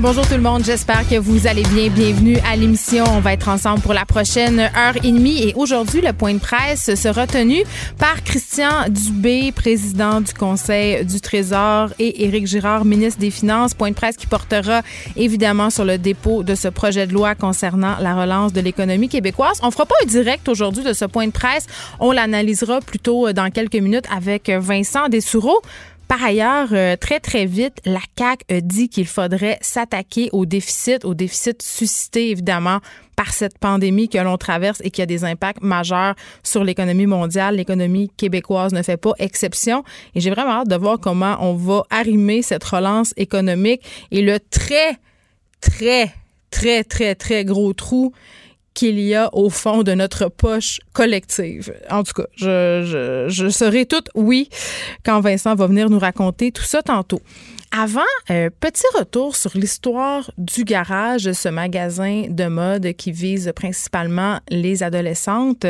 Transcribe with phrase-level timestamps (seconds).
[0.00, 1.88] Bonjour tout le monde, j'espère que vous allez bien.
[1.88, 3.04] Bienvenue à l'émission.
[3.12, 5.40] On va être ensemble pour la prochaine heure et demie.
[5.40, 7.62] Et aujourd'hui, le point de presse sera tenu
[7.96, 13.72] par Christian Dubé, président du Conseil du Trésor, et Éric Girard, ministre des Finances.
[13.72, 14.82] Point de presse qui portera
[15.14, 19.60] évidemment sur le dépôt de ce projet de loi concernant la relance de l'économie québécoise.
[19.62, 21.66] On fera pas un direct aujourd'hui de ce point de presse.
[22.00, 25.62] On l'analysera plutôt dans quelques minutes avec Vincent Dessoureau.
[26.16, 31.04] Par ailleurs, euh, très, très vite, la CAQ a dit qu'il faudrait s'attaquer au déficit,
[31.04, 32.78] au déficit suscité évidemment
[33.16, 36.14] par cette pandémie que l'on traverse et qui a des impacts majeurs
[36.44, 37.56] sur l'économie mondiale.
[37.56, 39.82] L'économie québécoise ne fait pas exception.
[40.14, 44.38] Et j'ai vraiment hâte de voir comment on va arrimer cette relance économique et le
[44.38, 44.96] très,
[45.60, 46.14] très,
[46.52, 48.12] très, très, très gros trou
[48.74, 51.74] qu'il y a au fond de notre poche collective.
[51.90, 54.48] En tout cas, je, serai toute oui
[55.04, 57.20] quand Vincent va venir nous raconter tout ça tantôt.
[57.76, 64.38] Avant, euh, petit retour sur l'histoire du garage, ce magasin de mode qui vise principalement
[64.48, 65.66] les adolescentes.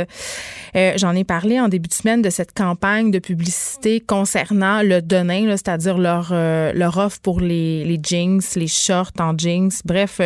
[0.77, 5.01] Euh, j'en ai parlé en début de semaine de cette campagne de publicité concernant le
[5.01, 9.71] Denain, c'est-à-dire leur, euh, leur offre pour les, jeans, les shorts en jeans.
[9.87, 10.21] Bref,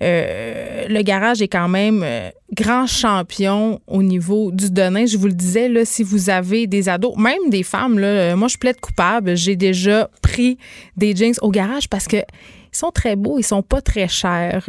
[0.00, 5.06] le garage est quand même euh, grand champion au niveau du donné.
[5.06, 8.36] Je vous le disais, là, si vous avez des ados, même des femmes, là, euh,
[8.36, 9.36] moi, je plaide coupable.
[9.36, 10.58] J'ai déjà pris
[10.96, 14.68] des jeans au garage parce que ils sont très beaux, ils sont pas très chers.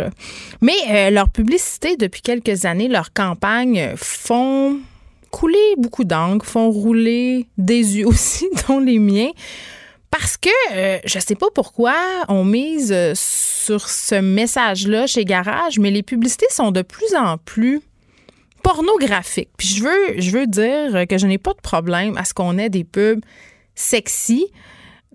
[0.62, 4.78] Mais leur publicité depuis quelques années, leur campagne font
[5.32, 9.32] couler beaucoup d'encre, font rouler des yeux aussi, dont les miens.
[10.12, 10.50] Parce que
[11.06, 11.96] je sais pas pourquoi
[12.28, 17.82] on mise sur ce message-là chez Garage, mais les publicités sont de plus en plus
[18.64, 19.50] pornographiques.
[19.58, 22.58] Puis je veux, je veux dire que je n'ai pas de problème à ce qu'on
[22.58, 23.22] ait des pubs
[23.76, 24.48] sexy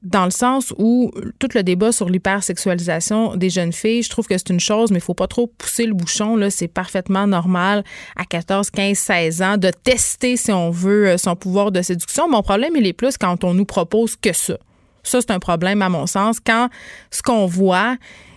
[0.03, 4.37] dans le sens où tout le débat sur l'hypersexualisation des jeunes filles, je trouve que
[4.37, 6.37] c'est une chose, mais il faut pas trop pousser le bouchon.
[6.37, 7.85] Là, c'est parfaitement normal
[8.15, 12.29] à 14, 15, 16 ans de tester, si on veut, son pouvoir de séduction.
[12.29, 14.59] Mon problème, il est plus quand on nous propose que ça.
[15.05, 16.39] Ça, c'est un problème à mon sens.
[16.45, 16.69] Quand
[17.11, 17.97] ce qu'on voit,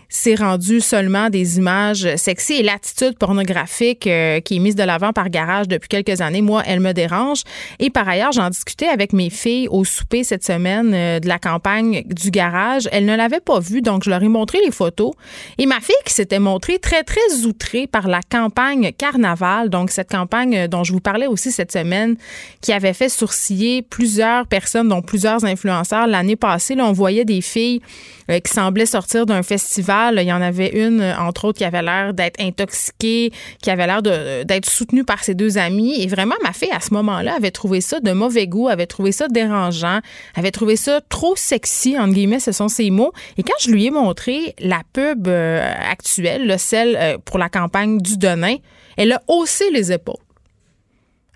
[0.10, 5.12] c'est rendu seulement des images sexy et l'attitude pornographique euh, qui est mise de l'avant
[5.12, 7.44] par Garage depuis quelques années, moi, elle me dérange.
[7.80, 11.40] Et par ailleurs, j'en discutais avec mes filles au souper cette semaine euh, de la
[11.40, 12.88] campagne du Garage.
[12.92, 15.12] Elles ne l'avaient pas vu, donc je leur ai montré les photos.
[15.58, 20.12] Et ma fille qui s'était montrée très, très outrée par la campagne Carnaval, donc cette
[20.12, 22.16] campagne dont je vous parlais aussi cette semaine,
[22.62, 26.76] qui avait fait sourciller plusieurs personnes, dont plusieurs influenceurs l'année passée.
[26.80, 27.82] On voyait des filles
[28.30, 31.82] euh, qui semblaient sortir d'un festival il y en avait une, entre autres, qui avait
[31.82, 33.32] l'air d'être intoxiquée,
[33.62, 36.02] qui avait l'air d'être soutenue par ses deux amis.
[36.02, 39.12] Et vraiment, ma fille, à ce moment-là, avait trouvé ça de mauvais goût, avait trouvé
[39.12, 40.00] ça dérangeant,
[40.36, 43.12] avait trouvé ça trop sexy, entre guillemets, ce sont ses mots.
[43.38, 48.00] Et quand je lui ai montré la pub euh, actuelle, celle euh, pour la campagne
[48.00, 48.56] du Donin,
[48.98, 50.16] elle a haussé les épaules.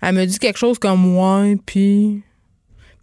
[0.00, 2.22] Elle me dit quelque chose comme ouais, puis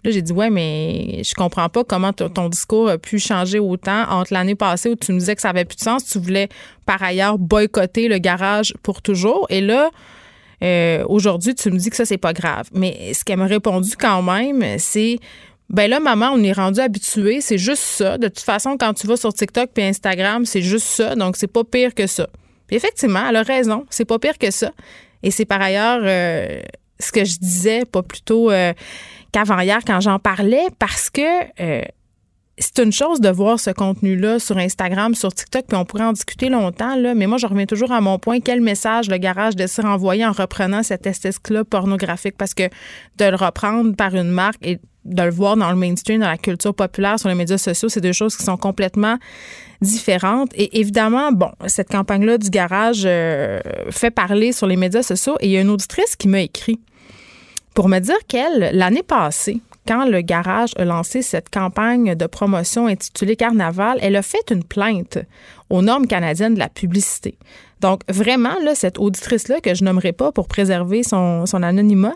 [0.03, 4.09] Là, j'ai dit, ouais, mais je comprends pas comment ton discours a pu changer autant
[4.09, 6.05] entre l'année passée où tu nous disais que ça avait plus de sens.
[6.05, 6.47] Tu voulais,
[6.85, 9.45] par ailleurs, boycotter le garage pour toujours.
[9.49, 9.89] Et là,
[10.63, 12.69] euh, aujourd'hui, tu me dis que ça, c'est pas grave.
[12.73, 15.17] Mais ce qu'elle m'a répondu quand même, c'est
[15.69, 17.41] ben là, maman, on est rendu habitué.
[17.41, 18.17] C'est juste ça.
[18.17, 21.15] De toute façon, quand tu vas sur TikTok puis Instagram, c'est juste ça.
[21.15, 22.27] Donc, c'est pas pire que ça.
[22.67, 23.85] Puis effectivement, elle a raison.
[23.89, 24.71] C'est pas pire que ça.
[25.23, 26.61] Et c'est par ailleurs euh,
[26.99, 28.51] ce que je disais, pas plutôt.
[28.51, 28.73] Euh,
[29.31, 31.21] qu'avant-hier quand j'en parlais parce que
[31.61, 31.81] euh,
[32.59, 36.13] c'est une chose de voir ce contenu-là sur Instagram, sur TikTok, puis on pourrait en
[36.13, 38.41] discuter longtemps, là, mais moi, je reviens toujours à mon point.
[38.41, 42.35] Quel message le garage de se renvoyer en reprenant cet esthétique-là pornographique?
[42.37, 42.63] Parce que
[43.17, 46.37] de le reprendre par une marque et de le voir dans le mainstream, dans la
[46.37, 49.17] culture populaire, sur les médias sociaux, c'est deux choses qui sont complètement
[49.81, 50.51] différentes.
[50.53, 55.47] Et évidemment, bon, cette campagne-là du garage euh, fait parler sur les médias sociaux et
[55.47, 56.79] il y a une auditrice qui m'a écrit
[57.73, 62.87] pour me dire qu'elle, l'année passée, quand le garage a lancé cette campagne de promotion
[62.87, 65.17] intitulée Carnaval, elle a fait une plainte
[65.69, 67.37] aux normes canadiennes de la publicité.
[67.79, 72.13] Donc, vraiment, là, cette auditrice-là, que je nommerai pas pour préserver son, anonymat,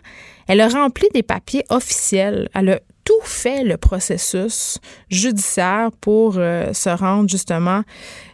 [0.48, 2.50] elle a rempli des papiers officiels.
[2.54, 4.80] Elle a tout fait le processus
[5.10, 7.82] judiciaire pour euh, se rendre justement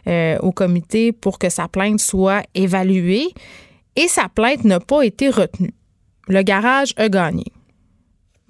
[0.06, 3.28] euh, au comité pour que sa plainte soit évaluée.
[3.96, 5.72] Et sa plainte n'a pas été retenue.
[6.30, 7.46] Le garage a gagné.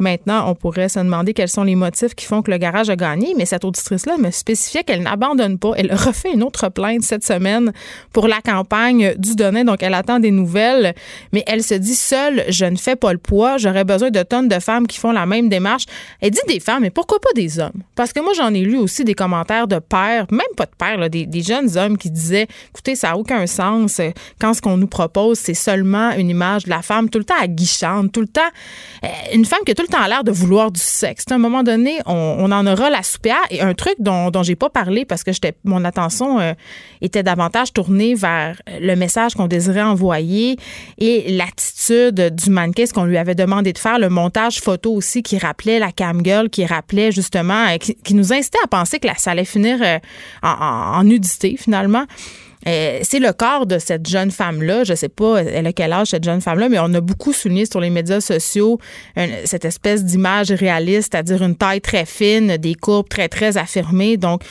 [0.00, 2.96] Maintenant, on pourrait se demander quels sont les motifs qui font que le garage a
[2.96, 5.72] gagné, mais cette auditrice-là me spécifiait qu'elle n'abandonne pas.
[5.76, 7.72] Elle refait une autre plainte cette semaine
[8.12, 10.94] pour la campagne du Donnet, donc elle attend des nouvelles,
[11.32, 14.48] mais elle se dit seule, je ne fais pas le poids, j'aurais besoin de tonnes
[14.48, 15.84] de femmes qui font la même démarche.
[16.20, 17.82] Elle dit des femmes, mais pourquoi pas des hommes?
[17.94, 21.10] Parce que moi, j'en ai lu aussi des commentaires de pères, même pas de pères,
[21.10, 24.00] des, jeunes hommes qui disaient, écoutez, ça n'a aucun sens
[24.40, 27.38] quand ce qu'on nous propose, c'est seulement une image de la femme tout le temps
[27.40, 28.40] aguichante, tout le temps,
[29.04, 31.24] euh, une femme qui a tout le temps l'air de vouloir du sexe.
[31.30, 33.42] À un moment donné, on, en aura la soupière.
[33.50, 35.30] Et un truc dont, j'ai pas parlé parce que
[35.64, 36.52] mon attention euh,
[37.00, 40.56] était davantage tournée vers le message qu'on désirait envoyer
[40.98, 45.38] et l'attitude du mannequin, qu'on lui avait demandé de faire, le montage photo aussi qui
[45.38, 49.32] rappelait la cam girl, qui rappelait justement, euh, qui, nous incitait à penser que ça
[49.32, 49.98] allait finir euh,
[50.42, 52.06] en nudité finalement.
[52.66, 54.84] Euh, c'est le corps de cette jeune femme-là.
[54.84, 57.66] Je sais pas, elle a quel âge cette jeune femme-là, mais on a beaucoup souligné
[57.66, 58.78] sur les médias sociaux
[59.44, 64.16] cette espèce d'image réaliste, c'est-à-dire une taille très fine, des courbes très, très affirmées.
[64.16, 64.42] Donc,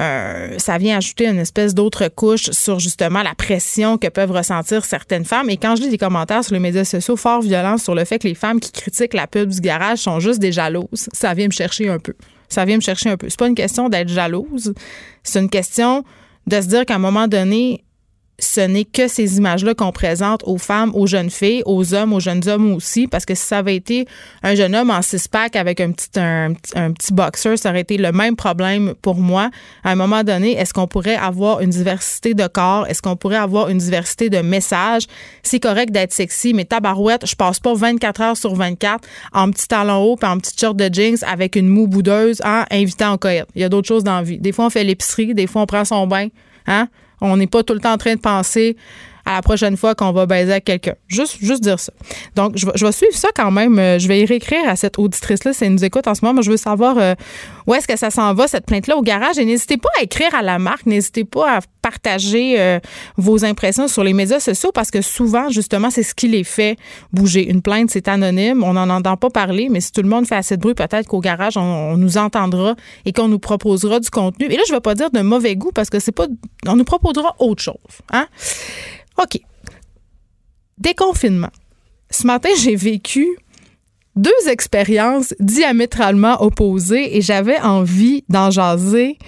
[0.00, 4.84] euh, ça vient ajouter une espèce d'autre couche sur justement la pression que peuvent ressentir
[4.84, 5.48] certaines femmes.
[5.50, 8.18] Et quand je lis des commentaires sur les médias sociaux fort violents sur le fait
[8.18, 11.46] que les femmes qui critiquent la pub du garage sont juste des jalouses, ça vient
[11.46, 12.14] me chercher un peu.
[12.48, 13.28] Ça vient me chercher un peu.
[13.28, 14.74] C'est pas une question d'être jalouse,
[15.22, 16.04] c'est une question
[16.46, 17.84] de se dire qu'à un moment donné,
[18.38, 22.20] ce n'est que ces images-là qu'on présente aux femmes, aux jeunes filles, aux hommes, aux
[22.20, 24.06] jeunes hommes aussi, parce que si ça avait été
[24.42, 26.52] un jeune homme en six-pack avec un petit, un,
[26.92, 29.50] petit boxer, ça aurait été le même problème pour moi.
[29.84, 32.86] À un moment donné, est-ce qu'on pourrait avoir une diversité de corps?
[32.88, 35.06] Est-ce qu'on pourrait avoir une diversité de messages?
[35.42, 39.68] C'est correct d'être sexy, mais tabarouette, je passe pas 24 heures sur 24 en petit
[39.68, 43.18] talon haut et en petit short de jeans avec une moue boudeuse en invitant en.
[43.54, 44.38] Il y a d'autres choses dans la vie.
[44.38, 46.28] Des fois, on fait l'épicerie, des fois, on prend son bain.
[46.66, 46.88] Hein?
[47.20, 48.76] On n'est pas tout le temps en train de penser
[49.24, 50.94] à la prochaine fois qu'on va baiser avec quelqu'un.
[51.08, 51.92] Juste, juste dire ça.
[52.36, 53.78] Donc, je, vais suivre ça quand même.
[53.78, 56.34] Euh, je vais y réécrire à cette auditrice-là si elle nous écoute en ce moment.
[56.34, 57.14] Moi, je veux savoir euh,
[57.66, 59.38] où est-ce que ça s'en va, cette plainte-là, au garage.
[59.38, 60.86] Et n'hésitez pas à écrire à la marque.
[60.86, 62.80] N'hésitez pas à partager euh,
[63.16, 66.76] vos impressions sur les médias sociaux parce que souvent, justement, c'est ce qui les fait
[67.12, 67.48] bouger.
[67.48, 68.62] Une plainte, c'est anonyme.
[68.62, 71.06] On n'en entend pas parler, mais si tout le monde fait assez de bruit, peut-être
[71.06, 72.74] qu'au garage, on, nous entendra
[73.04, 74.46] et qu'on nous proposera du contenu.
[74.46, 76.26] Et là, je ne vais pas dire de mauvais goût parce que c'est pas.
[76.66, 77.74] On nous proposera autre chose.
[78.12, 78.26] Hein?
[79.18, 79.40] OK.
[80.78, 81.50] Déconfinement.
[82.10, 83.26] Ce matin, j'ai vécu
[84.16, 89.18] deux expériences diamétralement opposées et j'avais envie d'en jaser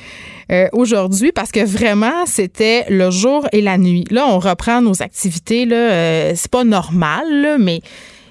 [0.53, 4.05] euh, aujourd'hui parce que vraiment c'était le jour et la nuit.
[4.11, 7.81] Là, on reprend nos activités là, euh, c'est pas normal mais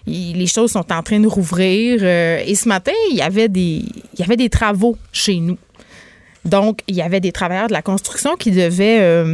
[0.08, 3.84] les choses sont en train de rouvrir euh, et ce matin, il y avait des
[4.14, 5.58] il y avait des travaux chez nous.
[6.46, 9.26] Donc, il y avait des travailleurs de la construction qui devaient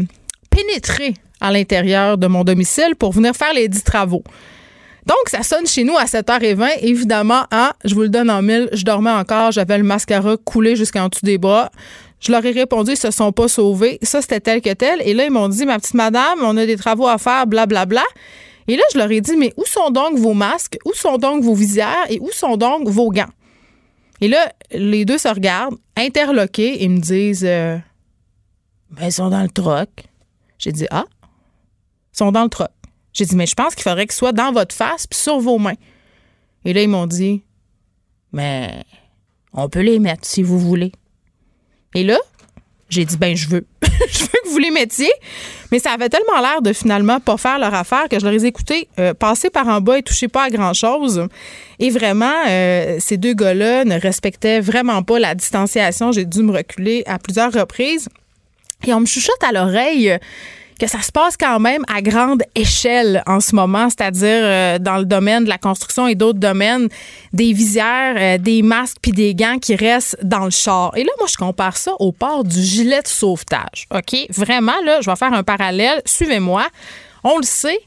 [0.49, 4.23] pénétrer à l'intérieur de mon domicile pour venir faire les dix travaux.
[5.05, 6.79] Donc, ça sonne chez nous à 7h20.
[6.81, 10.75] Évidemment, hein, je vous le donne en mille, je dormais encore, j'avais le mascara coulé
[10.75, 11.71] jusqu'en dessous des bras.
[12.19, 13.97] Je leur ai répondu, ils se sont pas sauvés.
[14.03, 15.01] Ça, c'était tel que tel.
[15.03, 17.85] Et là, ils m'ont dit, ma petite madame, on a des travaux à faire, blablabla.
[17.85, 18.21] Bla, bla.
[18.67, 20.77] Et là, je leur ai dit, mais où sont donc vos masques?
[20.85, 22.05] Où sont donc vos visières?
[22.09, 23.31] Et où sont donc vos gants?
[24.21, 27.77] Et là, les deux se regardent, interloqués, et me disent, euh,
[28.91, 29.89] ben, ils sont dans le troc.
[30.59, 31.05] J'ai dit, ah,
[32.11, 32.69] sont dans le truck.
[33.13, 35.57] J'ai dit, mais je pense qu'il faudrait qu'ils soient dans votre face puis sur vos
[35.57, 35.75] mains.
[36.63, 37.43] Et là, ils m'ont dit,
[38.31, 38.83] mais
[39.53, 40.91] on peut les mettre si vous voulez.
[41.93, 42.17] Et là,
[42.89, 43.65] j'ai dit, ben, je veux.
[43.83, 45.11] je veux que vous les mettiez.
[45.71, 48.45] Mais ça avait tellement l'air de finalement pas faire leur affaire que je leur ai
[48.45, 51.27] écouté euh, passer par en bas et toucher pas à grand-chose.
[51.79, 56.11] Et vraiment, euh, ces deux gars-là ne respectaient vraiment pas la distanciation.
[56.11, 58.09] J'ai dû me reculer à plusieurs reprises.
[58.85, 60.17] Et on me chuchote à l'oreille
[60.81, 64.97] que ça se passe quand même à grande échelle en ce moment, c'est-à-dire euh, dans
[64.97, 66.89] le domaine de la construction et d'autres domaines,
[67.33, 70.97] des visières, euh, des masques puis des gants qui restent dans le char.
[70.97, 73.85] Et là, moi, je compare ça au port du gilet de sauvetage.
[73.93, 74.25] OK?
[74.31, 76.01] Vraiment, là, je vais faire un parallèle.
[76.05, 76.65] Suivez-moi.
[77.23, 77.79] On le sait,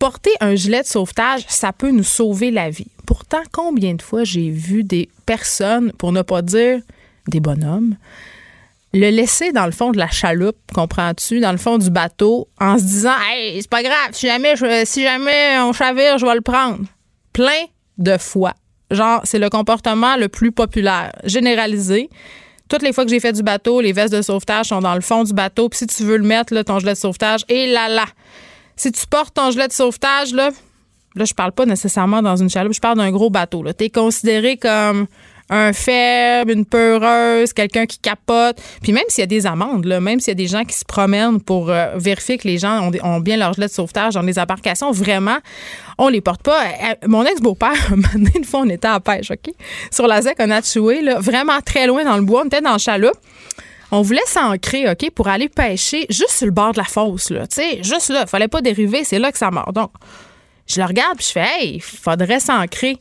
[0.00, 2.88] porter un gilet de sauvetage, ça peut nous sauver la vie.
[3.06, 6.80] Pourtant, combien de fois j'ai vu des personnes, pour ne pas dire
[7.28, 7.94] des bonhommes,
[8.94, 12.78] le laisser dans le fond de la chaloupe, comprends-tu, dans le fond du bateau, en
[12.78, 16.40] se disant, hey, c'est pas grave, si jamais, si jamais on chavire, je vais le
[16.40, 16.78] prendre.
[17.32, 17.64] Plein
[17.98, 18.54] de fois.
[18.90, 22.08] Genre, c'est le comportement le plus populaire, généralisé.
[22.68, 25.00] Toutes les fois que j'ai fait du bateau, les vestes de sauvetage sont dans le
[25.00, 25.68] fond du bateau.
[25.68, 28.06] Puis si tu veux le mettre, là, ton gilet de sauvetage, et là là.
[28.76, 30.50] Si tu portes ton gilet de sauvetage, là,
[31.16, 33.64] là, je parle pas nécessairement dans une chaloupe, je parle d'un gros bateau.
[33.76, 35.06] Tu es considéré comme
[35.50, 38.60] un faible, une peureuse, quelqu'un qui capote.
[38.82, 40.76] Puis même s'il y a des amendes, là, même s'il y a des gens qui
[40.76, 44.22] se promènent pour euh, vérifier que les gens ont, bien leur gilet de sauvetage dans
[44.22, 45.38] les embarcations, vraiment,
[45.98, 46.62] on les porte pas.
[46.64, 47.92] Euh, mon ex-beau-père,
[48.34, 49.52] une fois, on était à pêche, OK?
[49.90, 50.60] Sur la ZEC, on a
[51.02, 52.42] là, vraiment très loin dans le bois.
[52.44, 53.18] On était dans le chaloupe.
[53.90, 57.46] On voulait s'ancrer, OK, pour aller pêcher juste sur le bord de la fosse, là.
[57.46, 58.26] Tu sais, juste là.
[58.26, 59.72] Fallait pas dériver, c'est là que ça mord.
[59.72, 59.90] Donc,
[60.66, 62.98] je le regarde, puis je fais, hey, faudrait s'ancrer.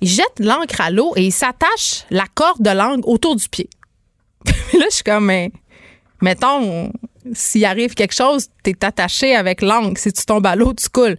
[0.00, 3.68] Il jette l'encre à l'eau et il s'attache la corde de langue autour du pied.
[4.44, 5.50] là, je suis comme, mais,
[6.22, 6.92] mettons,
[7.32, 9.98] s'il arrive quelque chose, t'es attaché avec l'angle.
[9.98, 11.18] Si tu tombes à l'eau, tu coules.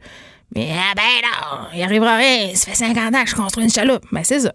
[0.55, 2.55] Mais ah ben non, il arrivera rien.
[2.55, 4.05] Ça fait 50 ans que je construis une chaloupe.
[4.12, 4.53] Mais c'est ça.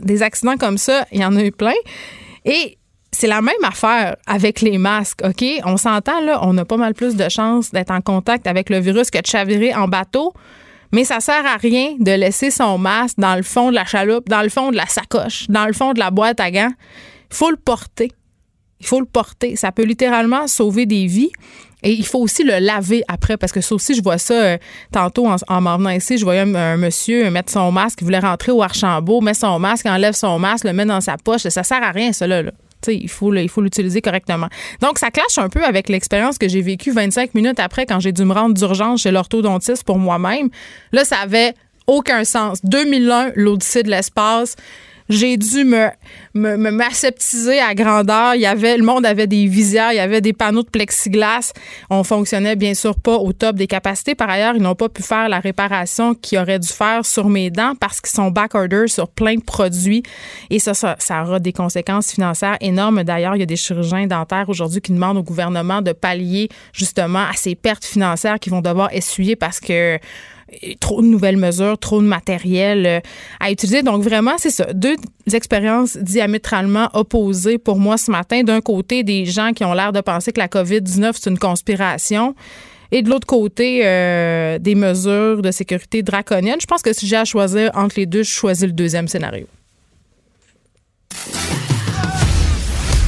[0.00, 1.74] Des accidents comme ça, il y en a eu plein.
[2.44, 2.78] Et
[3.12, 5.44] c'est la même affaire avec les masques, OK?
[5.64, 8.78] On s'entend, là, on a pas mal plus de chances d'être en contact avec le
[8.78, 10.32] virus que de chavirer en bateau.
[10.92, 14.28] Mais ça sert à rien de laisser son masque dans le fond de la chaloupe,
[14.28, 16.72] dans le fond de la sacoche, dans le fond de la boîte à gants.
[17.30, 18.12] Il faut le porter.
[18.80, 19.56] Il faut le porter.
[19.56, 21.30] Ça peut littéralement sauver des vies.
[21.82, 24.58] Et il faut aussi le laver après, parce que ça aussi, je vois ça euh,
[24.90, 26.18] tantôt en, m'en venant ici.
[26.18, 29.86] Je voyais un, monsieur mettre son masque, il voulait rentrer au Archambault, met son masque,
[29.86, 31.42] enlève son masque, le met dans sa poche.
[31.42, 32.42] Ça sert à rien, ça, là.
[32.88, 34.48] Il faut, il faut l'utiliser correctement.
[34.80, 38.12] Donc, ça clash un peu avec l'expérience que j'ai vécue 25 minutes après quand j'ai
[38.12, 40.48] dû me rendre d'urgence chez l'orthodontiste pour moi-même.
[40.92, 41.54] Là, ça avait
[41.86, 42.58] aucun sens.
[42.64, 44.56] 2001, l'Odyssée de l'espace
[45.08, 45.88] j'ai dû me,
[46.34, 48.34] me, à grandeur.
[48.34, 51.52] Il y avait, le monde avait des visières, il y avait des panneaux de plexiglas.
[51.90, 54.14] On fonctionnait bien sûr pas au top des capacités.
[54.14, 57.50] Par ailleurs, ils n'ont pas pu faire la réparation qu'ils auraient dû faire sur mes
[57.50, 60.02] dents parce qu'ils sont back-order sur plein de produits.
[60.50, 63.04] Et ça, ça, ça aura des conséquences financières énormes.
[63.04, 67.20] D'ailleurs, il y a des chirurgiens dentaires aujourd'hui qui demandent au gouvernement de pallier justement
[67.20, 69.98] à ces pertes financières qu'ils vont devoir essuyer parce que
[70.80, 73.00] trop de nouvelles mesures, trop de matériel euh,
[73.40, 73.82] à utiliser.
[73.82, 74.72] Donc vraiment, c'est ça.
[74.72, 74.96] Deux
[75.32, 78.42] expériences diamétralement opposées pour moi ce matin.
[78.42, 82.34] D'un côté, des gens qui ont l'air de penser que la COVID-19, c'est une conspiration.
[82.92, 86.60] Et de l'autre côté, euh, des mesures de sécurité draconiennes.
[86.60, 89.46] Je pense que si j'ai à choisir entre les deux, je choisis le deuxième scénario.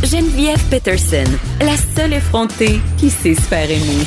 [0.02, 1.24] Geneviève Peterson,
[1.60, 4.04] la seule effrontée qui sait se faire aimer.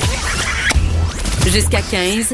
[1.48, 2.34] Jusqu'à 15,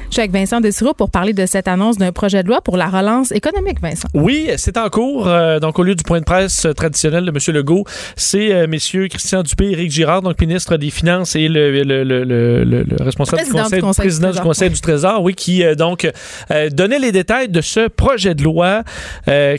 [0.11, 2.75] Je suis avec Vincent Dessureau pour parler de cette annonce d'un projet de loi pour
[2.75, 4.09] la relance économique, Vincent.
[4.13, 5.29] Oui, c'est en cours.
[5.29, 7.55] Euh, donc, au lieu du point de presse traditionnel de M.
[7.55, 7.85] Legault,
[8.17, 12.03] c'est euh, messieurs Christian Dupé et Éric Girard, donc ministre des Finances et le, le,
[12.03, 12.25] le,
[12.65, 16.05] le responsable du conseil, du président du Conseil du Trésor, oui, qui euh, donc
[16.73, 18.83] donnait les détails de ce projet de loi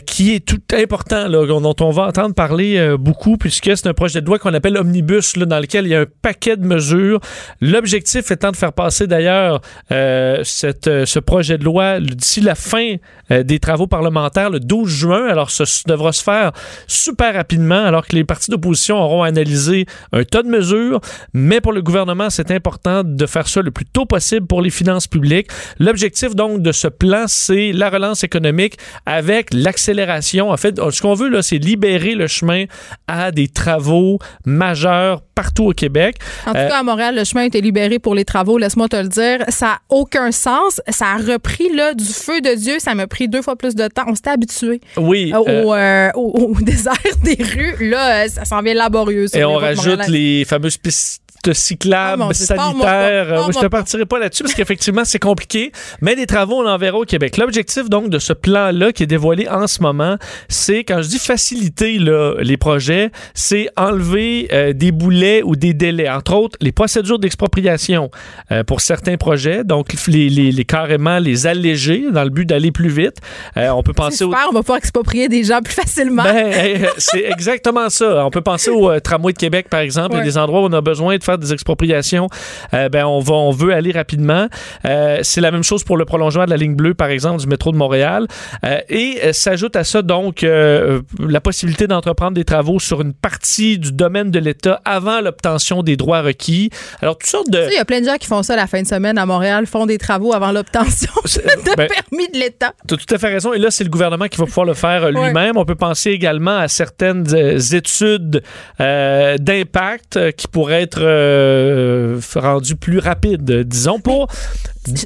[0.05, 4.21] qui est tout important, là, dont on va entendre parler beaucoup, puisque c'est un projet
[4.21, 7.19] de loi qu'on appelle Omnibus, là, dans lequel il y a un paquet de mesures.
[7.59, 9.59] L'objectif étant de faire passer d'ailleurs
[9.91, 10.42] euh,
[10.87, 12.95] euh, ce projet de loi d'ici la fin
[13.31, 15.27] euh, des travaux parlementaires le 12 juin.
[15.27, 16.51] Alors, ça devra se faire
[16.87, 20.99] super rapidement, alors que les partis d'opposition auront analysé un tas de mesures.
[21.33, 24.69] Mais pour le gouvernement, c'est important de faire ça le plus tôt possible pour les
[24.69, 25.47] finances publiques.
[25.79, 30.51] L'objectif donc de ce plan, c'est la relance économique avec l'accélération.
[30.51, 32.65] En fait, ce qu'on veut là, c'est libérer le chemin
[33.07, 36.17] à des travaux majeurs partout au Québec.
[36.45, 38.95] En tout cas, à Montréal, le chemin a été libéré pour les travaux laisse-moi te
[38.95, 39.39] le dire.
[39.49, 40.81] Ça n'a aucun sens.
[40.89, 42.79] Ça a repris là, du feu de Dieu.
[42.79, 44.03] Ça m'a pris deux fois plus de temps.
[44.07, 47.89] On s'était habitué oui, euh, euh, au, désert des rues.
[47.89, 49.27] Là, ça s'en vient laborieux.
[49.35, 53.33] Et on rajoute les fameuses pistes cyclables, ah, sanitaires.
[53.33, 55.71] Euh, je te partirai pas là-dessus parce qu'effectivement, c'est compliqué.
[56.01, 57.37] Mais des travaux, on en verra au Québec.
[57.37, 61.19] L'objectif, donc, de ce plan-là qui est dévoilé en ce moment, c'est, quand je dis
[61.19, 66.09] faciliter là, les projets, c'est enlever euh, des boulets ou des délais.
[66.09, 68.09] Entre autres, les procédures d'expropriation
[68.51, 69.63] euh, pour certains projets.
[69.63, 73.17] Donc, les, les, les, carrément les alléger dans le but d'aller plus vite.
[73.55, 76.23] on peut penser super, on va pouvoir exproprier des gens plus facilement.
[76.23, 78.25] Ben, c'est exactement ça.
[78.25, 80.11] On peut penser au tramway de Québec, par exemple.
[80.13, 82.27] Il y a des endroits où on a besoin de faire des expropriations,
[82.73, 84.47] euh, ben on va, on veut aller rapidement.
[84.85, 87.47] Euh, c'est la même chose pour le prolongement de la ligne bleue, par exemple, du
[87.47, 88.27] métro de Montréal.
[88.65, 93.91] Euh, et s'ajoute à ça donc la possibilité d'entreprendre des travaux sur une partie du
[93.91, 96.69] domaine de l'État avant l'obtention des droits requis.
[97.01, 97.67] Alors, toutes sortes de...
[97.71, 99.65] Il y a plein de gens qui font ça la fin de semaine à Montréal,
[99.67, 102.73] font des travaux avant l'obtention de ben, permis de l'État.
[102.87, 103.53] Tu as tout à fait raison.
[103.53, 105.57] Et là, c'est le gouvernement qui va pouvoir le faire lui-même.
[105.57, 107.25] On peut penser également à certaines
[107.73, 108.43] études
[108.79, 114.27] d'impact qui pourraient être euh, rendu plus rapide, disons, pour...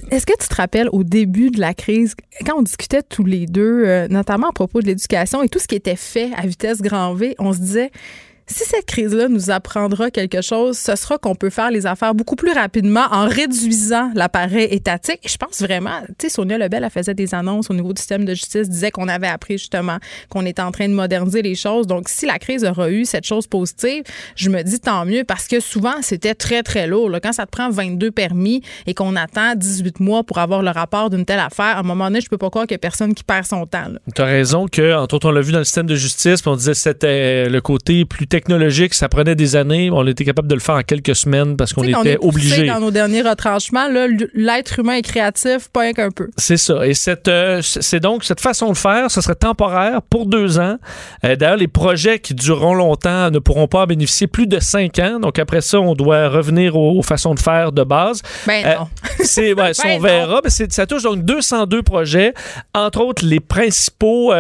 [0.09, 3.45] Est-ce que tu te rappelles au début de la crise, quand on discutait tous les
[3.45, 6.81] deux, euh, notamment à propos de l'éducation et tout ce qui était fait à vitesse
[6.81, 7.91] grand V, on se disait
[8.47, 12.37] si cette crise-là nous apprendra quelque chose, ce sera qu'on peut faire les affaires beaucoup
[12.37, 15.19] plus rapidement en réduisant l'appareil étatique.
[15.27, 18.23] Je pense vraiment, tu sais, Sonia Lebel, elle faisait des annonces au niveau du système
[18.23, 19.97] de justice, disait qu'on avait appris justement
[20.29, 21.87] qu'on était en train de moderniser les choses.
[21.87, 24.03] Donc, si la crise aura eu cette chose positive,
[24.35, 27.11] je me dis tant mieux parce que souvent, c'était très, très lourd.
[27.21, 31.09] Quand ça te prend 22 permis et qu'on attend 18 mois pour avoir le rapport
[31.09, 33.13] d'une telle affaire, à un moment donné, je peux pas croire qu'il y a personne
[33.13, 33.87] qui perd son temps.
[34.15, 36.55] Tu as raison que, entre autres, on l'a vu dans le système de justice, on
[36.55, 39.89] disait que c'était le côté plus technologique, ça prenait des années.
[39.91, 42.67] On était capable de le faire en quelques semaines parce qu'on était obligé.
[42.67, 43.87] Dans nos derniers retranchements,
[44.35, 46.29] l'être humain est créatif, pas qu'un peu.
[46.37, 46.85] C'est ça.
[46.85, 46.93] Et
[47.27, 50.77] euh, c'est donc cette façon de faire, ce serait temporaire pour deux ans.
[51.25, 55.19] Euh, d'ailleurs, les projets qui dureront longtemps ne pourront pas bénéficier plus de cinq ans.
[55.19, 58.21] Donc après ça, on doit revenir aux, façons de faire de base.
[58.45, 58.87] Ben euh, non.
[59.23, 60.41] c'est, ouais, on ben verra.
[60.43, 62.35] Mais ça touche donc 202 projets,
[62.75, 64.31] entre autres les principaux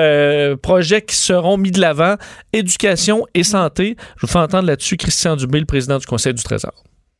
[0.61, 2.15] projets qui seront mis de l'avant,
[2.53, 3.86] éducation et santé.
[4.17, 6.73] Je vous fais entendre là-dessus Christian Dubé, le président du Conseil du Trésor.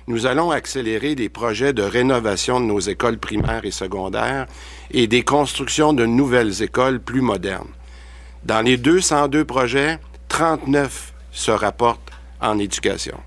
[0.08, 4.48] Nous allons accélérer des projets de rénovation de nos écoles primaires et secondaires
[4.92, 7.68] et des constructions de nouvelles écoles plus modernes.
[8.46, 13.20] Dans les 202 projets, 39 se rapportent en éducation.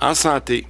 [0.00, 0.66] En santé,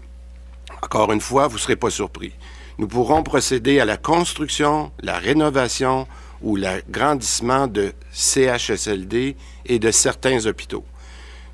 [0.82, 2.32] encore une fois, vous ne serez pas surpris.
[2.78, 6.06] Nous pourrons procéder à la construction, la rénovation
[6.42, 10.84] ou l'agrandissement de CHSLD et de certains hôpitaux.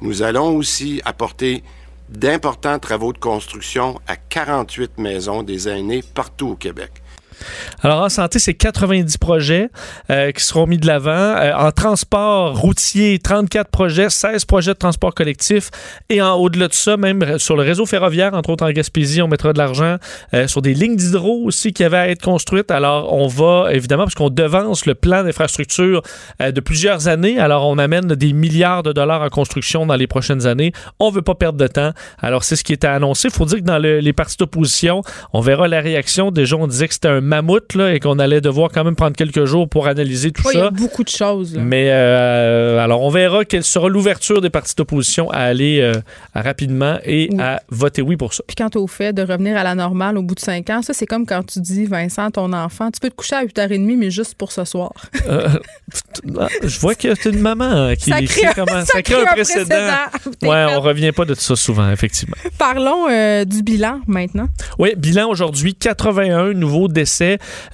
[0.01, 1.63] Nous allons aussi apporter
[2.09, 6.91] d'importants travaux de construction à 48 maisons des aînés partout au Québec.
[7.83, 9.71] Alors en santé, c'est 90 projets
[10.11, 11.11] euh, qui seront mis de l'avant.
[11.11, 15.71] Euh, en transport routier, 34 projets, 16 projets de transport collectif.
[16.09, 19.29] Et en au-delà de ça, même sur le réseau ferroviaire, entre autres en Gaspésie, on
[19.29, 19.97] mettra de l'argent
[20.35, 22.71] euh, sur des lignes d'hydro aussi qui avaient à être construites.
[22.71, 26.03] Alors on va évidemment, parce qu'on devance le plan d'infrastructure
[26.41, 30.47] de plusieurs années, alors on amène des milliards de dollars en construction dans les prochaines
[30.47, 30.73] années.
[30.99, 31.93] On veut pas perdre de temps.
[32.19, 33.29] Alors c'est ce qui était annoncé.
[33.29, 35.03] Il faut dire que dans les partis d'opposition,
[35.33, 36.31] on verra la réaction.
[36.31, 39.15] Déjà, on disait que c'était un mammouth là, et qu'on allait devoir quand même prendre
[39.15, 40.51] quelques jours pour analyser tout ça.
[40.53, 41.57] Il y a beaucoup de choses.
[41.61, 45.93] Mais euh, alors, on verra quelle sera l'ouverture des partis d'opposition à aller euh,
[46.35, 48.43] rapidement et à voter oui pour ça.
[48.47, 50.95] Puis quant au fait de revenir à la normale au bout de cinq ans, ça,
[50.95, 54.11] c'est comme quand tu dis, Vincent, ton enfant, tu peux te coucher à 8h30, mais
[54.11, 54.93] juste pour ce soir.
[55.29, 55.49] Euh,
[56.63, 59.75] je vois que c'est une maman qui, ça crée, comment, ça crée un, précédent.
[60.43, 62.37] Ouais, on revient pas de ça souvent, effectivement.
[62.57, 63.07] Parlons
[63.45, 64.49] du bilan maintenant.
[64.79, 67.18] Oui, bilan aujourd'hui, 81 nouveaux décès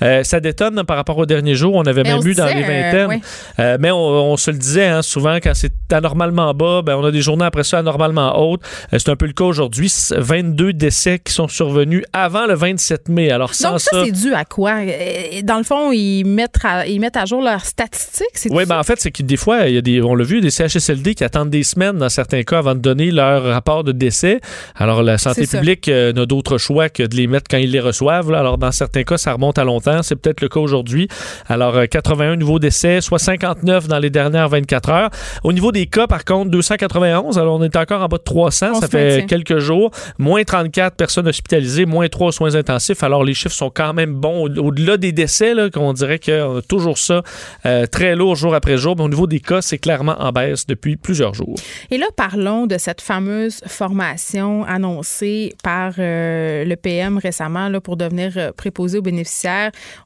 [0.03, 1.75] euh, ça détonne par rapport au dernier jour.
[1.75, 3.21] On avait même eu dans les euh, vingtaines.
[3.59, 7.11] Euh, mais on, se le disait hein, souvent, quand c'est anormalement bas, ben, on a
[7.11, 8.63] des journées après ça anormalement hautes.
[8.91, 9.93] c'est un peu le cas aujourd'hui.
[10.17, 13.31] 22 décès qui sont survenus avant le 27 mai.
[13.31, 14.81] Alors, sans Donc, ça, c'est dû à quoi?
[15.43, 18.27] Dans le fond, ils mettent à, ils mettent à jour leurs statistiques?
[18.51, 20.41] Oui, ben, en fait, c'est que des fois, il y a des, on l'a vu,
[20.41, 23.93] des CHSLD qui attendent des semaines dans certains cas avant de donner leur rapport de
[23.93, 24.41] décès.
[24.77, 28.33] Alors, la santé publique n'a d'autre choix que de les mettre quand ils les reçoivent.
[28.33, 30.03] Alors, dans certains cas, ça remonte à longtemps.
[30.03, 31.09] C'est peut-être le cas aujourd'hui.
[31.49, 35.11] Alors, 81 euh, nouveaux décès, soit 59 dans les dernières 24 heures.
[35.43, 37.39] Au niveau des cas, par contre, 291.
[37.39, 38.81] Alors, on est encore en bas de 300.
[38.81, 39.91] ça fait quelques jours.
[40.19, 43.03] Moins 34 personnes hospitalisées, moins 3 soins intensifs.
[43.03, 44.45] Alors, les chiffres sont quand même bons.
[44.45, 47.23] Au-delà des décès, là, qu'on dirait qu'on a toujours ça
[47.67, 48.95] euh, très lourd jour après jour.
[48.97, 51.57] Mais au niveau des cas, c'est clairement en baisse depuis plusieurs jours.
[51.91, 57.97] Et là, parlons de cette fameuse formation annoncée par euh, le PM récemment là, pour
[57.97, 59.24] devenir préposé aux bénéficiaires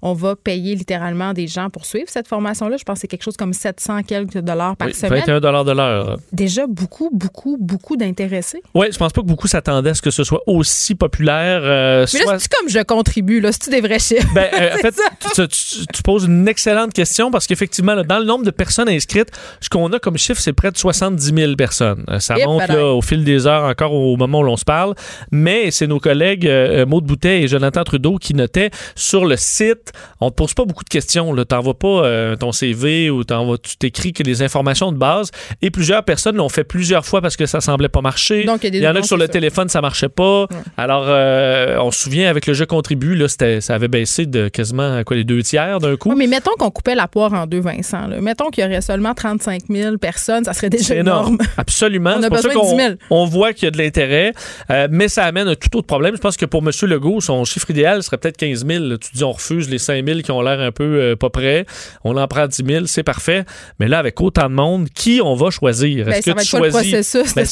[0.02, 2.76] on va payer littéralement des gens pour suivre cette formation-là.
[2.76, 5.20] Je pense que c'est quelque chose comme 700 quelques dollars par semaine.
[5.20, 6.18] 21 dollars de l'heure.
[6.32, 8.62] Déjà beaucoup, beaucoup, beaucoup d'intéressés.
[8.74, 11.60] Oui, je pense pas que beaucoup s'attendaient à ce que ce soit aussi populaire.
[11.62, 14.28] Euh, Mais là, c'est comme je contribue, là, c'est-tu des vrais chiffres?
[14.34, 15.48] Ben, euh, en fait,
[15.92, 19.92] tu, poses une excellente question parce qu'effectivement, dans le nombre de personnes inscrites, ce qu'on
[19.92, 22.04] a comme chiffre, c'est près de 70 000 personnes.
[22.08, 24.94] Euh, ça monte au fil des heures, encore au moment où l'on se parle.
[25.30, 26.48] Mais c'est nos collègues
[26.86, 30.84] Maude Boutet et Jonathan Trudeau qui notaient sur le site, on te pose pas beaucoup
[30.84, 31.34] de questions.
[31.34, 35.30] Tu n'envoies pas euh, ton CV ou tu t'écris que des informations de base.
[35.62, 38.44] Et plusieurs personnes l'ont fait plusieurs fois parce que ça semblait pas marcher.
[38.44, 40.46] Donc, il y, en a que sur le téléphone, ça marchait pas.
[40.76, 45.02] Alors, euh, on se souvient, avec le jeu contribue, là, ça avait baissé de quasiment
[45.04, 46.14] quoi, les deux tiers d'un coup.
[46.16, 48.08] mais mettons qu'on coupait la poire en deux, Vincent.
[48.20, 51.38] Mettons qu'il y aurait seulement 35 000 personnes, ça serait déjà énorme.
[51.56, 52.14] Absolument.
[52.18, 52.94] on a besoin de 10 000.
[53.10, 54.32] On voit qu'il y a de l'intérêt,
[54.70, 56.16] euh, mais ça amène un tout autre problème.
[56.16, 56.70] Je pense que pour M.
[56.82, 58.98] Legault, son chiffre idéal serait peut-être 15 000 000.
[58.98, 61.66] tu dis, on refuse les 5 000 qui ont l'air un peu euh, pas prêts.
[62.04, 63.44] On en prend 10 000, c'est parfait.
[63.80, 66.06] Mais là, avec autant de monde, qui on va choisir?
[66.06, 67.16] Ben, Est-ce que tu choisis.
[67.34, 67.44] Ben,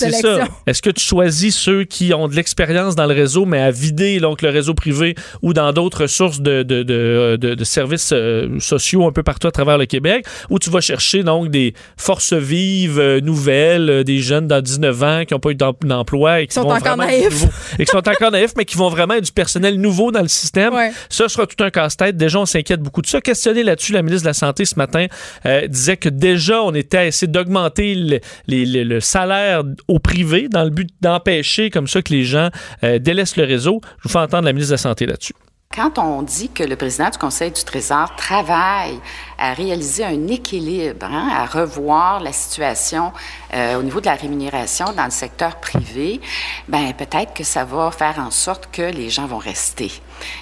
[0.66, 4.20] Est-ce que tu choisis ceux qui ont de l'expérience dans le réseau, mais à vider
[4.20, 9.07] donc, le réseau privé ou dans d'autres sources de, de, de, de services euh, sociaux
[9.07, 12.99] un peu partout à travers le Québec, ou tu vas chercher donc des forces vives,
[12.99, 16.62] euh, nouvelles, des jeunes dans 19 ans qui n'ont pas eu d'emploi et qui, sont
[16.62, 17.44] encore naïfs.
[17.79, 20.29] et qui sont encore naïfs, mais qui vont vraiment être du personnel nouveau dans le
[20.29, 20.72] système.
[21.09, 22.16] Ça sera tout un casse-tête.
[22.16, 23.20] Déjà, on s'inquiète beaucoup de ça.
[23.20, 25.06] Questionner là-dessus, la ministre de la Santé ce matin
[25.44, 30.70] euh, disait que déjà, on était à essayer d'augmenter le, salaire au privé dans le
[30.70, 32.50] but d'empêcher comme ça que les gens
[32.84, 33.80] euh, délaissent le réseau.
[33.98, 35.34] Je vous fais entendre la ministre de la Santé là-dessus.
[35.74, 38.98] Quand on dit que le président du Conseil du Trésor travaille
[39.36, 43.12] à réaliser un équilibre, hein, à revoir la situation
[43.52, 46.20] euh, au niveau de la rémunération dans le secteur privé,
[46.68, 49.92] ben peut-être que ça va faire en sorte que les gens vont rester.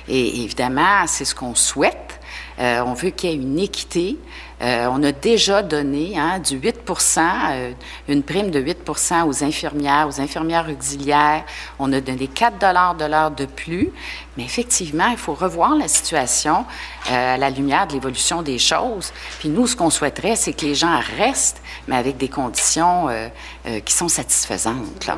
[0.09, 2.21] Et évidemment, c'est ce qu'on souhaite.
[2.59, 4.17] Euh, on veut qu'il y ait une équité.
[4.63, 7.73] Euh, on a déjà donné hein, du 8% euh,
[8.09, 11.45] une prime de 8% aux infirmières, aux infirmières auxiliaires.
[11.79, 12.59] On a donné 4
[12.97, 13.91] de l'heure de plus.
[14.37, 16.65] Mais effectivement, il faut revoir la situation
[17.11, 19.13] à la lumière de l'évolution des choses.
[19.41, 23.09] Puis nous, ce qu'on souhaiterait, c'est que les gens restent, mais avec des conditions
[23.85, 25.11] qui sont satisfaisantes.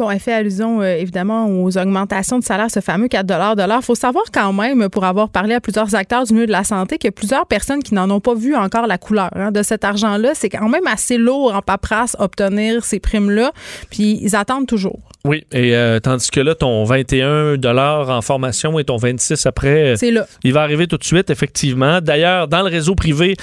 [0.00, 3.80] Bon, elle fait allusion euh, évidemment aux augmentations de salaire, ce fameux 4 de l'heure.
[3.82, 6.64] Il faut savoir quand même, pour avoir parlé à plusieurs acteurs du milieu de la
[6.64, 9.84] santé, que plusieurs personnes qui n'en ont pas vu encore la couleur hein, de cet
[9.84, 13.52] argent-là, c'est quand même assez lourd en paperasse obtenir ces primes-là.
[13.90, 15.00] Puis ils attendent toujours.
[15.26, 20.10] Oui, et euh, tandis que là, ton 21 en formation et ton 26 après, euh,
[20.12, 20.26] là.
[20.44, 22.00] il va arriver tout de suite, effectivement.
[22.00, 23.36] D'ailleurs, dans le réseau privé,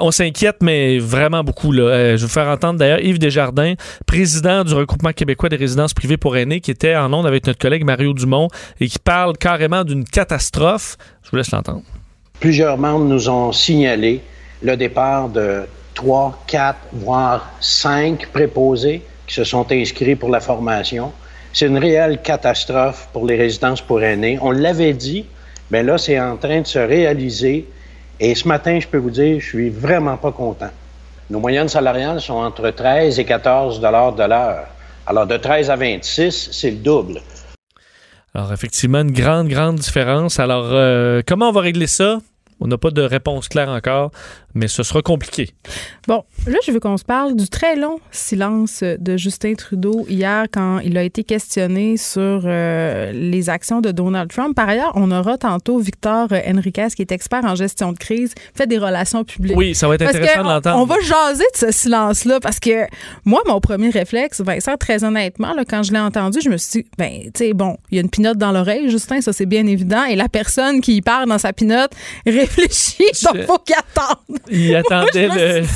[0.00, 1.70] on s'inquiète, mais vraiment beaucoup.
[1.70, 2.16] Là.
[2.16, 3.74] je vais vous faire entendre d'ailleurs Yves Desjardins,
[4.06, 7.58] président du regroupement québécois des résidences privé pour aînés qui était en ondes avec notre
[7.58, 8.46] collègue Mario Dumont
[8.78, 10.96] et qui parle carrément d'une catastrophe.
[11.24, 11.82] Je vous laisse l'entendre.
[12.38, 14.20] Plusieurs membres nous ont signalé
[14.62, 21.10] le départ de trois, quatre, voire cinq préposés qui se sont inscrits pour la formation.
[21.52, 24.38] C'est une réelle catastrophe pour les résidences pour aînés.
[24.40, 25.26] On l'avait dit,
[25.72, 27.66] mais là, c'est en train de se réaliser.
[28.20, 30.70] Et ce matin, je peux vous dire, je suis vraiment pas content.
[31.28, 34.68] Nos moyennes salariales sont entre 13 et 14 dollars de l'heure.
[35.10, 37.22] Alors, de 13 à 26, c'est le double.
[38.34, 40.38] Alors, effectivement, une grande, grande différence.
[40.38, 42.18] Alors, euh, comment on va régler ça?
[42.60, 44.10] On n'a pas de réponse claire encore,
[44.54, 45.50] mais ce sera compliqué.
[46.06, 50.46] Bon, là, je veux qu'on se parle du très long silence de Justin Trudeau hier
[50.52, 54.56] quand il a été questionné sur euh, les actions de Donald Trump.
[54.56, 58.66] Par ailleurs, on aura tantôt Victor Henriquez, qui est expert en gestion de crise, fait
[58.66, 59.56] des relations publiques.
[59.56, 60.78] Oui, ça va être intéressant de l'entendre.
[60.80, 62.86] On va jaser de ce silence-là parce que
[63.24, 66.82] moi, mon premier réflexe, Vincent, très honnêtement, là, quand je l'ai entendu, je me suis
[66.82, 69.46] dit, ben, tu sais, bon, il y a une pinote dans l'oreille, Justin, ça c'est
[69.46, 71.92] bien évident, et la personne qui parle dans sa pinote
[72.56, 74.38] donc faut qu'il attende.
[74.50, 75.66] Il attendait le.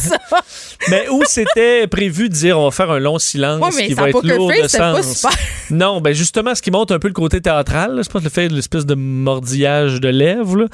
[0.88, 4.26] mais où c'était prévu de dire on va faire un long silence qui va être
[4.26, 5.26] lourd de sens.
[5.70, 8.48] Non, ben justement, ce qui montre un peu le côté théâtral, c'est pas le fait
[8.48, 10.66] de l'espèce de mordillage de lèvres.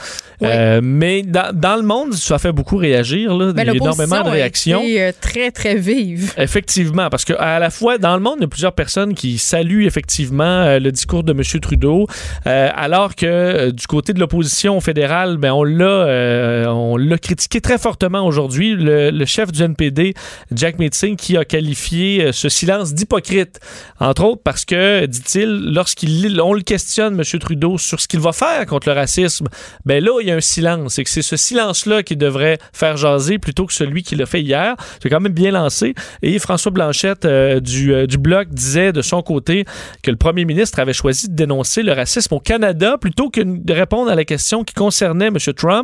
[0.42, 3.36] Euh, mais dans, le monde, ça fait beaucoup réagir.
[3.36, 3.52] Là.
[3.52, 4.82] Ben, il y a énormément de réactions.
[4.84, 6.32] Euh, très, très vive.
[6.36, 9.86] Effectivement, parce qu'à la fois, dans le monde, il y a plusieurs personnes qui saluent
[9.86, 11.42] effectivement euh, le discours de M.
[11.60, 12.06] Trudeau,
[12.44, 18.26] alors que du côté de l'opposition fédérale, ben, on l'a on l'a critiqué très fortement
[18.26, 18.74] aujourd'hui.
[18.76, 20.14] Le, chef du NPD,
[20.52, 23.60] Jack Metzing, qui a qualifié euh, ce silence d'hypocrite,
[24.00, 27.40] entre autres parce que, dit-il, lorsqu'on le questionne, M.
[27.40, 29.48] Trudeau, sur ce qu'il va faire contre le racisme,
[29.84, 30.98] ben là, il y a un silence.
[30.98, 34.40] Et que c'est ce silence-là qui devrait faire jaser plutôt que celui qu'il a fait
[34.40, 34.76] hier.
[35.02, 35.94] C'est quand même bien lancé.
[36.22, 39.64] Et François Blanchette euh, du, euh, du Bloc disait de son côté
[40.02, 43.72] que le premier ministre avait choisi de dénoncer le racisme au Canada plutôt que de
[43.72, 45.36] répondre à la question qui concernait M.
[45.56, 45.77] Trump.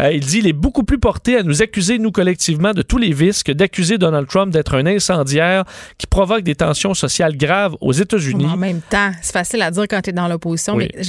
[0.00, 3.12] Il dit il est beaucoup plus porté à nous accuser, nous collectivement, de tous les
[3.12, 5.64] vices que d'accuser Donald Trump d'être un incendiaire
[5.98, 8.46] qui provoque des tensions sociales graves aux États-Unis.
[8.46, 11.04] En même temps, c'est facile à dire quand tu es dans l'opposition, mais tu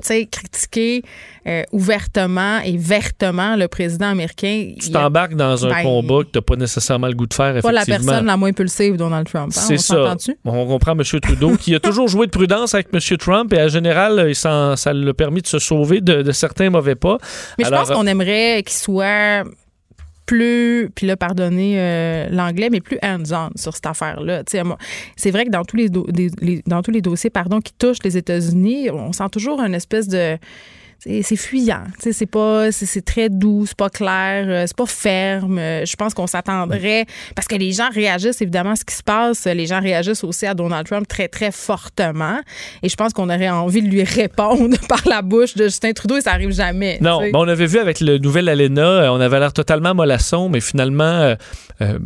[0.00, 1.02] sais, critiquer
[1.46, 4.72] euh, ouvertement et vertement le président américain.
[4.80, 7.50] Tu t'embarques dans un ben, combat que tu n'as pas nécessairement le goût de faire,
[7.50, 7.80] effectivement.
[7.80, 9.52] Pas la personne la moins impulsive, Donald Trump.
[9.54, 10.16] Hein, c'est ça.
[10.44, 11.02] On comprend M.
[11.20, 13.18] Trudeau, qui a toujours joué de prudence avec M.
[13.18, 17.18] Trump et en général, ça l'a permis de se sauver de, certains mauvais pas.
[17.58, 19.44] Mais je pense qu'on aimerait qu'il soit
[20.26, 24.42] plus, puis là, pardonnez euh, l'anglais, mais plus hands-on sur cette affaire-là.
[25.16, 25.88] C'est vrai que dans tous les,
[26.66, 30.38] dans tous les dossiers pardon, qui touchent les États-Unis, on sent toujours une espèce de
[31.04, 31.84] c'est fuyant.
[31.98, 35.58] C'est pas c'est très doux, c'est pas clair, euh, c'est pas ferme.
[35.58, 39.02] Euh, je pense qu'on s'attendrait parce que les gens réagissent évidemment à ce qui se
[39.02, 39.44] passe.
[39.46, 42.40] Les gens réagissent aussi à Donald Trump très très fortement
[42.82, 46.16] et je pense qu'on aurait envie de lui répondre par la bouche de Justin Trudeau
[46.16, 46.98] et ça arrive jamais.
[47.00, 50.60] Non, on avait vu avec le nouvel Alena, euh, on avait l'air totalement mollasson, mais
[50.60, 51.34] finalement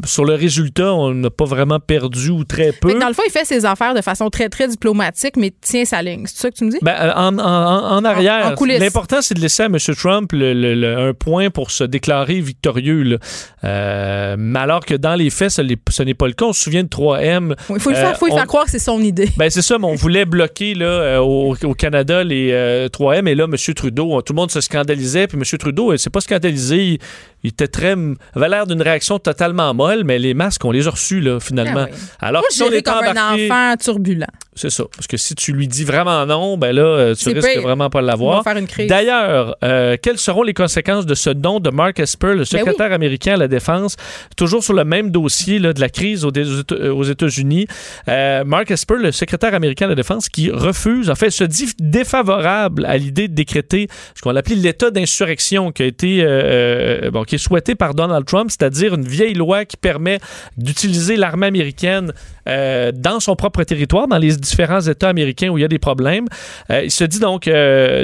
[0.04, 2.98] sur le résultat, on n'a pas vraiment perdu ou très peu.
[2.98, 6.02] dans le fond, il fait ses affaires de façon très très diplomatique, mais tient sa
[6.02, 6.24] ligne.
[6.26, 6.78] C'est ça que tu me dis?
[6.82, 8.46] Ben, en, en, arrière.
[8.46, 8.54] En,
[8.88, 9.76] L'important, c'est de laisser à M.
[9.76, 13.18] Trump un point pour se déclarer victorieux.
[13.62, 16.46] Euh, mais alors que dans les faits, ce n'est pas le cas.
[16.46, 17.54] On se souvient de 3M.
[17.68, 19.28] Il faut, lui faire, euh, croire que c'est son idée.
[19.36, 22.50] Ben, c'est ça, mais on voulait bloquer là, euh, au, Canada les
[22.90, 23.28] 3M.
[23.28, 23.74] Et là, M.
[23.74, 25.26] Trudeau, tout le monde se scandalisait.
[25.26, 25.58] Puis M.
[25.58, 26.98] Trudeau, il s'est pas scandalisé.
[27.44, 27.94] Il, était très.
[28.34, 31.84] avait l'air d'une réaction totalement molle, mais les masques, on les a reçus, là, finalement.
[32.22, 34.26] Ah alors, si on est comme un enfant turbulent.
[34.54, 34.84] C'est ça.
[34.96, 38.06] Parce que si tu lui dis vraiment non, ben là, tu risques vraiment pas de
[38.06, 38.42] l'avoir.
[38.86, 42.92] D'ailleurs, euh, quelles seront les conséquences de ce don de Mark Esper, le ben secrétaire
[42.92, 43.96] américain à la Défense,
[44.36, 47.66] toujours sur le même dossier là, de la crise aux, aux États-Unis?
[48.08, 51.72] Euh, Mark Esper, le secrétaire américain à la Défense, qui refuse, en fait, se dit
[51.78, 57.24] défavorable à l'idée de décréter ce qu'on appelle l'état d'insurrection qui a été, euh, bon,
[57.24, 60.18] qui est souhaité par Donald Trump, c'est-à-dire une vieille loi qui permet
[60.56, 62.12] d'utiliser l'armée américaine
[62.48, 66.26] dans son propre territoire, dans les différents États américains où il y a des problèmes.
[66.70, 67.48] il se dit donc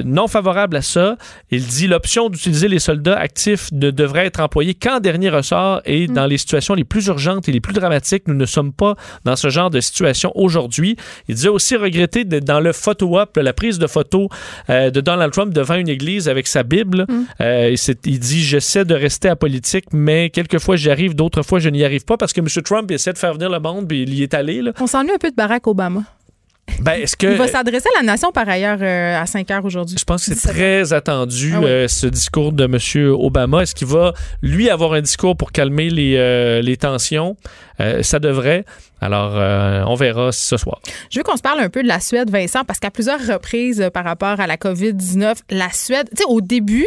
[0.04, 1.16] non favorable à ça.
[1.50, 6.08] Il dit l'option d'utiliser les soldats actifs ne devrait être employée qu'en dernier ressort et
[6.08, 6.12] mm.
[6.12, 8.28] dans les situations les plus urgentes et les plus dramatiques.
[8.28, 10.96] Nous ne sommes pas dans ce genre de situation aujourd'hui.
[11.28, 14.28] Il disait aussi regretter dans le photo-op, la prise de photo
[14.70, 17.06] euh, de Donald Trump devant une église avec sa Bible.
[17.08, 17.24] Mm.
[17.40, 21.84] Euh, il dit J'essaie de rester apolitique, mais quelquefois j'y arrive, d'autres fois je n'y
[21.84, 22.46] arrive pas parce que M.
[22.64, 24.62] Trump essaie de faire venir le monde puis il y est allé.
[24.62, 24.72] Là.
[24.80, 26.02] On s'ennuie un peu de Barack Obama.
[26.80, 29.64] Ben, est-ce que, il va s'adresser à la nation par ailleurs euh, à 5 heures
[29.64, 29.96] aujourd'hui.
[29.98, 33.12] Je pense que c'est très attendu ah euh, ce discours de M.
[33.12, 33.62] Obama.
[33.62, 37.36] Est-ce qu'il va lui avoir un discours pour calmer les, euh, les tensions?
[38.02, 38.64] Ça devrait.
[39.00, 39.34] Alors,
[39.88, 40.80] on verra ce soir.
[41.10, 43.90] Je veux qu'on se parle un peu de la Suède, Vincent, parce qu'à plusieurs reprises
[43.92, 46.86] par rapport à la COVID-19, la Suède, tu sais, au début,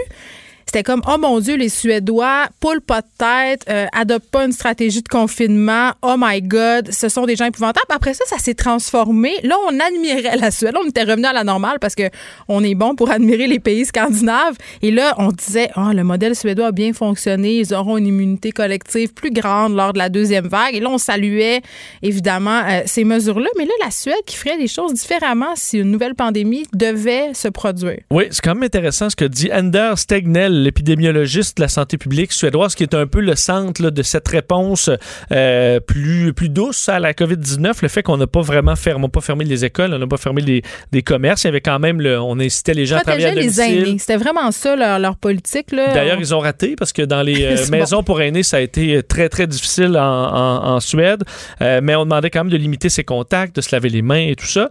[0.68, 4.52] c'était comme, oh mon Dieu, les Suédois, poule pas de tête, euh, adoptent pas une
[4.52, 5.92] stratégie de confinement.
[6.02, 7.86] Oh my God, ce sont des gens épouvantables.
[7.90, 9.32] Après ça, ça s'est transformé.
[9.44, 10.74] Là, on admirait la Suède.
[10.74, 12.10] Là, on était revenu à la normale parce que
[12.50, 14.58] on est bon pour admirer les pays scandinaves.
[14.82, 17.60] Et là, on disait, oh, le modèle suédois a bien fonctionné.
[17.60, 20.76] Ils auront une immunité collective plus grande lors de la deuxième vague.
[20.76, 21.62] Et là, on saluait
[22.04, 23.48] évidemment euh, ces mesures-là.
[23.58, 27.48] Mais là, la Suède qui ferait des choses différemment si une nouvelle pandémie devait se
[27.48, 28.02] produire.
[28.12, 32.32] Oui, c'est quand même intéressant ce que dit Anders Stegnell l'épidémiologiste de la santé publique
[32.32, 34.90] suédoise, qui est un peu le centre de cette réponse
[35.32, 39.22] euh, plus, plus douce à la COVID-19, le fait qu'on n'a pas vraiment fermé, pas
[39.22, 41.44] fermé les écoles, on n'a pas fermé les, les, commerces.
[41.44, 43.64] Il y avait quand même, le, on incitait les gens à travailler à domicile.
[43.64, 44.00] les aînés.
[44.00, 45.68] C'était vraiment ça leur, politique.
[45.74, 49.02] D'ailleurs, ils ont raté parce que dans les euh, maisons pour aînés, ça a été
[49.04, 51.24] très, très difficile en, Suède.
[51.62, 54.28] Euh, mais on demandait quand même de limiter ses contacts, de se laver les mains
[54.28, 54.70] et tout ça.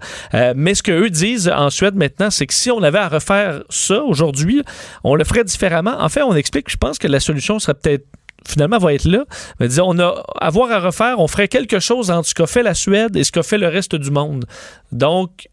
[0.55, 4.03] mais ce qu'eux disent en Suède maintenant, c'est que si on avait à refaire ça
[4.03, 4.62] aujourd'hui,
[5.05, 8.07] on le ferait différemment en fait, on explique, je pense que la solution serait peut-être
[8.47, 9.25] finalement va être là.
[9.61, 12.47] Mais disons, on a à voir à refaire, on ferait quelque chose entre ce qu'a
[12.47, 14.45] fait la Suède et ce qu'a fait le reste du monde.
[14.93, 15.49] Donc,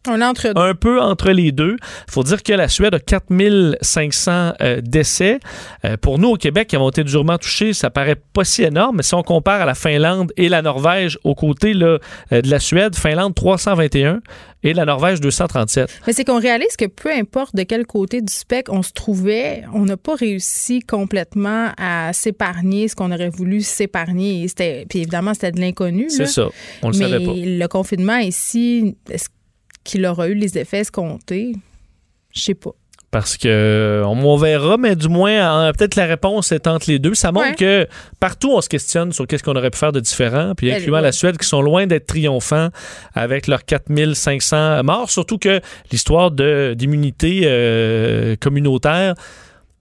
[0.56, 1.76] un peu entre les deux.
[2.08, 5.40] Il faut dire que la Suède a 4500 euh, décès.
[5.84, 8.96] Euh, pour nous, au Québec, qui avons été durement touchés, ça paraît pas si énorme,
[8.98, 11.98] mais si on compare à la Finlande et la Norvège aux côtés là,
[12.32, 14.20] euh, de la Suède, Finlande 321,
[14.64, 16.00] et la Norvège 237.
[16.06, 19.62] Mais c'est qu'on réalise que peu importe de quel côté du spectre on se trouvait,
[19.72, 24.46] on n'a pas réussi complètement à s'épargner ce qu'on aurait voulu s'épargner.
[24.56, 26.08] Puis évidemment, c'était de l'inconnu.
[26.08, 26.48] C'est ça.
[26.82, 27.32] On le savait pas.
[27.34, 29.28] Le confinement ici, est-ce
[29.84, 31.52] qu'il aura eu les effets escomptés?
[32.34, 32.72] Je sais pas
[33.14, 37.14] parce que on, verra, mais du moins, peut-être la réponse est entre les deux.
[37.14, 37.86] Ça montre que
[38.18, 41.12] partout, on se questionne sur qu'est-ce qu'on aurait pu faire de différent, puis incluant la
[41.12, 42.70] Suède, qui sont loin d'être triomphants
[43.14, 45.60] avec leurs 4500 morts, surtout que
[45.92, 49.14] l'histoire d'immunité euh, communautaire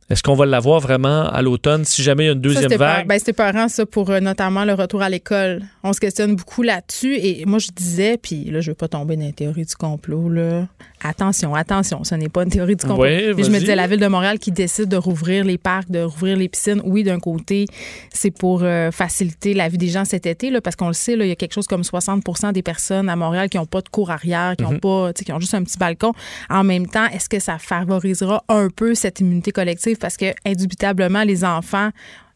[0.09, 3.07] est-ce qu'on va l'avoir vraiment à l'automne si jamais il y a une deuxième vague?
[3.07, 5.63] Ben, c'était parent, ça, pour euh, notamment le retour à l'école.
[5.83, 7.15] On se questionne beaucoup là-dessus.
[7.15, 10.29] Et moi, je disais, puis là, je veux pas tomber dans la théorie du complot,
[10.29, 10.67] là.
[11.03, 13.05] Attention, attention, ce n'est pas une théorie du complot.
[13.05, 16.37] je me disais, la Ville de Montréal qui décide de rouvrir les parcs, de rouvrir
[16.37, 17.65] les piscines, oui, d'un côté,
[18.11, 21.15] c'est pour euh, faciliter la vie des gens cet été, là, parce qu'on le sait,
[21.15, 23.81] là, il y a quelque chose comme 60% des personnes à Montréal qui n'ont pas
[23.81, 24.79] de cour arrière, qui ont mhm.
[24.79, 26.13] pas, qui ont juste un petit balcon.
[26.49, 29.97] En même temps, est-ce que ça favorisera un peu cette immunité collective?
[29.97, 31.89] Parce que, indubitablement, les enfants,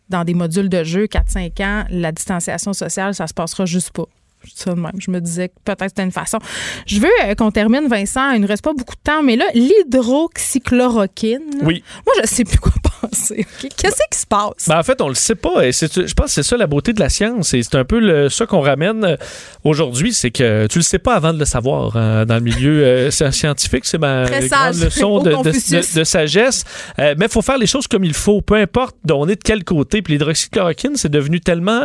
[0.10, 4.08] dans des modules de jeu, 4-5 ans, la distanciation sociale, ça se passera juste pas.
[4.56, 4.92] Ça de même.
[5.00, 6.40] Je me disais que peut-être c'était une façon.
[6.86, 8.32] Je veux euh, qu'on termine, Vincent.
[8.32, 11.62] Il ne reste pas beaucoup de temps, mais là, l'hydroxychloroquine.
[11.64, 11.84] Oui.
[12.06, 13.46] Moi, je ne sais plus quoi penser.
[13.62, 14.68] Qu'est-ce qui se passe?
[14.68, 15.66] Ben, en fait, on le sait pas.
[15.66, 17.54] Et je pense que c'est ça la beauté de la science.
[17.54, 19.16] Et c'est un peu le, ça qu'on ramène euh,
[19.64, 20.14] aujourd'hui.
[20.14, 23.12] C'est que tu le sais pas avant de le savoir hein, dans le milieu euh,
[23.12, 23.86] scientifique.
[23.86, 26.64] C'est ma grande leçon de, de, sagesse.
[26.98, 28.42] mais il faut faire les choses comme il faut.
[28.42, 30.02] Peu importe d'où on est de quel côté.
[30.02, 31.82] Puis l'hydroxychloroquine, c'est devenu tellement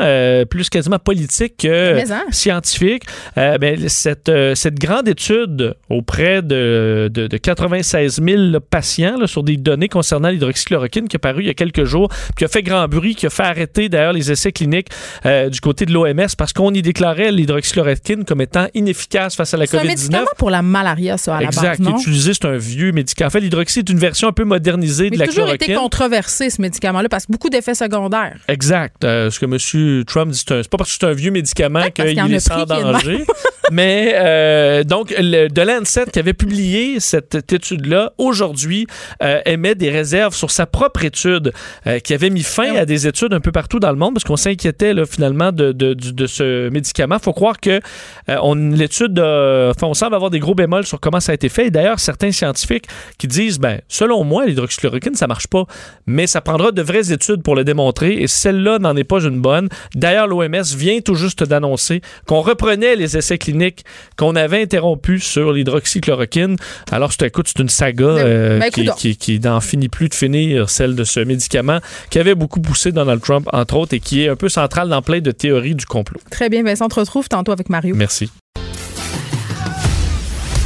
[0.48, 2.24] plus quasiment politique que hein?
[2.52, 3.04] Scientifique.
[3.38, 9.56] Euh, ben, cette, euh, cette grande étude auprès de, de, 96 000 patients sur des
[9.56, 12.86] données concernant l'hydroxychloroquine qui est paru il y a quelques jours, qui a fait grand
[12.88, 14.88] bruit, qui a fait arrêter d'ailleurs les essais cliniques
[15.26, 19.56] euh, du côté de l'OMS parce qu'on y déclarait l'hydroxychloroquine comme étant inefficace face à
[19.56, 19.70] la COVID-19.
[19.70, 22.92] C'est un médicament pour la malaria, ça, à exact, la base, utilisé, c'est un vieux
[22.92, 23.28] médicament.
[23.28, 25.54] En fait, l'hydroxy est une version un peu modernisée de la chloroquine.
[25.54, 28.38] a toujours été controversé, ce médicament-là, parce que beaucoup d'effets secondaires.
[28.48, 28.96] Exact.
[29.02, 30.04] ce que M.
[30.04, 33.24] Trump dit, c'est pas parce que c'est un vieux médicament qu'il est sans danger.
[33.72, 38.86] Mais euh, donc, le, de Lancet qui avait publié cette étude-là, aujourd'hui,
[39.22, 41.52] euh, émet des réserves sur sa propre étude
[41.86, 44.24] euh, qui avait mis fin à des études un peu partout dans le monde parce
[44.24, 47.18] qu'on s'inquiétait finalement de, de, de, ce médicament.
[47.18, 47.80] faut croire que
[48.28, 51.68] on l'étude, enfin, on semble avoir des gros bémols sur comment ça a été fait.
[51.68, 55.64] Et d'ailleurs, certains scientifiques qui disent, ben, selon moi, l'hydroxychloroquine, ça marche pas,
[56.06, 58.14] mais ça prendra de vraies études pour le démontrer.
[58.14, 59.68] Et celle-là n'en est pas une bonne.
[59.94, 63.84] D'ailleurs, l'OMS vient tout juste d'annoncer qu'on reprenait les essais cliniques
[64.16, 66.56] qu'on avait interrompus sur l'hydroxychloroquine.
[66.90, 70.14] Alors, c'est, écoute, c'est une saga ben, euh, ben, qui, qui, n'en finit plus de
[70.14, 71.78] finir, celle de ce médicament
[72.10, 75.02] qui avait beaucoup poussé Donald Trump, entre autres, et qui est un peu central dans
[75.02, 76.20] plein de théories du complot.
[76.30, 77.94] Très bien, Vincent, on te retrouve tantôt avec Mario.
[77.94, 78.30] Merci.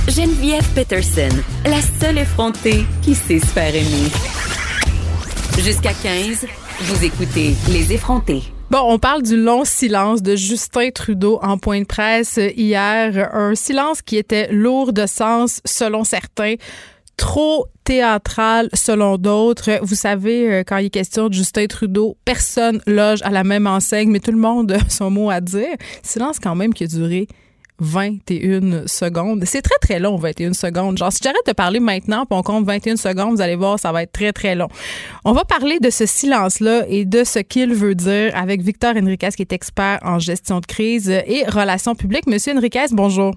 [0.09, 4.09] Geneviève Peterson, la seule effrontée qui sait se faire aimer.
[5.59, 6.47] Jusqu'à 15,
[6.83, 8.43] vous écoutez Les effrontés.
[8.69, 13.33] Bon, on parle du long silence de Justin Trudeau en point de presse hier.
[13.33, 16.57] Un silence qui était lourd de sens selon certains
[17.17, 19.79] trop théâtral selon d'autres.
[19.83, 23.69] Vous savez, euh, quand il est question de Justin Trudeau, personne loge à la même
[23.69, 25.77] enseigne, mais tout le monde a son mot à dire.
[26.03, 27.29] Silence quand même qui a duré
[27.79, 29.45] 21 secondes.
[29.45, 30.99] C'est très, très long, 21 secondes.
[30.99, 33.93] Genre, si j'arrête de parler maintenant, puis on compte 21 secondes, vous allez voir, ça
[33.93, 34.69] va être très, très long.
[35.25, 39.31] On va parler de ce silence-là et de ce qu'il veut dire avec Victor Enriquez,
[39.37, 42.27] qui est expert en gestion de crise et relations publiques.
[42.27, 43.35] Monsieur Enriquez, bonjour.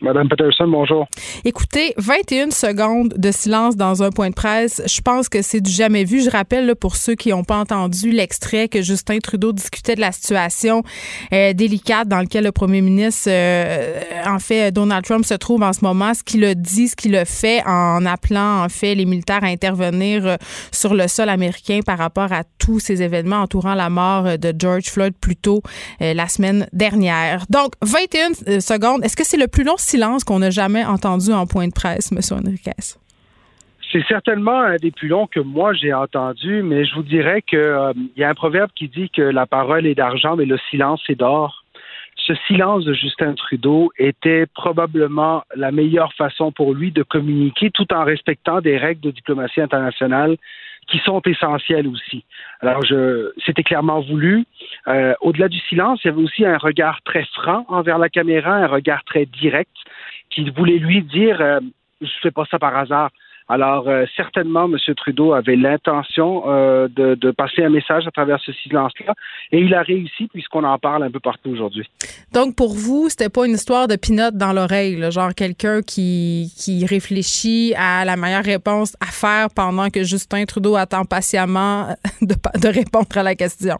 [0.00, 1.08] Madame Peterson, bonjour.
[1.44, 5.72] Écoutez, 21 secondes de silence dans un point de presse, je pense que c'est du
[5.72, 6.22] jamais vu.
[6.22, 10.12] Je rappelle pour ceux qui n'ont pas entendu l'extrait que Justin Trudeau discutait de la
[10.12, 10.84] situation
[11.32, 15.72] euh, délicate dans laquelle le premier ministre, euh, en fait, Donald Trump se trouve en
[15.72, 19.04] ce moment, ce qu'il a dit, ce qu'il a fait en appelant, en fait, les
[19.04, 20.36] militaires à intervenir euh,
[20.70, 24.84] sur le sol américain par rapport à tous ces événements entourant la mort de George
[24.84, 25.62] Floyd plus tôt
[26.00, 27.44] la semaine dernière.
[27.50, 31.46] Donc, 21 secondes, est-ce que c'est le plus long silence qu'on n'a jamais entendu en
[31.46, 32.18] point de presse, M.
[32.38, 32.96] Enriquez.
[33.90, 37.58] C'est certainement un des plus longs que moi j'ai entendu, mais je vous dirais qu'il
[37.58, 41.00] euh, y a un proverbe qui dit que la parole est d'argent, mais le silence
[41.08, 41.64] est d'or.
[42.16, 47.90] Ce silence de Justin Trudeau était probablement la meilleure façon pour lui de communiquer tout
[47.94, 50.36] en respectant des règles de diplomatie internationale
[50.88, 52.24] qui sont essentielles aussi.
[52.60, 54.44] Alors, je, c'était clairement voulu.
[54.88, 58.54] Euh, au-delà du silence, il y avait aussi un regard très franc envers la caméra,
[58.54, 59.76] un regard très direct,
[60.30, 61.60] qui voulait lui dire euh,
[62.00, 63.10] je fais pas ça par hasard.
[63.50, 64.76] Alors, euh, certainement, M.
[64.94, 69.14] Trudeau avait l'intention euh, de, passer un message à travers ce silence-là,
[69.52, 71.88] et il a réussi puisqu'on en parle un peu partout aujourd'hui.
[72.32, 76.84] Donc, pour vous, c'était pas une histoire de pinote dans l'oreille, genre quelqu'un qui, qui
[76.84, 81.86] réfléchit à la meilleure réponse à faire pendant que Justin Trudeau attend patiemment
[82.20, 83.78] de, de répondre à la question?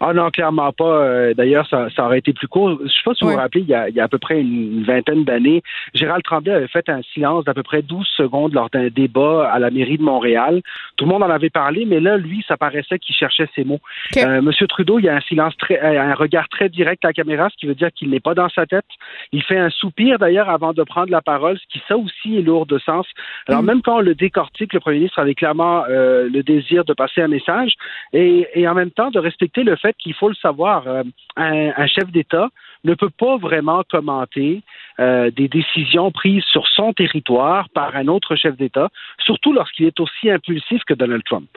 [0.00, 0.84] Ah non, clairement pas.
[0.84, 2.78] Euh, d'ailleurs, ça, ça, aurait été plus court.
[2.82, 4.18] Je sais pas si vous vous rappelez, il y, a, il y a à peu
[4.18, 5.62] près une, vingtaine d'années,
[5.94, 9.58] Gérald Tremblay avait fait un silence d'à peu près 12 secondes lors d'un débat à
[9.58, 10.62] la mairie de Montréal.
[10.96, 13.80] Tout le monde en avait parlé, mais là, lui, ça paraissait qu'il cherchait ses mots.
[14.16, 17.08] Euh, Monsieur Trudeau, il y a un silence très, euh, un regard très direct à
[17.08, 18.84] la caméra, ce qui veut dire qu'il n'est pas dans sa tête.
[19.32, 22.42] Il fait un soupir d'ailleurs avant de prendre la parole, ce qui ça aussi est
[22.42, 23.06] lourd de sens.
[23.46, 23.66] Alors mm.
[23.66, 27.28] même quand on le décortique, le premier ministre avait clairement le désir de passer un
[27.28, 27.74] message
[28.12, 31.02] et, et en même temps de respecter le fait qu'il faut le savoir, euh,
[31.36, 32.48] un, chef d'État
[32.84, 34.62] ne peut pas vraiment commenter
[35.00, 38.88] euh, des décisions prises sur son territoire par un autre chef d'État,
[39.24, 41.48] surtout lorsqu'il est aussi impulsif que Donald Trump.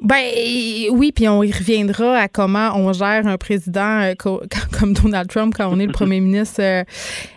[0.00, 0.22] Ben
[0.90, 4.14] oui, puis on y reviendra à comment on gère un président euh,
[4.78, 6.84] comme Donald Trump quand on est le premier ministre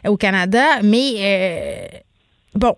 [0.05, 0.82] au Canada.
[0.84, 2.03] Mais
[2.55, 2.75] bon,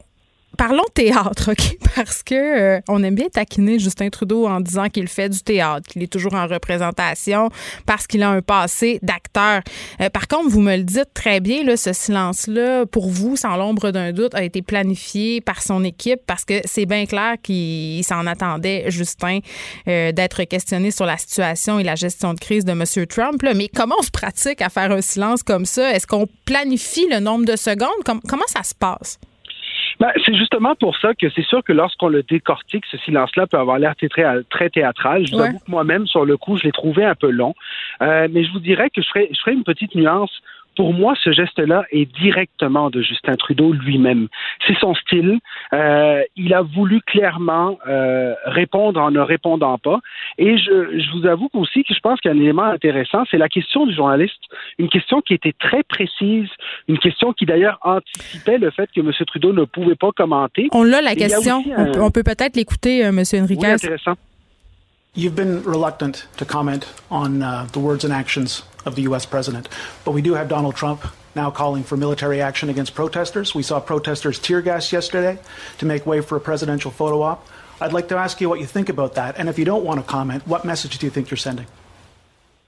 [0.61, 1.75] parlons théâtre, OK?
[1.95, 5.87] Parce que euh, on aime bien taquiner Justin Trudeau en disant qu'il fait du théâtre,
[5.87, 7.49] qu'il est toujours en représentation,
[7.87, 9.61] parce qu'il a un passé d'acteur.
[9.99, 13.57] Euh, par contre, vous me le dites très bien, là, ce silence-là, pour vous, sans
[13.57, 18.03] l'ombre d'un doute, a été planifié par son équipe parce que c'est bien clair qu'il
[18.03, 19.39] s'en attendait, Justin,
[19.87, 23.07] euh, d'être questionné sur la situation et la gestion de crise de M.
[23.07, 23.41] Trump.
[23.55, 25.91] Mais comment on se pratique à faire un silence comme ça?
[25.91, 27.89] Est-ce qu'on planifie le nombre de secondes?
[28.27, 29.17] comment ça se passe?
[30.01, 33.59] Ben, c'est justement pour ça que c'est sûr que lorsqu'on le décortique, ce silence-là peut
[33.59, 35.27] avoir l'air très, très théâtral.
[35.27, 37.53] Je vous avoue que moi-même, sur le coup, je l'ai trouvé un peu long.
[38.01, 40.31] Euh, mais je vous dirais que je ferai, je ferai une petite nuance
[40.81, 44.29] pour moi, ce geste-là est directement de Justin Trudeau lui-même.
[44.65, 45.37] C'est son style.
[45.73, 49.99] Euh, il a voulu clairement euh, répondre en ne répondant pas.
[50.39, 53.25] Et je, je vous avoue aussi que je pense qu'il y a un élément intéressant,
[53.29, 54.41] c'est la question du journaliste.
[54.79, 56.49] Une question qui était très précise,
[56.87, 59.11] une question qui d'ailleurs anticipait le fait que M.
[59.27, 60.67] Trudeau ne pouvait pas commenter.
[60.71, 61.63] On l'a la question.
[61.99, 63.19] On peut peut-être l'écouter, euh, M.
[63.43, 63.67] Enriquez.
[63.67, 64.15] Oui, intéressant.
[65.13, 69.25] You've been reluctant to comment on uh, the words and actions of the U.S.
[69.25, 69.69] president,
[70.03, 71.05] but we do have Donald Trump
[71.35, 73.55] now calling for military action against protesters.
[73.55, 75.39] We saw protesters tear gas yesterday
[75.77, 77.47] to make way for a presidential photo op.
[77.79, 79.99] I'd like to ask you what you think about that, and if you don't want
[79.99, 81.67] to comment, what message do you think you're sending?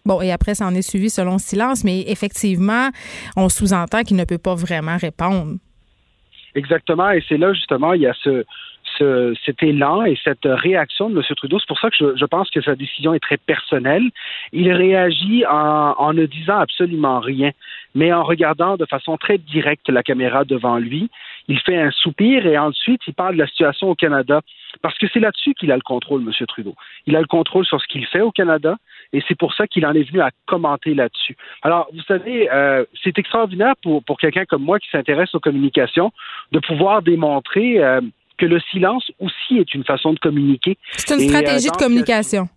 [0.05, 2.89] Bon, et après, ça en est suivi selon silence, mais effectivement,
[3.37, 5.57] on sous-entend qu'il ne peut pas vraiment répondre.
[6.55, 8.43] Exactement, et c'est là justement, il y a ce,
[8.97, 11.23] ce, cet élan et cette réaction de M.
[11.35, 11.59] Trudeau.
[11.59, 14.09] C'est pour ça que je, pense que sa décision est très personnelle.
[14.51, 17.51] Il réagit en, ne disant absolument rien,
[17.95, 21.09] mais en regardant de façon très directe la caméra devant lui.
[21.47, 24.41] Il fait un soupir et ensuite il parle de la situation au Canada
[24.81, 26.31] parce que c'est là-dessus qu'il a le contrôle, M.
[26.47, 26.75] Trudeau.
[27.05, 28.77] Il a le contrôle sur ce qu'il fait au Canada
[29.11, 31.37] et c'est pour ça qu'il en est venu à commenter là-dessus.
[31.61, 36.11] Alors, vous savez, euh, c'est extraordinaire pour, pour quelqu'un comme moi qui s'intéresse aux communications
[36.51, 38.01] de pouvoir démontrer euh,
[38.37, 40.77] que le silence aussi est une façon de communiquer.
[40.97, 42.49] C'est une stratégie de euh, communication.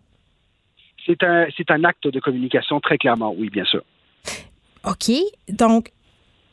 [1.04, 3.82] C'est un, c'est un acte de communication, très clairement, oui, bien sûr.
[4.84, 5.12] OK.
[5.48, 5.90] Donc,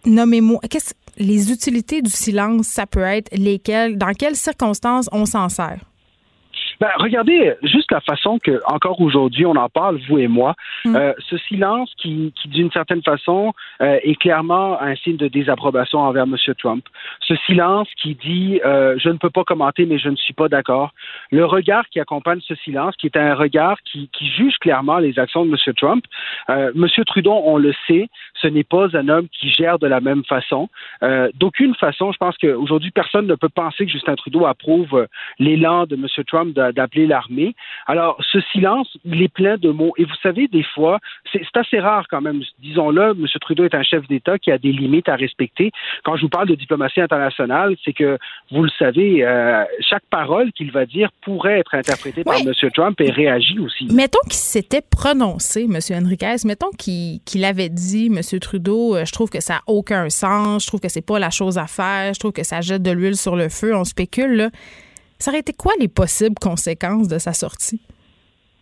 [0.06, 5.50] nommez-moi, qu'est-ce, les utilités du silence, ça peut être lesquelles, dans quelles circonstances on s'en
[5.50, 5.80] sert?
[6.80, 10.56] Ben, regardez juste la façon que, encore aujourd'hui, on en parle, vous et moi.
[10.86, 10.96] Mm.
[10.96, 16.00] Euh, ce silence qui, qui d'une certaine façon, euh, est clairement un signe de désapprobation
[16.00, 16.36] envers M.
[16.58, 16.86] Trump.
[17.22, 20.50] Ce silence qui dit euh, je ne peux pas commenter, mais je ne suis pas
[20.50, 20.94] d'accord.
[21.32, 25.20] Le regard qui accompagne ce silence, qui est un regard qui, qui juge clairement les
[25.20, 25.74] actions de M.
[25.76, 26.06] Trump.
[26.50, 26.88] M.
[27.06, 28.10] Trudeau, on le sait,
[28.42, 30.70] ce n'est pas un homme qui gère de la même façon.
[31.36, 35.08] D'aucune façon, je pense qu'aujourd'hui, personne ne peut penser que Justin Trudeau approuve
[35.40, 36.08] l'élan de M.
[36.28, 37.56] Trump d'appeler l'armée.
[37.88, 39.94] Alors, ce silence, il est plein de mots.
[39.98, 41.00] Et vous savez, des fois,
[41.32, 42.42] c'est assez rare quand même.
[42.60, 43.26] Disons-le, M.
[43.42, 45.72] Trudeau est un chef d'État qui a des limites à respecter.
[46.04, 48.18] Quand je vous parle de diplomatie internationale, c'est que,
[48.52, 52.54] vous le savez, euh, chaque parole qu'il va dire pourrait être interprétée par M.
[52.74, 53.88] Trump et réagit aussi.
[53.92, 55.80] Mettons qu'il s'était prononcé, M.
[56.04, 58.40] Enriquez, mettons qu'il avait dit, M.
[58.40, 61.30] Trudeau, euh, je trouve que ça n'a aucun sens, je trouve que c'est pas la
[61.30, 64.36] chose à faire, je trouve que ça jette de l'huile sur le feu, on spécule,
[64.36, 64.50] là.
[65.20, 67.82] Ça aurait été quoi les possibles conséquences de sa sortie?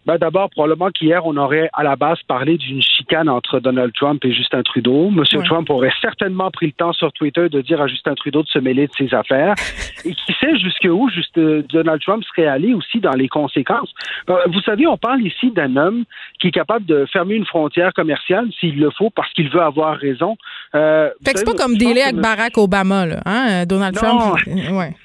[0.06, 4.24] Ben D'abord, probablement qu'hier, on aurait à la base parlé d'une chicane entre Donald Trump
[4.26, 5.12] et Justin Trudeau.
[5.12, 8.48] Monsieur Trump aurait certainement pris le temps sur Twitter de dire à Justin Trudeau de
[8.48, 9.54] se mêler de ses affaires.
[10.06, 13.94] et qui sait jusqu'où juste euh, Donald Trump serait allé aussi dans les conséquences.
[14.30, 16.06] Euh, vous savez, on parle ici d'un homme
[16.40, 19.98] qui est capable de fermer une frontière commerciale s'il le faut parce qu'il veut avoir
[19.98, 20.36] raison.
[20.74, 23.66] Euh, fait que c'est pas comme délai avec Barack Obama, là, hein?
[23.68, 24.36] Donald Trump.
[24.48, 24.96] Ouais.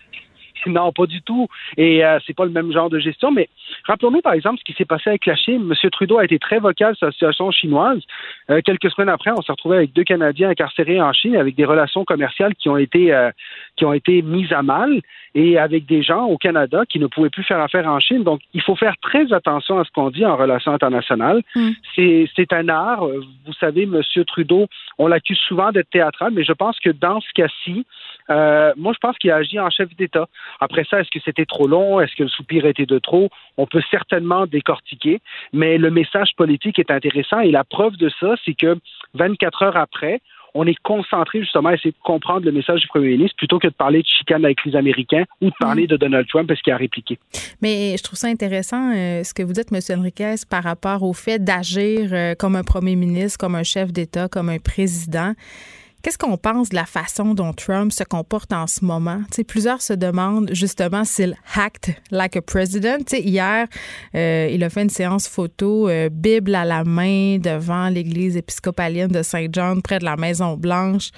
[0.66, 1.48] Non, pas du tout.
[1.76, 3.30] Et euh, c'est pas le même genre de gestion.
[3.30, 3.48] Mais
[3.84, 5.70] rappelons-nous, par exemple, ce qui s'est passé avec la Chine.
[5.70, 5.90] M.
[5.90, 8.00] Trudeau a été très vocal sur la situation chinoise.
[8.50, 11.64] Euh, quelques semaines après, on s'est retrouvé avec deux Canadiens incarcérés en Chine avec des
[11.64, 13.30] relations commerciales qui ont été euh,
[13.76, 15.00] qui ont été mises à mal
[15.34, 18.22] et avec des gens au Canada qui ne pouvaient plus faire affaire en Chine.
[18.22, 21.42] Donc, il faut faire très attention à ce qu'on dit en relations internationales.
[21.54, 21.70] Mm.
[21.94, 23.06] C'est un art.
[23.06, 24.00] Vous savez, M.
[24.26, 24.66] Trudeau,
[24.98, 27.84] on l'accuse souvent d'être théâtral, mais je pense que dans ce cas-ci,
[28.30, 30.26] euh, moi, je pense qu'il a agi en chef d'État.
[30.60, 32.00] Après ça, est-ce que c'était trop long?
[32.00, 33.28] Est-ce que le soupir était de trop?
[33.56, 35.20] On peut certainement décortiquer,
[35.52, 38.76] mais le message politique est intéressant et la preuve de ça, c'est que
[39.14, 40.20] 24 heures après,
[40.56, 43.66] on est concentré justement à essayer de comprendre le message du premier ministre plutôt que
[43.68, 45.88] de parler de chicane avec les Américains ou de parler mm.
[45.88, 47.18] de Donald Trump parce qu'il a répliqué.
[47.60, 49.80] Mais je trouve ça intéressant euh, ce que vous dites, M.
[49.98, 54.28] Enriquez, par rapport au fait d'agir euh, comme un premier ministre, comme un chef d'État,
[54.28, 55.34] comme un président.
[56.06, 59.22] Qu'est-ce qu'on pense de la façon dont Trump se comporte en ce moment?
[59.48, 63.10] plusieurs se demandent justement s'il hacked like a president.
[63.10, 63.66] hier,
[64.14, 69.10] euh, il a fait une séance photo, euh, Bible à la main, devant l'église épiscopalienne
[69.10, 71.10] de Saint John, près de la Maison-Blanche.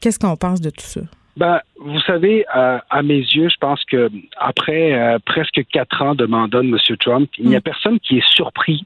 [0.00, 1.00] Qu'est-ce qu'on pense de tout ça?
[1.36, 6.14] Ben, vous savez, euh, à mes yeux, je pense que après euh, presque quatre ans
[6.14, 6.78] de mandat de M.
[6.98, 7.62] Trump, il n'y a mm.
[7.62, 8.84] personne qui est surpris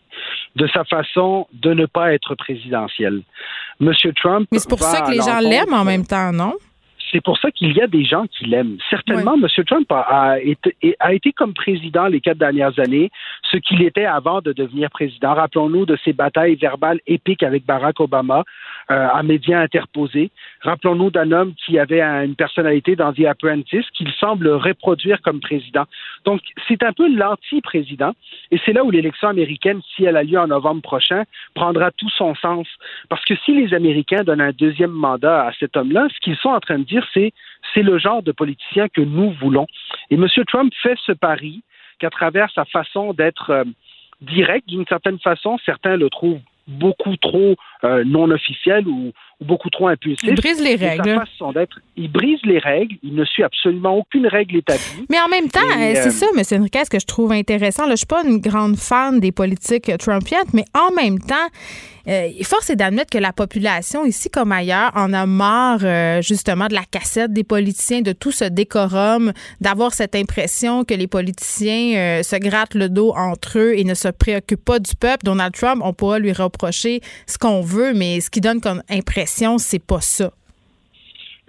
[0.57, 3.23] de sa façon de ne pas être présidentiel.
[3.81, 3.93] M.
[4.17, 4.49] Trump.
[4.51, 6.55] Mais c'est pour ça que les gens l'aiment en même temps, non?
[7.11, 8.77] c'est pour ça qu'il y a des gens qui l'aiment.
[8.89, 9.65] Certainement, M.
[9.65, 13.11] Trump a, été, a, été, comme président les quatre dernières années
[13.51, 15.35] ce qu'il était avant de devenir président.
[15.35, 18.45] Rappelons-nous de ses batailles verbales épiques avec Barack Obama
[18.91, 20.31] euh, à médias interposés.
[20.63, 25.85] Rappelons-nous d'un homme qui avait une personnalité dans The Apprentice qu'il semble reproduire comme président.
[26.25, 28.13] Donc, c'est un peu l'anti-président.
[28.51, 31.25] Et c'est là où l'élection américaine, si elle a lieu en novembre prochain,
[31.55, 32.67] prendra tout son sens.
[33.09, 36.49] Parce que si les Américains donnent un deuxième mandat à cet homme-là, ce qu'ils sont
[36.49, 37.33] en train de dire, c'est
[37.75, 39.67] c'est le genre de politicien que nous voulons.
[40.11, 40.27] Et M.
[40.49, 41.63] Trump fait ce pari
[41.99, 43.65] qu'à travers sa façon d'être euh,
[44.21, 49.89] direct, d'une certaine façon, certains le trouvent beaucoup trop euh, non officiel ou, beaucoup trop
[49.89, 50.29] impulsif.
[50.29, 51.19] Il brise les règles.
[51.97, 52.97] il brise les règles.
[53.03, 55.07] Il ne suit absolument aucune règle établie.
[55.09, 56.61] Mais en même temps, euh, c'est ça, M.
[56.61, 57.87] Enriquez, ce que je trouve intéressant.
[57.87, 61.35] Là, je suis pas une grande fan des politiques trumpiennes, mais en même temps,
[62.09, 66.75] euh, force est d'admettre que la population, ici comme ailleurs, en a marre justement de
[66.75, 72.37] la cassette des politiciens, de tout ce décorum, d'avoir cette impression que les politiciens se
[72.37, 75.25] grattent le dos entre eux et ne se préoccupent pas du peuple.
[75.25, 79.30] Donald Trump, on pourra lui reprocher ce qu'on veut, mais ce qui donne comme impression,
[79.59, 80.33] c'est pas ça.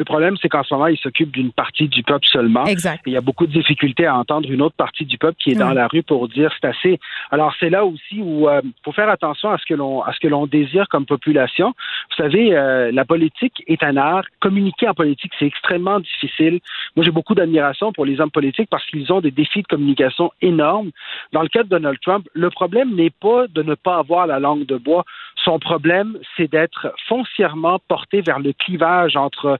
[0.02, 2.66] Le problème, c'est qu'en ce moment, il s'occupe d'une partie du peuple seulement.
[2.66, 3.04] Exact.
[3.06, 5.56] il y a beaucoup de difficultés à entendre une autre partie du peuple qui est
[5.56, 6.99] dans la rue pour dire c'est assez.
[7.30, 10.12] Alors c'est là aussi où il euh, faut faire attention à ce que l'on à
[10.12, 11.76] ce que l'on désire comme population.
[12.10, 14.24] Vous savez, euh, la politique est un art.
[14.39, 16.62] Communiquer en politique, c'est extrêmement difficile.
[16.95, 20.32] Moi, j'ai beaucoup d'admiration pour les hommes politiques parce qu'ils ont des défis de communication
[20.41, 20.89] énormes.
[21.32, 24.39] Dans le cas de Donald Trump, le problème n'est pas de ne pas avoir la
[24.39, 25.06] langue de bois.
[25.43, 29.60] Son problème, c'est d'être foncièrement porté vers le clivage entre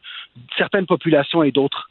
[0.58, 1.90] certaines populations et d'autres.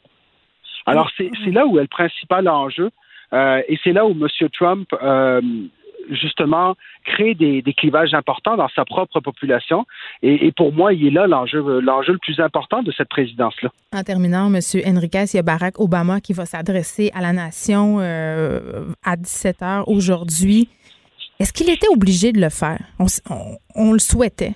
[0.86, 2.90] Alors, c'est là où est le principal enjeu.
[3.32, 4.26] Euh, et c'est là où M.
[4.52, 5.40] Trump, euh,
[6.10, 6.74] justement,
[7.04, 9.86] crée des, clivages importants dans sa propre population.
[10.22, 13.70] Et, pour moi, il est là l'enjeu le plus important de cette présidence-là.
[13.92, 14.60] En terminant, M.
[14.86, 19.60] Enriquez, il y a Barack Obama qui va s'adresser à la nation euh, à 17
[19.60, 20.68] h aujourd'hui.
[21.38, 22.80] Est-ce qu'il était obligé de le faire?
[23.74, 24.54] on le souhaitait.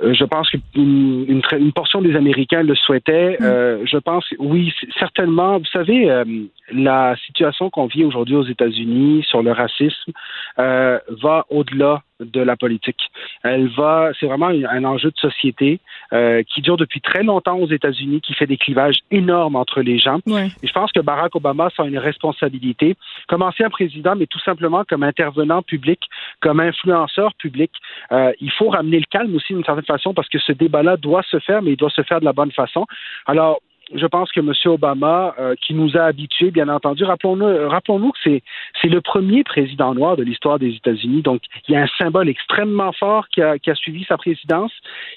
[0.00, 3.36] Euh, je pense qu'une une, une, portion des Américains le souhaitait.
[3.40, 3.44] Mm.
[3.44, 5.58] Euh, je pense, oui, certainement.
[5.58, 6.24] Vous savez, euh,
[6.72, 10.12] la situation qu'on vit aujourd'hui aux États-Unis sur le racisme
[10.58, 13.10] euh, va au-delà de la politique.
[13.42, 15.80] Elle va, c'est vraiment un enjeu de société
[16.12, 19.98] euh, qui dure depuis très longtemps aux États-Unis, qui fait des clivages énormes entre les
[19.98, 20.18] gens.
[20.62, 22.96] Et je pense que Barack Obama a une responsabilité
[23.28, 26.00] comme ancien président, mais tout simplement comme intervenant public,
[26.40, 27.70] comme influenceur public.
[28.12, 31.22] Euh, il faut ramener le calme aussi d'une certaine façon parce que ce débat-là doit
[31.22, 32.86] se faire, mais il doit se faire de la bonne façon.
[33.26, 33.60] Alors,
[33.94, 34.52] je pense que M.
[34.66, 38.42] Obama, euh, qui nous a habitués, bien entendu, rappelons-nous rappelons que c'est,
[38.80, 41.22] c'est le premier président noir de l'histoire des États-Unis.
[41.22, 44.72] Donc, il y a un symbole extrêmement fort qui a, qui a suivi sa présidence.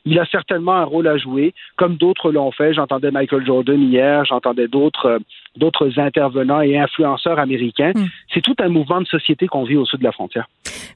[0.06, 2.74] Il a certainement un rôle à jouer, comme d'autres l'ont fait.
[2.74, 5.20] J'entendais Michael Jordan hier, j'entendais d'autres, euh,
[5.58, 7.92] d'autres intervenants et influenceurs américains.
[7.96, 8.08] Hmm.
[8.34, 10.48] C'est tout un mouvement de société qu'on vit au sud de la frontière.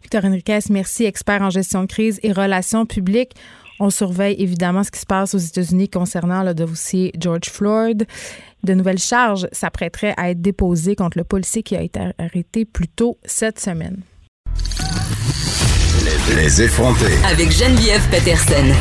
[0.01, 3.31] Victor Enriquez, merci, expert en gestion de crise et relations publiques.
[3.79, 8.05] On surveille évidemment ce qui se passe aux États-Unis concernant le dossier George Floyd.
[8.63, 12.87] De nouvelles charges s'apprêteraient à être déposées contre le policier qui a été arrêté plus
[12.87, 14.01] tôt cette semaine.
[16.35, 17.17] Les effrontés.
[17.29, 18.73] Avec Geneviève Peterson.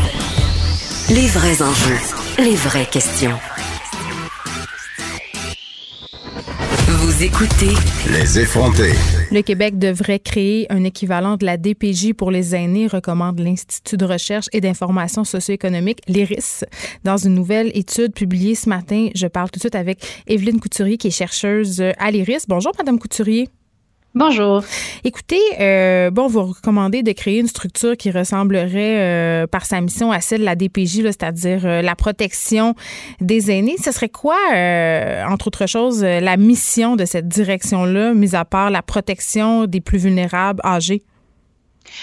[1.10, 1.98] Les vrais enjeux,
[2.38, 3.38] les vraies questions.
[7.14, 7.74] Vous écoutez
[8.10, 8.92] Les effrontés.
[9.30, 14.04] Le Québec devrait créer un équivalent de la DPJ pour les aînés, recommande l'Institut de
[14.04, 16.64] recherche et d'information socio-économique, l'IRIS.
[17.04, 20.96] Dans une nouvelle étude publiée ce matin, je parle tout de suite avec Evelyne Couturier,
[20.96, 22.46] qui est chercheuse à l'IRIS.
[22.48, 23.48] Bonjour, Madame Couturier.
[24.16, 24.62] Bonjour.
[25.02, 30.12] Écoutez, euh, bon, vous recommandez de créer une structure qui ressemblerait euh, par sa mission
[30.12, 32.76] à celle de la DPJ, c'est-à-dire euh, la protection
[33.20, 33.74] des aînés.
[33.82, 34.36] Ce serait quoi,
[35.28, 39.98] entre autres choses, la mission de cette direction-là, mis à part la protection des plus
[39.98, 41.02] vulnérables âgés?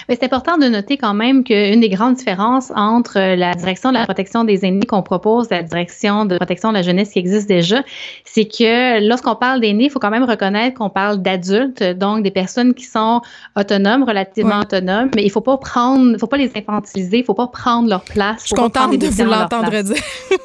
[0.08, 3.98] Mais c'est important de noter quand même qu'une des grandes différences entre la direction de
[3.98, 7.20] la protection des aînés qu'on propose et la direction de protection de la jeunesse qui
[7.20, 7.84] existe déjà,
[8.26, 12.32] c'est que lorsqu'on parle d'aînés, il faut quand même reconnaître qu'on parle d'adultes, donc des
[12.32, 13.22] personnes qui sont
[13.58, 17.48] autonomes, relativement autonomes, mais il faut pas prendre, faut pas les infantiliser, il faut pas
[17.48, 18.42] prendre leur place.
[18.42, 19.96] Je suis contente de vous l'entendre dire.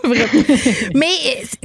[0.94, 1.06] mais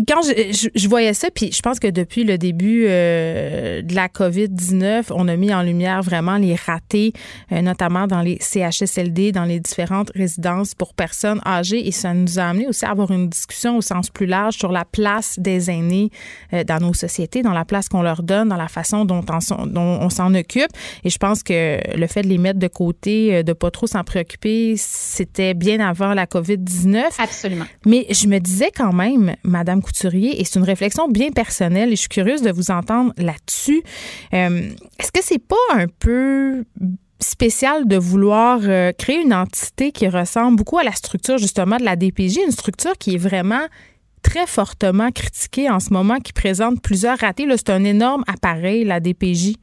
[0.08, 4.08] quand je, je, voyais ça, puis je pense que depuis le début euh, de la
[4.08, 7.14] COVID-19, on a mis en lumière vraiment les ratés,
[7.52, 11.88] euh, notamment dans les CHSLD, dans les différentes résidences pour personnes âgées.
[11.88, 14.72] Et ça nous a amené aussi à avoir une discussion au sens plus large sur
[14.72, 16.10] la place des aînés
[16.54, 19.66] euh, dans nos sociétés, dans la place qu'on leur donne, dans la façon dont on,
[19.66, 20.72] dont on s'en occupe.
[21.04, 23.88] Et je pense que le fait de les mettre de côté, euh, de pas trop
[23.88, 27.04] s'en préoccuper, c'était bien avant la COVID-19.
[27.20, 27.66] Absolument.
[27.86, 31.96] Mais je me disais quand même, Madame Couturier, et c'est une réflexion bien personnelle, et
[31.96, 33.82] je suis curieuse de vous entendre là-dessus.
[34.34, 36.66] Euh, est-ce que c'est pas un peu
[37.22, 41.84] spécial de vouloir euh, créer une entité qui ressemble beaucoup à la structure justement de
[41.84, 43.66] la DPJ, une structure qui est vraiment
[44.22, 47.48] très fortement critiquée en ce moment, qui présente plusieurs ratés.
[47.56, 49.56] C'est un énorme appareil, la DPJ.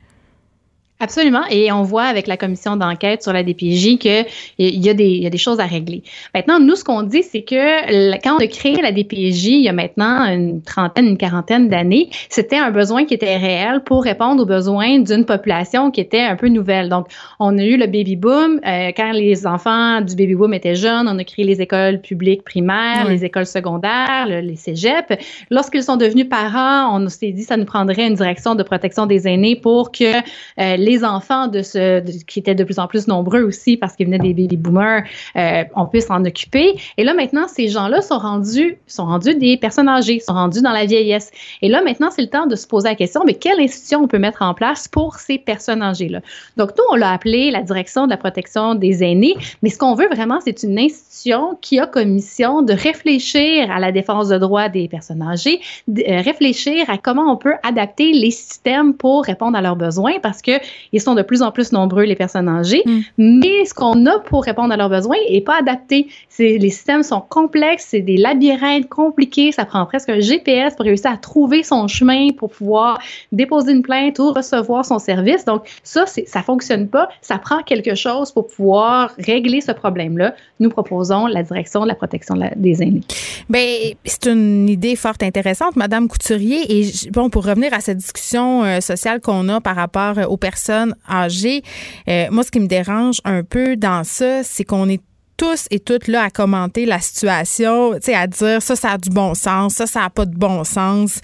[1.01, 1.42] Absolument.
[1.49, 4.26] Et on voit avec la commission d'enquête sur la DPJ qu'il
[4.59, 6.03] y, a des, y a des choses à régler.
[6.34, 9.68] Maintenant, nous, ce qu'on dit, c'est que quand on a créé la DPJ il y
[9.68, 14.42] a maintenant une trentaine, une quarantaine d'années, c'était un besoin qui était réel pour répondre
[14.42, 16.88] aux besoins d'une population qui était un peu nouvelle.
[16.88, 17.07] Donc,
[17.38, 18.61] on a eu le baby boom.
[18.66, 22.42] Euh, quand les enfants du baby boom étaient jeunes, on a créé les écoles publiques
[22.42, 25.16] primaires, les écoles secondaires, les cégeps.
[25.51, 29.07] Lorsqu'ils sont devenus parents, on s'est dit que ça nous prendrait une direction de protection
[29.07, 30.16] des aînés pour que
[30.59, 34.07] euh, les enfants de ce, qui étaient de plus en plus nombreux aussi parce qu'ils
[34.07, 35.05] venaient des baby boomers,
[35.36, 36.76] euh, on peut s'en occuper.
[36.97, 40.72] Et là, maintenant, ces gens-là sont rendus, sont rendus des personnes âgées, sont rendus dans
[40.72, 41.30] la vieillesse.
[41.62, 44.09] Et là, maintenant, c'est le temps de se poser la question, mais quelle institution on
[44.09, 46.20] peut mettre en place pour ces personnes âgées-là?
[46.57, 49.95] Donc, nous, on l'a appelé la direction de la protection des aînés, mais ce qu'on
[49.95, 54.39] veut vraiment, c'est une institution qui a comme mission de réfléchir à la défense de
[54.39, 59.57] droits des personnes âgées, euh, réfléchir à comment on peut adapter les systèmes pour répondre
[59.57, 60.53] à leurs besoins parce que
[60.93, 62.83] ils sont de plus en plus nombreux, les personnes âgées.
[62.85, 63.01] Mm.
[63.18, 66.09] Mais ce qu'on a pour répondre à leurs besoins n'est pas adapté.
[66.39, 69.53] Les systèmes sont complexes, c'est des labyrinthes compliqués.
[69.53, 73.01] Ça prend presque un GPS pour réussir à trouver son chemin pour pouvoir
[73.33, 75.45] déposer une plainte ou recevoir son service.
[75.45, 77.09] Donc, ça, ça fonctionne pas.
[77.20, 80.35] Ça prend quelque chose pour pouvoir régler ce problème-là.
[80.61, 83.03] Nous proposons la direction de la protection des aînés.
[83.49, 86.61] Bien, c'est une idée fort intéressante, Madame Couturier.
[86.68, 90.37] Et bon, pour revenir à cette discussion euh, sociale qu'on a par rapport euh, aux
[90.37, 90.68] personnes
[91.09, 91.62] âgées.
[92.09, 95.03] Euh, moi, ce qui me dérange un peu dans ça, c'est qu'on est
[95.39, 98.99] tous et toutes là à commenter la situation, tu sais, à dire ça, ça a
[98.99, 101.21] du bon sens, ça, ça n'a pas de bon sens.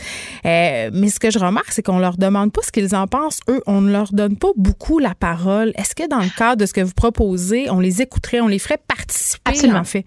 [0.47, 3.41] Euh, mais ce que je remarque, c'est qu'on leur demande pas ce qu'ils en pensent.
[3.49, 5.73] Eux, on ne leur donne pas beaucoup la parole.
[5.77, 8.61] Est-ce que dans le cadre de ce que vous proposez, on les écouterait, on les
[8.61, 9.81] ferait participer, Absolument.
[9.81, 10.07] en fait?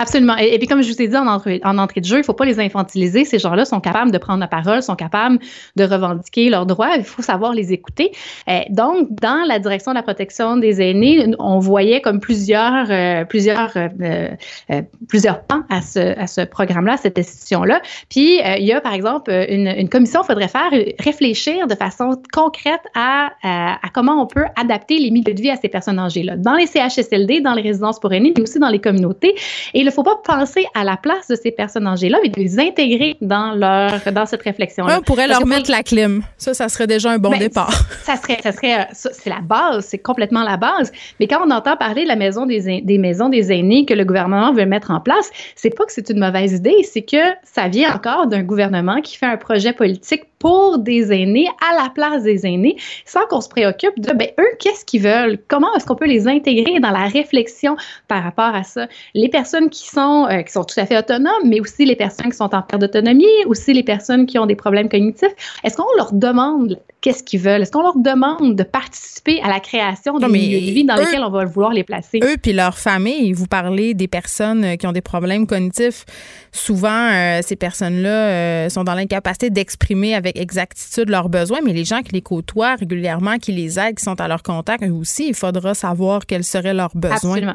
[0.00, 0.36] Absolument.
[0.36, 2.24] Et, puis, comme je vous ai dit en entrée, en entrée de jeu, il ne
[2.24, 3.24] faut pas les infantiliser.
[3.24, 5.38] Ces gens-là sont capables de prendre la parole, sont capables
[5.76, 6.96] de revendiquer leurs droits.
[6.96, 8.10] Il faut savoir les écouter.
[8.48, 13.24] Euh, donc, dans la direction de la protection des aînés, on voyait comme plusieurs, euh,
[13.24, 17.80] plusieurs, euh, plusieurs pans à ce, à programme-là, cette institution-là.
[18.08, 22.82] Puis, il y a, par exemple, une, commission, il faudrait faire réfléchir de façon concrète
[22.96, 26.36] à, à, à, comment on peut adapter les milieux de vie à ces personnes âgées-là,
[26.36, 29.36] dans les CHSLD, dans les résidences pour aînés, mais aussi dans les communautés.
[29.84, 32.58] Il ne faut pas penser à la place de ces personnes âgées-là, mais de les
[32.58, 34.98] intégrer dans leur dans cette réflexion-là.
[34.98, 36.22] On pourrait leur mettre la clim.
[36.38, 37.72] Ça, ça serait déjà un bon ben, départ.
[38.02, 40.90] Ça serait, ça serait, c'est la base, c'est complètement la base.
[41.20, 44.04] Mais quand on entend parler de la maison des, des maisons des aînés que le
[44.04, 47.68] gouvernement veut mettre en place, c'est pas que c'est une mauvaise idée, c'est que ça
[47.68, 52.22] vient encore d'un gouvernement qui fait un projet politique pour des aînés, à la place
[52.22, 52.76] des aînés,
[53.06, 55.38] sans qu'on se préoccupe de, ben, eux, qu'est-ce qu'ils veulent?
[55.48, 57.76] Comment est-ce qu'on peut les intégrer dans la réflexion
[58.08, 58.86] par rapport à ça?
[59.14, 62.26] Les personnes qui sont, euh, qui sont tout à fait autonomes, mais aussi les personnes
[62.30, 65.32] qui sont en perte d'autonomie, aussi les personnes qui ont des problèmes cognitifs,
[65.64, 67.62] est-ce qu'on leur demande qu'est-ce qu'ils veulent?
[67.62, 71.22] Est-ce qu'on leur demande de participer à la création de milieux de vie dans lesquels
[71.22, 72.20] on va vouloir les placer?
[72.22, 76.04] Eux puis leur famille, vous parlez des personnes euh, qui ont des problèmes cognitifs.
[76.52, 82.02] Souvent, euh, ces personnes-là sont dans l'incapacité d'exprimer avec exactitude leurs besoins, mais les gens
[82.02, 85.34] qui les côtoient régulièrement, qui les aident, qui sont à leur contact, eux aussi, il
[85.34, 87.14] faudra savoir quels seraient leurs besoins.
[87.14, 87.54] Absolument.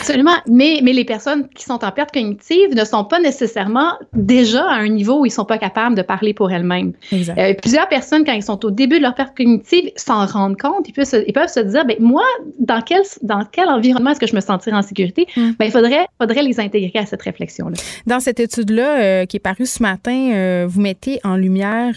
[0.00, 0.36] Absolument.
[0.46, 4.74] Mais, mais les personnes qui sont en perte cognitive ne sont pas nécessairement déjà à
[4.74, 6.92] un niveau où ils sont pas capables de parler pour elles-mêmes.
[7.12, 10.88] Euh, plusieurs personnes, quand ils sont au début de leur perte cognitive, s'en rendent compte.
[10.88, 12.24] Ils peuvent se, ils peuvent se dire, ben, moi,
[12.58, 15.26] dans quel, dans quel environnement est-ce que je me sentirais en sécurité?
[15.36, 15.50] Mm.
[15.58, 17.76] Ben, il faudrait, faudrait les intégrer à cette réflexion-là.
[18.06, 21.95] Dans cette étude-là euh, qui est parue ce matin, euh, vous mettez en lumière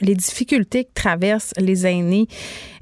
[0.00, 2.26] les difficultés que traversent les aînés.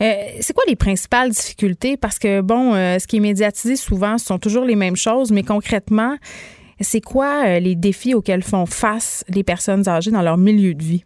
[0.03, 1.97] Euh, c'est quoi les principales difficultés?
[1.97, 5.33] Parce que, bon, euh, ce qui est médiatisé souvent, ce sont toujours les mêmes choses,
[5.33, 6.17] mais concrètement,
[6.81, 10.83] c'est quoi euh, les défis auxquels font face les personnes âgées dans leur milieu de
[10.83, 11.05] vie?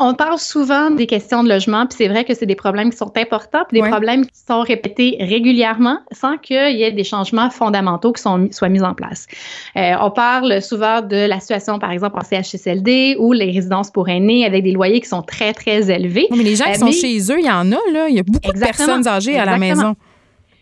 [0.00, 2.96] On parle souvent des questions de logement, puis c'est vrai que c'est des problèmes qui
[2.96, 7.50] sont importants, puis des problèmes qui sont répétés régulièrement sans qu'il y ait des changements
[7.50, 9.26] fondamentaux qui sont, soient mis en place.
[9.76, 14.08] Euh, on parle souvent de la situation, par exemple, en CHSLD ou les résidences pour
[14.08, 16.26] aînés avec des loyers qui sont très, très élevés.
[16.30, 18.08] mais les gens qui euh, sont chez eux, il y en a, là.
[18.08, 19.94] Il y a beaucoup de personnes âgées à la maison.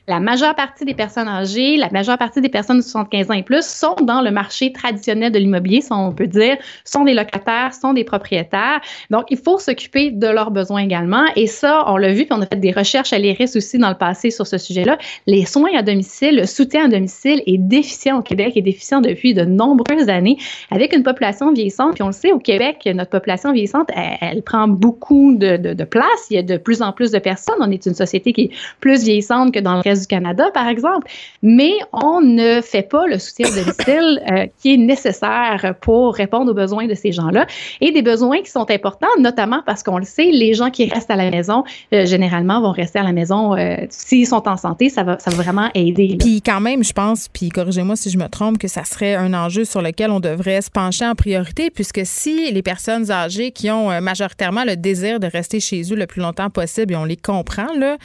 [0.09, 3.45] La majeure partie des personnes âgées, la majeure partie des personnes de 75 ans et
[3.45, 7.73] plus sont dans le marché traditionnel de l'immobilier, si on peut dire, sont des locataires,
[7.73, 8.81] sont des propriétaires.
[9.11, 11.25] Donc, il faut s'occuper de leurs besoins également.
[11.37, 13.91] Et ça, on l'a vu, puis on a fait des recherches à l'IRIS aussi dans
[13.91, 14.99] le passé sur ce sujet-là.
[15.29, 19.35] Les soins à domicile, le soutien à domicile est déficient au Québec, est déficient depuis
[19.35, 20.37] de nombreuses années,
[20.73, 21.95] avec une population vieillissante.
[21.95, 25.85] Puis on le sait, au Québec, notre population vieillissante, elle, prend beaucoup de, de, de,
[25.85, 26.27] place.
[26.31, 27.55] Il y a de plus en plus de personnes.
[27.61, 28.51] On est une société qui est
[28.81, 31.09] plus vieillissante que dans le du Canada, par exemple,
[31.43, 36.51] mais on ne fait pas le soutien de domicile euh, qui est nécessaire pour répondre
[36.51, 37.47] aux besoins de ces gens-là
[37.81, 41.11] et des besoins qui sont importants, notamment parce qu'on le sait, les gens qui restent
[41.11, 44.89] à la maison, euh, généralement, vont rester à la maison euh, s'ils sont en santé,
[44.89, 46.17] ça va, ça va vraiment aider.
[46.19, 49.35] Puis quand même, je pense, puis corrigez-moi si je me trompe, que ça serait un
[49.35, 53.71] enjeu sur lequel on devrait se pencher en priorité, puisque si les personnes âgées qui
[53.71, 57.17] ont majoritairement le désir de rester chez eux le plus longtemps possible, et on les
[57.17, 57.97] comprend, là,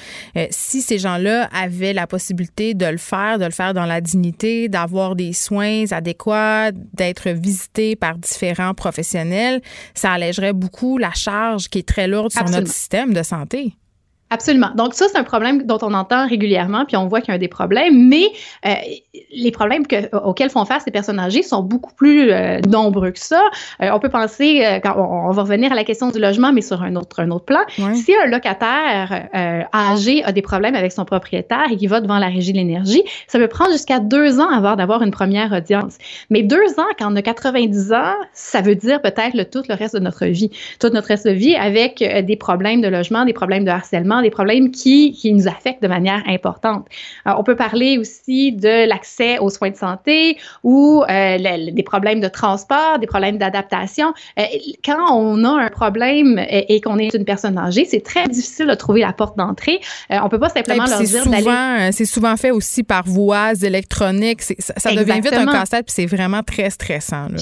[0.49, 4.01] si ces gens-là avaient avait la possibilité de le faire, de le faire dans la
[4.01, 9.61] dignité, d'avoir des soins adéquats, d'être visité par différents professionnels,
[9.93, 13.73] ça allégerait beaucoup la charge qui est très lourde sur notre système de santé.
[14.29, 14.71] Absolument.
[14.75, 17.37] Donc ça, c'est un problème dont on entend régulièrement, puis on voit qu'il y a
[17.37, 18.25] des problèmes, mais
[18.65, 18.73] euh,
[19.31, 23.19] les problèmes que, auxquels font face ces personnes âgées sont beaucoup plus euh, nombreux que
[23.19, 23.41] ça.
[23.81, 26.81] Euh, on peut penser, quand on, va revenir à la question du logement, mais sur
[26.81, 27.59] un autre, un autre plan,
[27.93, 29.27] si un locataire
[29.73, 33.03] âgé a des problèmes avec son propriétaire et qu'il va devant la régie de l'énergie,
[33.27, 35.97] ça peut prendre jusqu'à deux ans avant d'avoir une première audience.
[36.29, 39.95] Mais deux ans, quand on a 90 ans, ça veut dire peut-être tout le reste
[39.95, 40.49] de notre vie,
[40.79, 44.29] tout notre reste de vie avec des problèmes de logement, des problèmes de harcèlement, des
[44.29, 46.87] problèmes qui, qui nous affectent de manière importante.
[47.25, 51.37] Euh, on peut parler aussi de l'accès aux soins de santé ou euh,
[51.71, 54.13] des problèmes de transport, des problèmes d'adaptation.
[54.39, 54.43] Euh,
[54.83, 58.75] quand on a un problème et, qu'on est une personne âgée, c'est très difficile de
[58.75, 59.79] trouver la porte d'entrée.
[60.09, 61.91] on peut pas simplement leur dire d'aller.
[61.91, 64.41] C'est souvent fait aussi par voies électroniques.
[64.41, 67.27] Ça, devient vite un casse-tête, puis c'est vraiment très stressant.
[67.29, 67.37] Là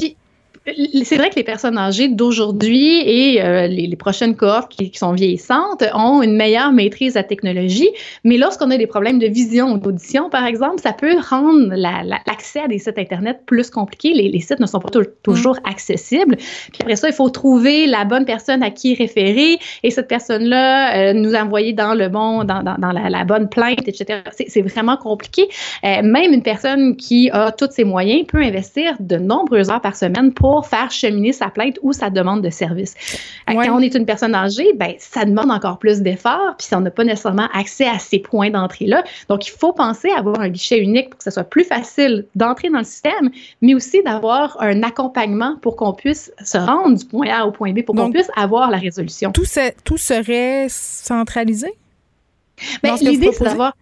[1.04, 5.84] c'est vrai que les personnes âgées d'aujourd'hui et euh, les, prochaines cohortes qui, sont vieillissantes
[5.94, 7.90] ont une meilleure maîtrise de la technologie,
[8.24, 12.62] mais lorsqu'on a des problèmes de vision ou d'audition, par exemple, ça peut rendre l'accès
[12.62, 14.14] à des sites Internet plus compliqué.
[14.14, 14.90] Les, sites ne sont pas
[15.22, 15.70] toujours mm.
[15.70, 16.38] accessibles.
[16.38, 20.98] Puis après ça, il faut trouver la bonne personne à qui référer et cette personne-là
[20.98, 24.22] euh, nous envoyer dans le bon, dans, dans, la, bonne plainte, etc.
[24.32, 25.48] C'est vraiment compliqué.
[25.84, 29.96] Euh, même une personne qui a tous ses moyens peut investir de nombreuses heures par
[29.96, 32.96] semaine pour faire cheminer sa plainte ou sa demande de service.
[33.50, 36.82] Euh, quand on est une personne âgée, ben, ça demande encore plus d'efforts, puis on
[36.82, 39.04] n'a pas nécessairement accès à ces points d'entrée-là.
[39.30, 42.26] Donc, il faut penser à avoir un guichet unique pour que ce soit plus facile
[42.36, 43.30] d'entrer dans le système,
[43.62, 47.74] mais aussi d'avoir un accompagnement pour qu'on puisse se rendre du point A au point
[47.74, 49.32] B, pour qu'on puisse avoir la résolution.
[49.32, 49.46] Tout,
[49.84, 51.74] tout serait centralisé?
[52.82, 53.74] Ben, l'idée, c'est d'avoir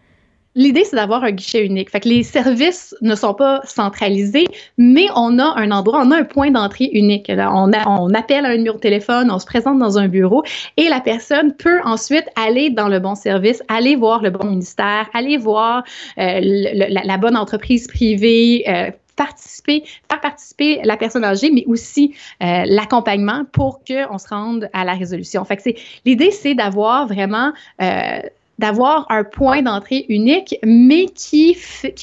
[0.55, 1.89] L'idée, c'est d'avoir un guichet unique.
[1.89, 4.45] Fait que les services ne sont pas centralisés,
[4.77, 7.31] mais on a un endroit, on a un point d'entrée unique.
[7.35, 10.43] on, on appelle un numéro de téléphone, on se présente dans un bureau
[10.77, 15.09] et la personne peut ensuite aller dans le bon service, aller voir le bon ministère,
[15.13, 15.83] aller voir
[16.17, 22.63] euh, la, bonne entreprise privée, euh, participer, faire participer la personne âgée, mais aussi euh,
[22.65, 25.43] l'accompagnement pour qu'on se rende à la résolution.
[25.45, 25.69] Fait que
[26.05, 28.19] l'idée, c'est d'avoir vraiment euh,
[28.63, 31.57] d'avoir un point d'entrée unique, mais qui,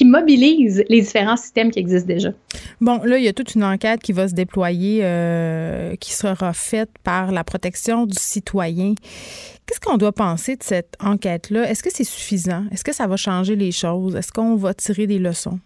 [0.05, 2.29] mobilise les différents systèmes qui existent déjà.
[2.79, 6.53] Bon, là, il y a toute une enquête qui va se déployer, euh, qui sera
[6.53, 8.93] faite par la protection du citoyen.
[9.65, 11.67] Qu'est-ce qu'on doit penser de cette enquête-là?
[11.67, 12.65] Est-ce que c'est suffisant?
[12.71, 14.15] Est-ce que ça va changer les choses?
[14.15, 15.59] Est-ce qu'on va tirer des leçons?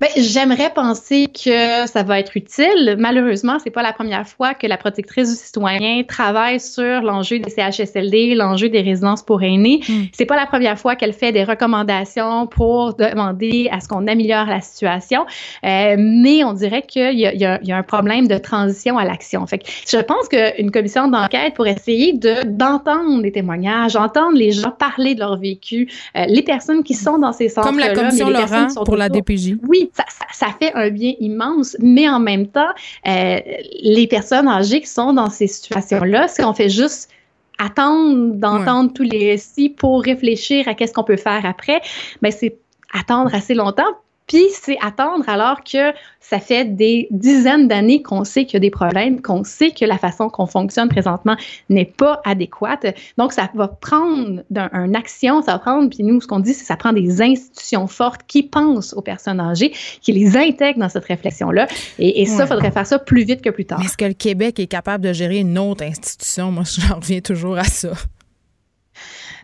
[0.00, 2.96] Ben, j'aimerais penser que ça va être utile.
[2.98, 7.50] Malheureusement, c'est pas la première fois que la protectrice du citoyen travaille sur l'enjeu des
[7.50, 9.80] CHSLD, l'enjeu des résidences pour aînés.
[9.86, 10.04] Hmm.
[10.12, 14.46] C'est pas la première fois qu'elle fait des recommandations pour demander à ce qu'on améliore
[14.46, 15.26] la situation.
[15.64, 19.46] Euh, mais on dirait qu'il y, y, y, a un problème de transition à l'action.
[19.46, 24.52] Fait que je pense qu'une commission d'enquête pour essayer de d'entendre des témoignages, entendre les
[24.52, 27.92] gens parler de leur vécu, euh, les personnes qui sont dans ces centres Comme la
[27.92, 29.56] commission Laurent pour la DPJ.
[29.68, 32.70] Oui, ça, fait un bien immense, mais en même temps,
[33.06, 33.40] euh,
[33.82, 37.10] les personnes âgées qui sont dans ces situations-là, si on fait juste
[37.58, 41.80] attendre d'entendre tous les récits pour réfléchir à qu'est-ce qu'on peut faire après,
[42.22, 42.56] ben c'est
[42.92, 43.96] attendre assez longtemps
[44.30, 48.60] Puis c'est attendre alors que ça fait des dizaines d'années qu'on sait qu'il y a
[48.60, 51.34] des problèmes, qu'on sait que la façon qu'on fonctionne présentement
[51.68, 52.86] n'est pas adéquate.
[53.18, 56.60] Donc, ça va prendre une action, ça va prendre, puis nous, ce qu'on dit, c'est
[56.60, 60.88] que ça prend des institutions fortes qui pensent aux personnes âgées, qui les intègrent dans
[60.88, 61.66] cette réflexion-là.
[61.98, 63.82] Et, ça, il faudrait faire ça plus vite que plus tard.
[63.84, 66.52] Est-ce que le Québec est capable de gérer une autre institution?
[66.52, 67.90] Moi, j'en reviens toujours à ça.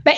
[0.06, 0.14] Bien,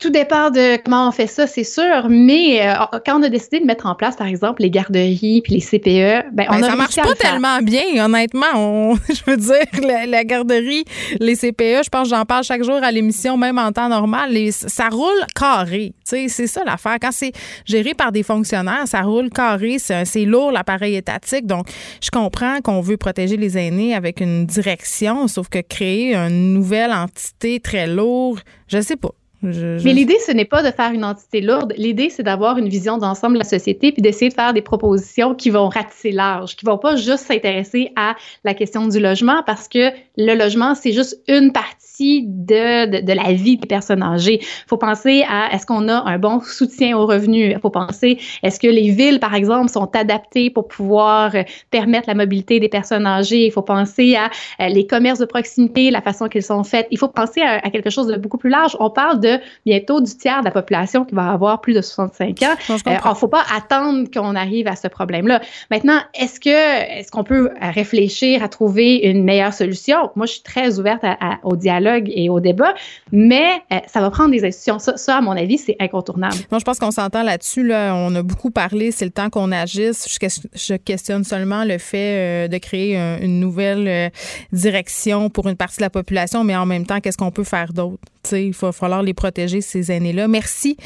[0.00, 2.74] tout dépend de comment on fait ça, c'est sûr, mais euh,
[3.06, 6.34] quand on a décidé de mettre en place, par exemple, les garderies puis les CPE,
[6.34, 8.96] ben, on ben, ça marche pas tellement bien, honnêtement.
[9.08, 10.84] je veux dire, la, garderie,
[11.20, 14.36] les CPE, je pense que j'en parle chaque jour à l'émission, même en temps normal,
[14.50, 15.92] ça roule carré.
[16.02, 16.96] C'est ça l'affaire.
[17.00, 17.30] Quand c'est
[17.64, 21.46] géré par des fonctionnaires, ça roule carré, c'est lourd l'appareil étatique.
[21.46, 21.68] Donc,
[22.02, 26.92] je comprends qu'on veut protéger les aînés avec une direction, sauf que créer une nouvelle
[26.92, 29.12] entité très lourde, je sais pas.
[29.42, 31.72] Mais l'idée, ce n'est pas de faire une entité lourde.
[31.76, 35.34] L'idée, c'est d'avoir une vision d'ensemble de la société puis d'essayer de faire des propositions
[35.34, 39.68] qui vont ratisser large, qui vont pas juste s'intéresser à la question du logement parce
[39.68, 44.38] que le logement, c'est juste une partie de, de, la vie des personnes âgées.
[44.40, 47.52] Il faut penser à est-ce qu'on a un bon soutien aux revenus?
[47.54, 51.32] Il faut penser est-ce que les villes, par exemple, sont adaptées pour pouvoir
[51.70, 53.46] permettre la mobilité des personnes âgées?
[53.46, 54.30] Il faut penser à
[54.60, 56.86] euh, les commerces de proximité, la façon qu'ils sont faits.
[56.90, 58.76] Il faut penser à, à quelque chose de beaucoup plus large.
[58.80, 59.27] On parle de
[59.66, 62.54] bientôt du tiers de la population qui va avoir plus de 65 ans.
[62.68, 65.40] Il ne euh, faut pas attendre qu'on arrive à ce problème-là.
[65.70, 70.10] Maintenant, est-ce que est-ce qu'on peut réfléchir à trouver une meilleure solution?
[70.16, 71.04] Moi, je suis très ouverte
[71.42, 72.74] au dialogue et au débat,
[73.12, 74.78] mais euh, ça va prendre des institutions.
[74.78, 76.36] Ça, à mon avis, c'est incontournable.
[76.50, 77.66] Moi, je pense qu'on s'entend là-dessus.
[77.66, 77.94] Là.
[77.94, 80.06] On a beaucoup parlé, c'est le temps qu'on agisse.
[80.54, 84.10] Je, questionne seulement le fait euh, de créer une nouvelle
[84.52, 87.72] direction pour une partie de la population, mais en même temps, qu'est-ce qu'on peut faire
[87.72, 88.02] d'autre?
[88.32, 90.28] Il va falloir les protéger, ces aînés-là.
[90.28, 90.76] Merci,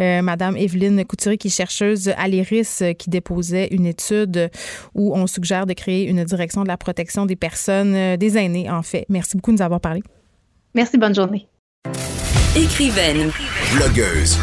[0.00, 4.50] euh, Madame Evelyne Couturier, qui est chercheuse à l'IRIS, euh, qui déposait une étude
[4.94, 8.70] où on suggère de créer une direction de la protection des personnes, euh, des aînés,
[8.70, 9.06] en fait.
[9.08, 10.02] Merci beaucoup de nous avoir parlé.
[10.74, 11.46] Merci, bonne journée.
[12.56, 13.30] Écrivaine.
[13.74, 14.38] Blogueuse.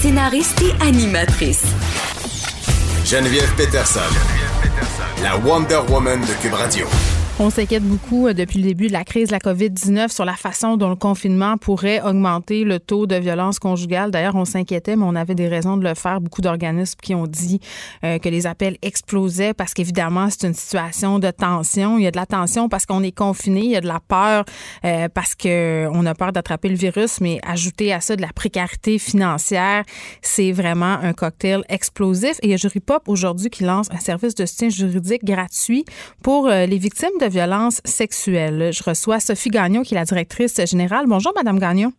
[0.00, 1.64] Scénariste et animatrice.
[3.04, 4.00] Geneviève Peterson.
[5.22, 6.86] La Wonder Woman de Cube Radio.
[7.42, 10.34] On s'inquiète beaucoup euh, depuis le début de la crise de la COVID-19 sur la
[10.34, 14.10] façon dont le confinement pourrait augmenter le taux de violence conjugale.
[14.10, 16.20] D'ailleurs, on s'inquiétait, mais on avait des raisons de le faire.
[16.20, 17.58] Beaucoup d'organismes qui ont dit
[18.04, 21.96] euh, que les appels explosaient parce qu'évidemment, c'est une situation de tension.
[21.96, 24.00] Il y a de la tension parce qu'on est confiné, il y a de la
[24.06, 24.44] peur
[24.84, 28.98] euh, parce qu'on a peur d'attraper le virus, mais ajouter à ça de la précarité
[28.98, 29.84] financière,
[30.20, 32.36] c'est vraiment un cocktail explosif.
[32.42, 35.86] Et il y a Jury Pop aujourd'hui qui lance un service de soutien juridique gratuit
[36.22, 38.70] pour les victimes de violence sexuelle.
[38.72, 41.06] Je reçois Sophie Gagnon, qui est la directrice générale.
[41.08, 41.92] Bonjour, Madame Gagnon.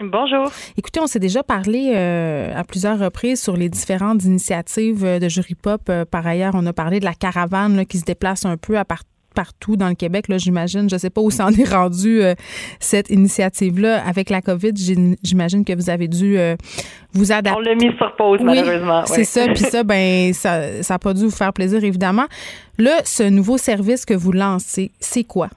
[0.00, 0.50] Bonjour.
[0.78, 5.54] Écoutez, on s'est déjà parlé euh, à plusieurs reprises sur les différentes initiatives de Jury
[5.54, 5.82] Pop.
[5.90, 8.86] Euh, par ailleurs, on a parlé de la caravane qui se déplace un peu à
[8.86, 10.88] partir partout dans le Québec, là, j'imagine.
[10.88, 12.34] Je ne sais pas où s'en est rendu euh,
[12.80, 14.02] cette initiative-là.
[14.06, 14.72] Avec la COVID,
[15.22, 16.38] j'imagine que vous avez dû
[17.12, 17.58] vous adapter.
[17.58, 19.04] On l'a mis sur pause, malheureusement.
[19.06, 19.46] C'est ça.
[19.46, 22.26] Puis ça, ben, ça n'a pas dû vous faire plaisir, évidemment.
[22.78, 25.48] Là, ce nouveau service que vous lancez, c'est quoi?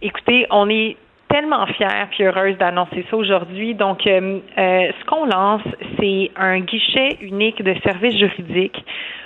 [0.00, 0.96] Écoutez, on est
[1.28, 3.74] tellement fière et heureuse d'annoncer ça aujourd'hui.
[3.74, 5.62] Donc, euh, euh, ce qu'on lance,
[5.98, 8.84] c'est un guichet unique de services juridiques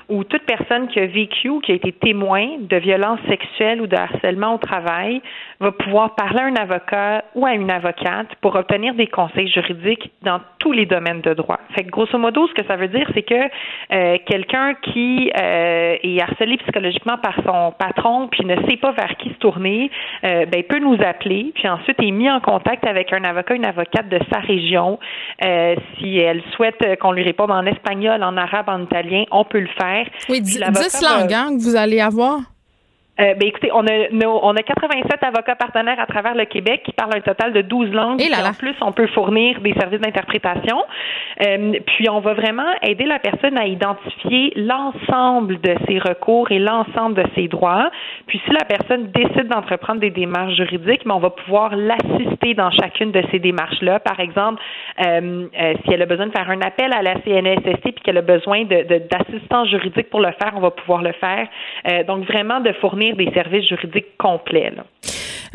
[0.09, 3.87] où toute personne qui a vécu ou qui a été témoin de violences sexuelles ou
[3.87, 5.23] de harcèlement au travail
[5.63, 10.11] va pouvoir parler à un avocat ou à une avocate pour obtenir des conseils juridiques
[10.23, 11.61] dans tous les domaines de droit.
[11.75, 15.97] Fait que grosso modo, ce que ça veut dire, c'est que euh, quelqu'un qui euh,
[16.03, 19.91] est harcelé psychologiquement par son patron puis ne sait pas vers qui se tourner,
[20.25, 23.65] euh, ben, peut nous appeler puis ensuite est mis en contact avec un avocat, une
[23.65, 24.99] avocate de sa région.
[25.99, 29.69] si elle souhaite qu'on lui réponde en espagnol, en arabe, en italien, on peut le
[29.81, 30.07] faire.
[30.29, 32.52] Oui, 10 langues hein, que vous allez avoir.
[33.23, 36.93] Euh, ben écoutez, on a, on a 87 avocats partenaires à travers le Québec qui
[36.93, 38.21] parlent un total de 12 langues.
[38.21, 40.83] Et, en plus, on peut fournir des services d'interprétation.
[41.47, 46.59] Euh, puis, on va vraiment aider la personne à identifier l'ensemble de ses recours et
[46.59, 47.91] l'ensemble de ses droits.
[48.27, 52.71] Puis, si la personne décide d'entreprendre des démarches juridiques, mais on va pouvoir l'assister dans
[52.71, 54.01] chacune de ces démarches-là.
[54.01, 54.61] Par exemple,
[55.05, 58.19] euh, euh si elle a besoin de faire un appel à la CNSST puis qu'elle
[58.19, 61.49] a besoin d'assistance de, juridique pour le faire, on va pouvoir le faire.
[62.07, 64.73] Donc, vraiment de fournir des services juridiques complets.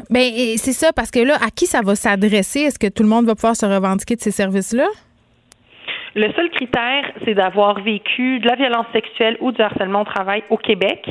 [0.09, 2.61] Bien, c'est ça, parce que là, à qui ça va s'adresser?
[2.61, 4.87] Est-ce que tout le monde va pouvoir se revendiquer de ces services-là?
[6.17, 10.41] Le seul critère, c'est d'avoir vécu de la violence sexuelle ou du harcèlement au travail
[10.49, 11.05] au Québec.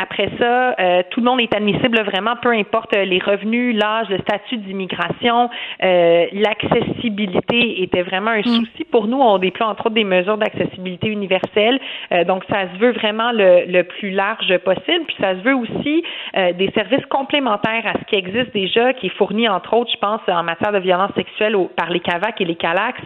[0.00, 4.18] Après ça, euh, tout le monde est admissible vraiment, peu importe les revenus, l'âge, le
[4.18, 5.50] statut d'immigration.
[5.82, 8.44] Euh, l'accessibilité était vraiment un mm.
[8.44, 9.18] souci pour nous.
[9.18, 11.80] On déploie entre autres des mesures d'accessibilité universelle.
[12.12, 15.06] Euh, donc, ça se veut vraiment le, le, plus large possible.
[15.08, 16.04] Puis, ça se veut aussi
[16.34, 20.20] des services complémentaires à ce qui existe déjà, qui est fourni entre autres, je pense,
[20.28, 23.00] en matière de violence sexuelle par les CAVAC et les CALAX,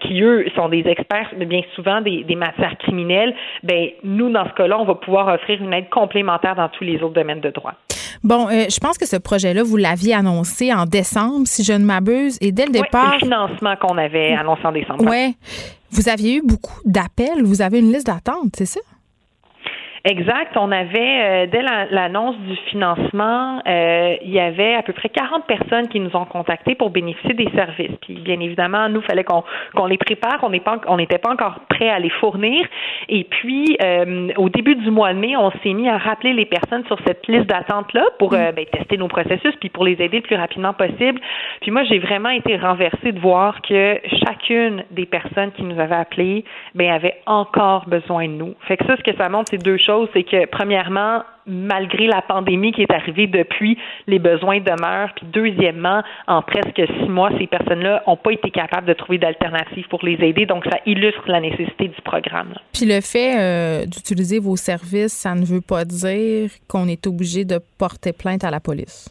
[0.00, 3.34] qui eux sont des experts, bien souvent des, des matières criminelles.
[3.62, 7.02] Ben nous, dans ce cas-là, on va pouvoir offrir une aide complémentaire dans tous les
[7.02, 7.74] autres domaines de droit.
[8.22, 11.84] Bon, euh, je pense que ce projet-là, vous l'aviez annoncé en décembre, si je ne
[11.84, 13.14] m'abuse, et dès le départ.
[13.14, 15.04] le financement qu'on avait annoncé en décembre.
[15.08, 15.36] Oui.
[15.90, 17.42] Vous aviez eu beaucoup d'appels.
[17.42, 18.80] Vous avez une liste d'attente, c'est ça?
[20.04, 20.56] Exact.
[20.56, 25.46] On avait, euh, dès l'annonce du financement, euh, il y avait à peu près 40
[25.46, 27.96] personnes qui nous ont contactés pour bénéficier des services.
[28.00, 30.40] Puis, bien évidemment, nous, fallait qu'on les prépare.
[30.42, 30.50] On
[30.96, 32.66] n'était pas, encore prêt à les fournir.
[33.08, 36.46] Et puis, euh, au début du mois de mai, on s'est mis à rappeler les
[36.46, 38.52] personnes sur cette liste d'attente-là pour mm.
[38.56, 41.20] ben, tester nos processus puis pour les aider le plus rapidement possible.
[41.60, 45.94] Puis moi, j'ai vraiment été renversée de voir que chacune des personnes qui nous avaient
[45.94, 46.44] appelés,
[46.74, 48.54] ben, avait encore besoin de nous.
[48.66, 52.22] Fait que ça, ce que ça montre, c'est deux choses c'est que premièrement, malgré la
[52.22, 55.12] pandémie qui est arrivée depuis, les besoins demeurent.
[55.16, 59.86] Puis deuxièmement, en presque six mois, ces personnes-là n'ont pas été capables de trouver d'alternatives
[59.88, 60.46] pour les aider.
[60.46, 62.54] Donc, ça illustre la nécessité du programme.
[62.72, 67.44] Puis le fait euh, d'utiliser vos services, ça ne veut pas dire qu'on est obligé
[67.44, 69.10] de porter plainte à la police.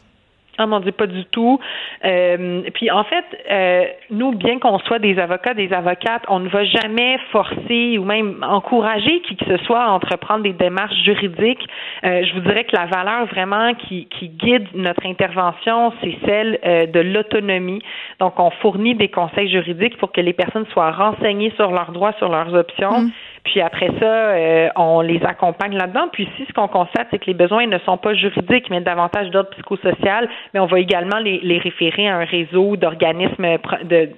[0.58, 1.58] Ah mon Dieu, pas du tout.
[2.04, 6.48] Euh, puis en fait, euh, nous, bien qu'on soit des avocats, des avocates, on ne
[6.48, 11.66] va jamais forcer ou même encourager qui que ce soit à entreprendre des démarches juridiques.
[12.04, 16.58] Euh, je vous dirais que la valeur vraiment qui, qui guide notre intervention, c'est celle
[16.66, 17.80] euh, de l'autonomie.
[18.20, 22.12] Donc, on fournit des conseils juridiques pour que les personnes soient renseignées sur leurs droits,
[22.18, 23.00] sur leurs options.
[23.00, 23.10] Mmh.
[23.44, 26.08] Puis après ça, euh, on les accompagne là-dedans.
[26.12, 29.30] Puis si ce qu'on constate, c'est que les besoins ne sont pas juridiques, mais davantage
[29.30, 33.58] d'ordre psychosocial, mais on va également les, les référer à un réseau d'organismes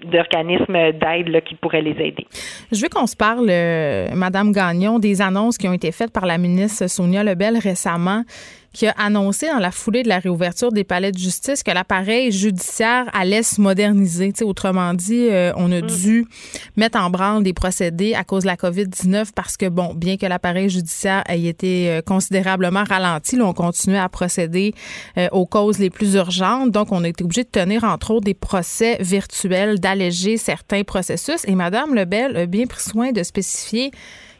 [0.05, 2.27] d'organismes d'aide qui pourraient les aider.
[2.70, 6.27] Je veux qu'on se parle, euh, Madame Gagnon, des annonces qui ont été faites par
[6.27, 8.22] la ministre Sonia Lebel récemment
[8.75, 12.33] qui a annoncé dans la foulée de la réouverture des palais de justice que l'appareil
[12.33, 14.33] judiciaire allait se moderniser.
[14.43, 15.87] autrement dit, euh, on a mm.
[15.87, 16.27] dû
[16.77, 20.27] mettre en branle des procédés à cause de la COVID-19 parce que, bon, bien que
[20.27, 24.75] l'appareil judiciaire ait été euh, considérablement ralenti, là, on continuait à procéder
[25.16, 26.72] euh, aux causes les plus urgentes.
[26.72, 31.45] Donc, on a été obligé de tenir, entre autres, des procès virtuels, d'alléger certains processus.
[31.47, 33.93] Et Mme Lebel a bien pris soin de spécifier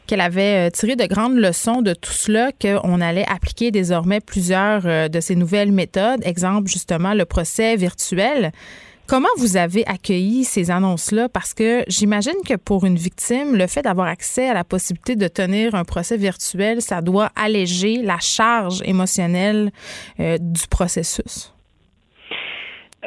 [0.07, 4.85] qu'elle avait euh, tiré de grandes leçons de tout cela, qu'on allait appliquer désormais plusieurs
[4.85, 6.21] euh, de ces nouvelles méthodes.
[6.23, 8.51] Exemple, justement, le procès virtuel.
[9.07, 11.29] Comment vous avez accueilli ces annonces-là?
[11.29, 15.27] Parce que j'imagine que pour une victime, le fait d'avoir accès à la possibilité de
[15.27, 19.71] tenir un procès virtuel, ça doit alléger la charge émotionnelle
[20.19, 21.54] euh, du processus.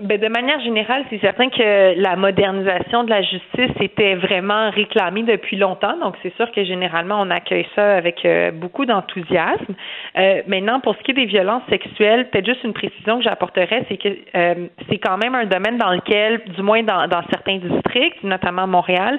[0.02, 5.24] Ben, de manière générale, c'est certain que la modernisation de la justice était vraiment réclamée
[5.24, 5.96] depuis longtemps.
[5.98, 9.74] Donc, c'est sûr que généralement, on accueille ça avec euh, beaucoup d'enthousiasme.
[10.16, 13.84] Euh, maintenant, pour ce qui est des violences sexuelles, peut-être juste une précision que j'apporterais,
[13.88, 17.58] c'est que euh, c'est quand même un domaine dans lequel, du moins dans, dans certains
[17.58, 19.18] districts, notamment Montréal,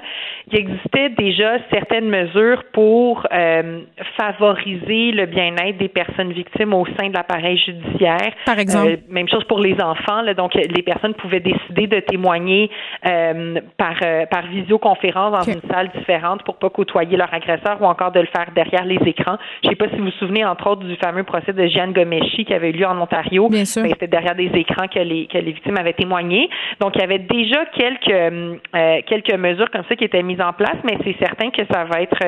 [0.50, 3.80] il existait déjà certaines mesures pour euh,
[4.16, 8.32] favoriser le bien-être des personnes victimes au sein de l'appareil judiciaire.
[8.46, 8.98] Par exemple?
[9.08, 10.22] même chose pour les enfants.
[10.22, 12.70] Là, donc, les personnes pouvaient décider de témoigner
[13.06, 17.86] euh, par, euh, par visioconférence dans une salle différente pour pas côtoyer leur agresseur ou
[17.86, 19.36] encore de le faire derrière les écrans.
[19.64, 22.44] Je sais pas si vous vous souvenez, entre autres, du fameux procès de Jeanne Gomeshi
[22.44, 23.48] qui avait eu lieu en Ontario.
[23.48, 23.82] Bien sûr.
[23.82, 26.48] Ben, c'était derrière des écrans que les, que les victimes avaient témoigné.
[26.80, 30.52] Donc, il y avait déjà quelques, euh, quelques mesures comme ça qui étaient mises en
[30.52, 32.18] place, mais c'est certain que ça va être,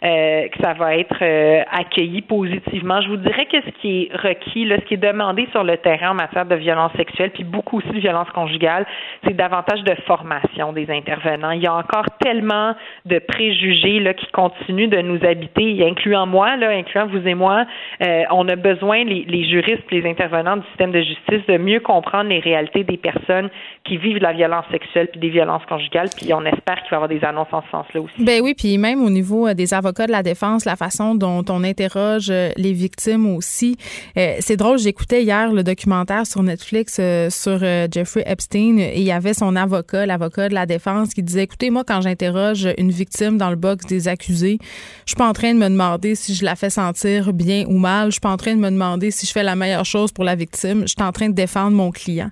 [0.00, 1.22] que ça va être
[1.70, 3.00] accueilli positivement.
[3.00, 5.76] Je vous dirais que ce qui est requis, là, ce qui est demandé sur le
[5.76, 8.86] terrain en matière de violence sexuelle, puis beaucoup aussi de violence conjugale,
[9.24, 11.52] c'est davantage de formation des intervenants.
[11.52, 12.74] Il y a encore tellement
[13.06, 17.64] de préjugés là, qui continuent de nous habiter, incluant moi, là, incluant vous et moi.
[18.02, 21.80] Euh, on a besoin, les, les juristes, les intervenants du système de justice, de mieux
[21.80, 23.50] comprendre les réalités des personnes
[23.84, 26.08] qui vivent la violence sexuelle puis des violences conjugales.
[26.16, 28.24] Puis on espère qu'il va y avoir des annonces en ce sens-là aussi.
[28.24, 31.44] Ben oui, puis même au niveau euh, des avocats de la défense, la façon dont
[31.48, 33.76] on interroge euh, les victimes aussi.
[34.14, 37.00] c'est drôle, j'écoutais hier le documentaire sur Netflix
[37.30, 37.59] sur
[37.90, 41.70] Jeffrey Epstein et il y avait son avocat, l'avocat de la défense, qui disait écoutez,
[41.70, 44.58] moi, quand j'interroge une victime dans le box des accusés,
[45.06, 47.78] je suis pas en train de me demander si je la fais sentir bien ou
[47.78, 48.06] mal.
[48.06, 50.24] Je suis pas en train de me demander si je fais la meilleure chose pour
[50.24, 50.82] la victime.
[50.82, 52.30] Je suis en train de défendre mon client.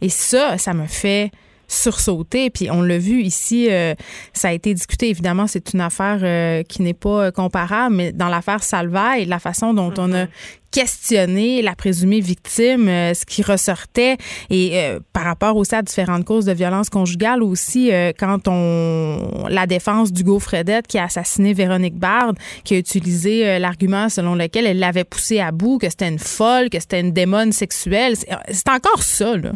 [0.00, 1.30] Et ça, ça me fait
[1.68, 2.50] sursauté.
[2.50, 3.94] Puis on l'a vu ici, euh,
[4.32, 5.10] ça a été discuté.
[5.10, 9.74] Évidemment, c'est une affaire euh, qui n'est pas comparable, mais dans l'affaire Salvaille, la façon
[9.74, 10.28] dont on a mm-hmm.
[10.70, 14.16] questionné la présumée victime, euh, ce qui ressortait,
[14.48, 20.12] et par rapport aussi à différentes causes de violence conjugale aussi, quand on la défense
[20.12, 22.32] d'Hugo Fredette qui a assassiné Véronique Bard,
[22.64, 26.70] qui a utilisé l'argument selon lequel elle l'avait poussé à bout, que c'était une folle,
[26.70, 28.14] que c'était une démone sexuelle.
[28.16, 29.52] C'est encore ça, là.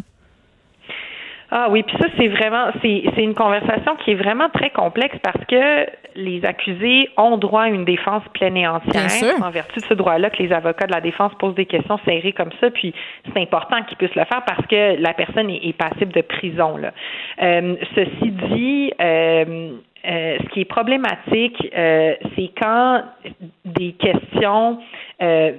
[1.55, 5.15] Ah oui, puis ça, c'est vraiment, c'est, c'est une conversation qui est vraiment très complexe
[5.21, 5.85] parce que
[6.15, 9.03] les accusés ont droit à une défense pleine et entière.
[9.39, 12.33] En vertu de ce droit-là, que les avocats de la défense posent des questions serrées
[12.33, 12.91] comme ça, puis
[13.31, 16.75] c'est important qu'ils puissent le faire parce que la personne est, passible de prison.
[16.75, 16.91] Là.
[17.43, 19.73] Euh, ceci dit, euh,
[20.05, 23.03] euh, ce qui est problématique, euh, c'est quand
[23.63, 24.77] des questions
[25.21, 25.53] euh,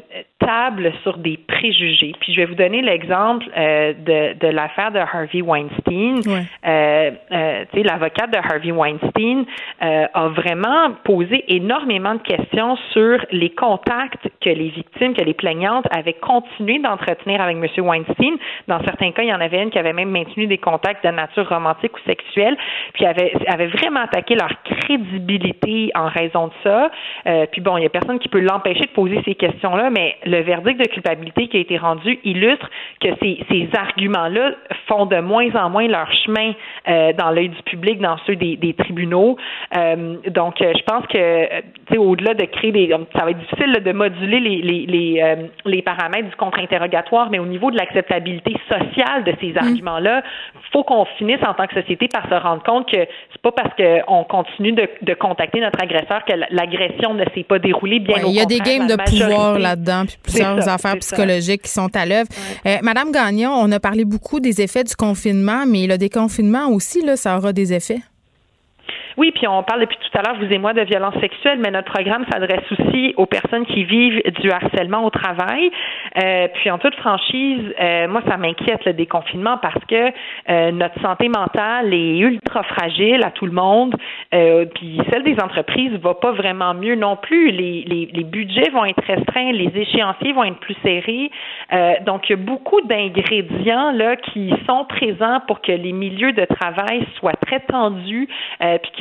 [0.45, 2.13] table sur des préjugés.
[2.21, 6.21] Puis je vais vous donner l'exemple euh, de, de l'affaire de Harvey Weinstein.
[6.27, 9.45] Euh, euh, tu sais, l'avocate de Harvey Weinstein
[9.83, 15.35] euh, a vraiment posé énormément de questions sur les contacts que les victimes, que les
[15.35, 17.85] plaignantes avaient continué d'entretenir avec M.
[17.85, 18.37] Weinstein.
[18.69, 21.11] Dans certains cas, il y en avait une qui avait même maintenu des contacts de
[21.11, 22.57] nature romantique ou sexuelle,
[22.95, 26.91] puis avait, avait vraiment attaqué leur crédibilité en raison de ça.
[27.53, 30.34] puis bon, il y a personne qui peut l'empêcher de poser ces questions-là, mais le
[30.37, 32.68] verdict de culpabilité qui a été rendu illustre
[33.01, 34.53] que ces, ces arguments-là
[34.89, 36.53] font de moins en moins leur chemin
[36.89, 39.37] euh, dans l'œil du public, dans ceux des, des tribunaux.
[39.76, 43.93] Euh, donc, euh, je pense que, au-delà de créer des, ça va être difficile de
[43.93, 49.35] moduler les les les, les paramètres du contre-interrogatoire, mais au niveau de l'acceptabilité sociale de
[49.41, 49.59] ces mm.
[49.59, 50.22] arguments-là,
[50.72, 53.74] faut qu'on finisse en tant que société par se rendre compte que c'est pas parce
[53.76, 58.01] qu'on continue de, de, contacter notre agresseur que l'agression ne s'est pas déroulée.
[58.01, 61.95] Bien Il y a des games de pouvoir là-dedans, puis plusieurs affaires psychologiques qui sont
[61.95, 62.29] à l'œuvre.
[62.66, 67.03] Euh, Madame Gagnon, on a parlé beaucoup des effets du confinement, mais le déconfinement aussi,
[67.03, 68.01] là, ça aura des effets.
[69.17, 71.71] Oui, puis on parle depuis tout à l'heure, vous et moi, de violence sexuelle, mais
[71.71, 75.71] notre programme s'adresse aussi aux personnes qui vivent du harcèlement au travail.
[76.23, 80.11] Euh, puis en toute franchise, euh, moi, ça m'inquiète le déconfinement parce que
[80.49, 83.95] euh, notre santé mentale est ultra fragile à tout le monde.
[84.75, 87.51] Puis celle des entreprises va pas vraiment mieux non plus.
[87.51, 91.31] Les, budgets vont être restreints, les échéanciers vont être plus serrés.
[92.05, 96.45] Donc, il y a beaucoup d'ingrédients là qui sont présents pour que les milieux de
[96.45, 98.29] travail soient très tendus,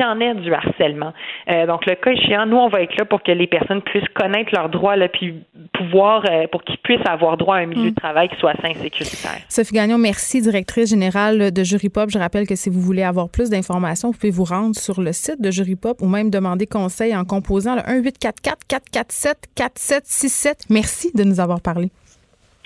[0.04, 1.14] en est du harcèlement.
[1.49, 4.08] Euh, donc, le cas échéant, nous, on va être là pour que les personnes puissent
[4.14, 5.36] connaître leurs droits, là, puis
[5.74, 7.95] pouvoir, euh, pour qu'ils puissent avoir droit à un milieu de mm.
[7.95, 9.39] travail qui soit sain et sécuritaire.
[9.49, 12.10] Sophie Gagnon, merci, directrice générale de Jury Pop.
[12.10, 15.12] Je rappelle que si vous voulez avoir plus d'informations, vous pouvez vous rendre sur le
[15.14, 20.66] site de Jury Pop ou même demander conseil en composant le 1844 447 4767.
[20.70, 21.89] Merci de nous avoir parlé.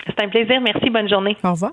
[0.06, 0.60] C'est un plaisir.
[0.60, 0.90] Merci.
[0.90, 1.36] Bonne journée.
[1.44, 1.72] Au revoir.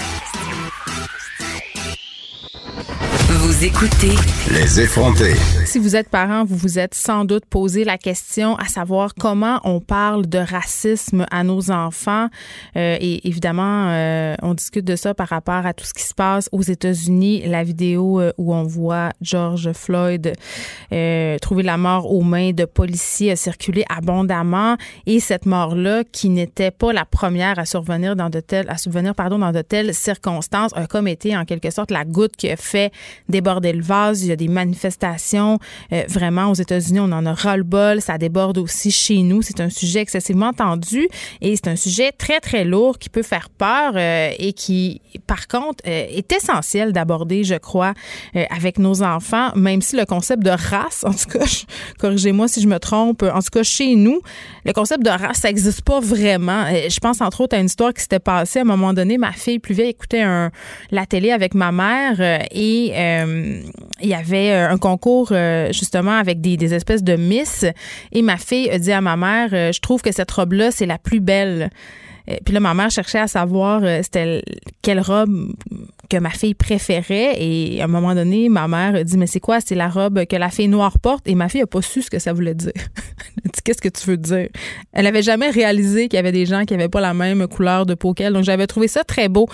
[3.43, 4.13] Vous écoutez
[4.51, 5.33] Les effrontés.
[5.65, 9.59] Si vous êtes parent, vous vous êtes sans doute posé la question à savoir comment
[9.63, 12.27] on parle de racisme à nos enfants.
[12.75, 16.13] Euh, et évidemment, euh, on discute de ça par rapport à tout ce qui se
[16.13, 17.41] passe aux États-Unis.
[17.47, 20.33] La vidéo euh, où on voit George Floyd
[21.41, 24.77] trouver la mort aux mains de policiers a circulé abondamment.
[25.07, 29.15] Et cette mort-là, qui n'était pas la première à survenir dans de telles, à subvenir,
[29.15, 32.55] pardon, dans de telles circonstances, a comme été en quelque sorte la goutte qui a
[32.55, 32.91] fait
[33.31, 34.23] déborder le vase.
[34.23, 35.57] Il y a des manifestations.
[35.91, 38.01] Euh, vraiment, aux États-Unis, on en a ras-le-bol.
[38.01, 39.41] Ça déborde aussi chez nous.
[39.41, 41.07] C'est un sujet excessivement tendu
[41.41, 45.47] et c'est un sujet très, très lourd qui peut faire peur euh, et qui, par
[45.47, 47.93] contre, euh, est essentiel d'aborder, je crois,
[48.49, 51.45] avec nos enfants, même si le concept de race, en tout cas,
[51.99, 54.19] corrigez-moi si je me trompe, en tout cas, chez nous,
[54.65, 56.65] le concept de race, ça n'existe pas vraiment.
[56.67, 59.17] Je pense entre autres à une histoire qui s'était passée à un moment donné.
[59.17, 60.23] Ma fille plus vieille écoutait
[60.91, 62.91] la télé avec ma mère et
[63.25, 63.61] euh,
[64.01, 67.65] il y avait euh, un concours euh, justement avec des, espèces de miss
[68.11, 70.97] et ma fille a dit à ma mère, je trouve que cette robe-là, c'est la
[70.97, 71.69] plus belle.
[72.45, 74.43] Puis là, ma mère cherchait à savoir c'était
[74.81, 75.53] quelle robe
[76.11, 77.35] que ma fille préférait.
[77.41, 79.61] Et à un moment donné, ma mère dit Mais c'est quoi?
[79.61, 81.27] C'est la robe que la fille noire porte.
[81.27, 82.73] Et ma fille n'a pas su ce que ça voulait dire.
[83.45, 84.49] Elle dit Qu'est-ce que tu veux dire?
[84.91, 87.85] Elle n'avait jamais réalisé qu'il y avait des gens qui n'avaient pas la même couleur
[87.85, 88.33] de peau qu'elle.
[88.33, 89.47] Donc j'avais trouvé ça très beau.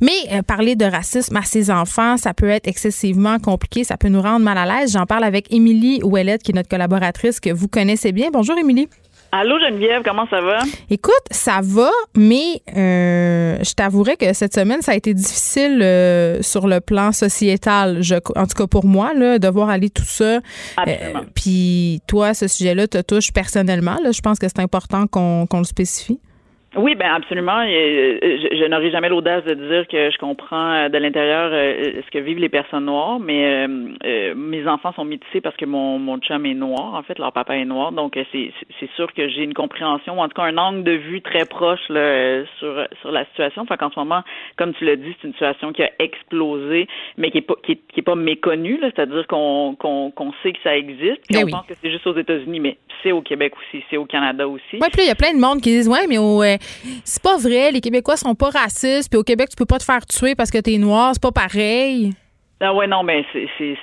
[0.00, 3.82] Mais euh, parler de racisme à ses enfants, ça peut être excessivement compliqué.
[3.82, 4.92] Ça peut nous rendre mal à l'aise.
[4.92, 8.28] J'en parle avec Émilie Ouellette, qui est notre collaboratrice que vous connaissez bien.
[8.30, 8.88] Bonjour, Émilie.
[9.34, 10.58] Allô Geneviève, comment ça va?
[10.90, 16.42] Écoute, ça va, mais euh, je t'avouerais que cette semaine, ça a été difficile euh,
[16.42, 18.02] sur le plan sociétal.
[18.02, 20.40] Je, en tout cas pour moi, là, devoir aller tout ça.
[20.86, 23.96] Euh, puis toi, ce sujet-là te touche personnellement.
[24.04, 26.20] Là, je pense que c'est important qu'on le spécifie.
[26.74, 27.60] Oui, ben absolument.
[27.60, 32.00] Euh, je, je n'aurai jamais l'audace de dire que je comprends euh, de l'intérieur euh,
[32.04, 33.66] ce que vivent les personnes noires, mais
[34.34, 36.94] mes enfants sont métissés parce que mon, mon chum est noir.
[36.94, 40.20] En fait, leur papa est noir, donc c'est c'est sûr que j'ai une compréhension, ou
[40.20, 43.62] en tout cas un angle de vue très proche là, sur sur la situation.
[43.62, 44.22] Enfin, qu'en ce moment,
[44.56, 47.72] comme tu l'as dit, c'est une situation qui a explosé, mais qui est pas qui
[47.72, 48.78] est, pas méconnue.
[48.80, 51.20] C'est-à-dire qu'on qu'on qu'on sait que ça existe.
[51.30, 54.06] Ben on pense que c'est juste aux États-Unis, mais c'est au Québec aussi, c'est au
[54.06, 54.78] Canada aussi.
[54.80, 56.42] Oui, puis il y a plein de monde qui disent ouais, mais au
[57.04, 59.84] c'est pas vrai, les Québécois sont pas racistes, puis au Québec, tu peux pas te
[59.84, 62.12] faire tuer parce que t'es noir, c'est pas pareil.
[62.60, 63.76] Ah ouais, non, mais c'est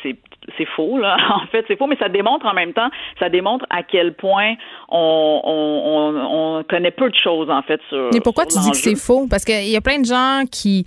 [0.57, 1.17] c'est faux là.
[1.29, 2.89] En fait, c'est faux, mais ça démontre en même temps,
[3.19, 4.55] ça démontre à quel point
[4.89, 8.09] on, on, on, connaît peu de choses en fait sur.
[8.13, 9.27] Mais pourquoi tu dis que c'est faux?
[9.29, 10.85] Parce qu'il y a plein de gens qui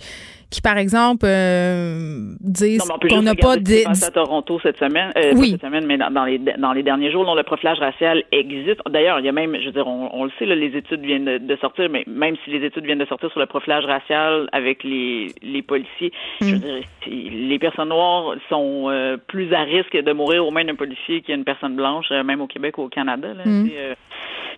[0.53, 3.87] qui, par exemple, euh, disent qu'on n'a pas de...
[3.87, 5.51] à Toronto cette semaine, euh, oui.
[5.51, 8.79] cette semaine, mais dans, les, dans les derniers jours, dont le profilage racial existe.
[8.87, 11.39] D'ailleurs, il y a même, je veux dire, on, le sait, là, les études viennent
[11.39, 14.83] de, sortir, mais même si les études viennent de sortir sur le profilage racial avec
[14.83, 16.11] les, les policiers,
[16.41, 16.59] je veux mm.
[16.59, 16.83] dire,
[17.49, 21.43] les personnes noires sont euh, plus à risque de mourir aux mains d'un policier qu'une
[21.43, 23.29] personne blanche, euh, même au Québec ou au Canada.
[23.33, 23.69] Là, mm.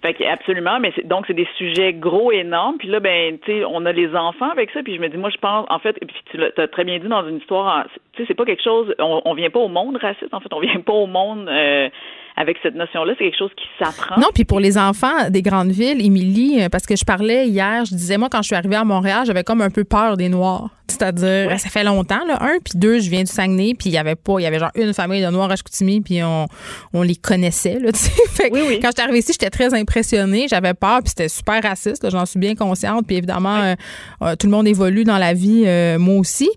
[0.02, 2.78] Fait que absolument, mais donc c'est des sujets gros énormes.
[2.78, 4.82] Puis là, ben, tu sais, on a les enfants avec ça.
[4.84, 7.00] Puis je me dis, moi, je pense, en fait, et puis tu l'as très bien
[7.00, 9.68] dit dans une histoire, tu sais, c'est pas quelque chose, on, on vient pas au
[9.68, 10.34] monde raciste.
[10.34, 11.48] En fait, on vient pas au monde.
[11.50, 11.90] Euh,
[12.38, 13.14] avec cette notion-là.
[13.18, 14.20] C'est quelque chose qui s'apprend.
[14.20, 17.86] Non, puis pour les enfants des grandes villes, Émilie, euh, parce que je parlais hier,
[17.86, 20.30] je disais, moi, quand je suis arrivée à Montréal, j'avais comme un peu peur des
[20.30, 20.70] Noirs.
[20.88, 23.98] C'est-à-dire, ça fait longtemps, là, un, puis deux, je viens du Saguenay, puis il y
[23.98, 26.46] avait pas, il y avait genre une famille de Noirs à Chicoutimi, puis on,
[26.94, 27.90] on les connaissait, là,
[28.30, 28.80] fait oui, oui.
[28.80, 32.40] Quand j'étais arrivée ici, j'étais très impressionnée, j'avais peur, puis c'était super raciste, j'en suis
[32.40, 33.76] bien consciente, puis évidemment, euh,
[34.22, 35.66] euh, tout le monde évolue dans la vie,
[35.98, 36.50] moi aussi.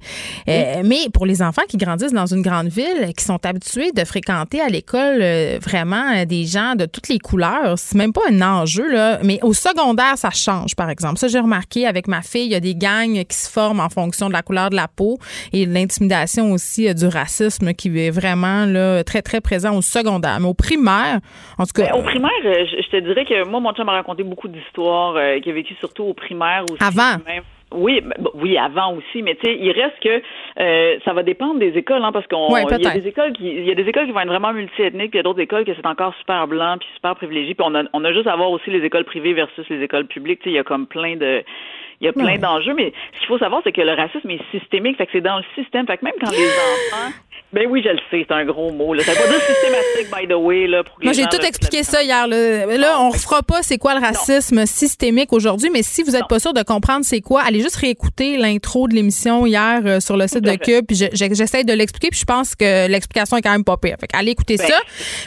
[0.46, 4.60] mais pour les enfants qui grandissent dans une grande ville, qui sont habitués de fréquenter
[4.60, 5.22] à l'école
[5.68, 7.74] vraiment euh, des gens de toutes les couleurs.
[7.76, 9.18] C'est même pas un enjeu, là.
[9.22, 11.18] Mais au secondaire, ça change, par exemple.
[11.18, 13.88] Ça, j'ai remarqué avec ma fille, il y a des gangs qui se forment en
[13.88, 15.18] fonction de la couleur de la peau
[15.52, 20.38] et l'intimidation aussi euh, du racisme qui est vraiment là, très, très présent au secondaire.
[20.40, 21.20] Mais au primaire,
[21.58, 21.90] en tout cas.
[21.92, 25.14] Ben, au primaire, euh, je, te dirais que moi, mon chum m'a raconté beaucoup d'histoires
[25.42, 26.82] qui a vécu surtout au primaire aussi.
[26.82, 27.18] Avant.
[27.72, 28.02] Oui,
[28.34, 30.22] oui, avant aussi, mais tu sais, il reste que
[30.58, 33.46] euh, ça va dépendre des écoles, hein, parce qu'on il y a des écoles qui
[33.46, 35.40] il y a des écoles qui vont être vraiment multiethniques, puis il y a d'autres
[35.40, 38.26] écoles que c'est encore super blanc puis super privilégié, puis on a on a juste
[38.26, 40.64] à voir aussi les écoles privées versus les écoles publiques, tu sais, il y a
[40.64, 41.44] comme plein de
[42.00, 44.40] il y a plein d'enjeux, mais ce qu'il faut savoir, c'est que le racisme est
[44.50, 46.38] systémique, fait que c'est dans le système, fait que même quand les
[46.94, 47.12] enfants
[47.50, 48.92] ben oui, je le sais, c'est un gros mot.
[48.92, 49.02] Là.
[49.02, 50.66] Ça pas dire systématique, by the way.
[50.66, 52.26] Là, pour Moi, j'ai tout expliqué ça hier.
[52.26, 56.10] Là, là on ne refera pas c'est quoi le racisme systémique aujourd'hui, mais si vous
[56.10, 60.00] n'êtes pas sûr de comprendre c'est quoi, allez juste réécouter l'intro de l'émission hier euh,
[60.00, 60.84] sur le site de Cube.
[60.86, 63.96] Puis j'essaie de l'expliquer, puis je pense que l'explication est quand même pas pire.
[63.98, 64.80] Fait allez écouter ben, ça.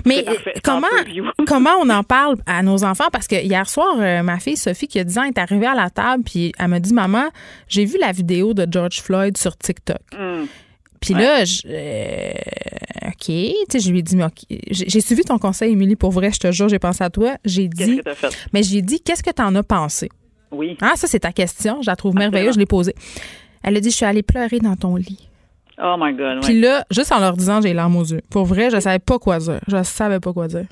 [0.06, 0.23] Mais
[0.64, 0.88] comment,
[1.48, 3.07] comment on en parle à nos enfants?
[3.11, 5.73] Parce que hier soir, euh, ma fille Sophie, qui a 10 ans, est arrivée à
[5.73, 7.30] la table, puis elle m'a dit Maman,
[7.68, 10.02] j'ai vu la vidéo de George Floyd sur TikTok.
[10.15, 10.45] Hmm.
[11.02, 12.32] Puis là, je, euh,
[13.07, 14.26] OK, tu sais, je lui ai dit, mais
[14.69, 17.36] j'ai suivi ton conseil, Émilie, pour vrai, je te jure, j'ai pensé à toi.
[17.44, 18.48] J'ai dit, que fait?
[18.53, 20.10] mais j'ai dit, qu'est-ce que tu en as pensé?
[20.52, 20.78] Oui.
[20.82, 21.82] Ah, ça, c'est ta question.
[21.82, 22.94] Je la trouve merveilleuse, je l'ai posée.
[23.64, 25.28] Elle a dit, je suis allée pleurer dans ton lit.
[25.84, 26.44] Oh my God.
[26.44, 28.22] Puis là, juste en leur disant, j'ai les larmes aux yeux.
[28.30, 29.60] Pour vrai, je savais pas quoi dire.
[29.68, 30.65] Je savais pas quoi dire.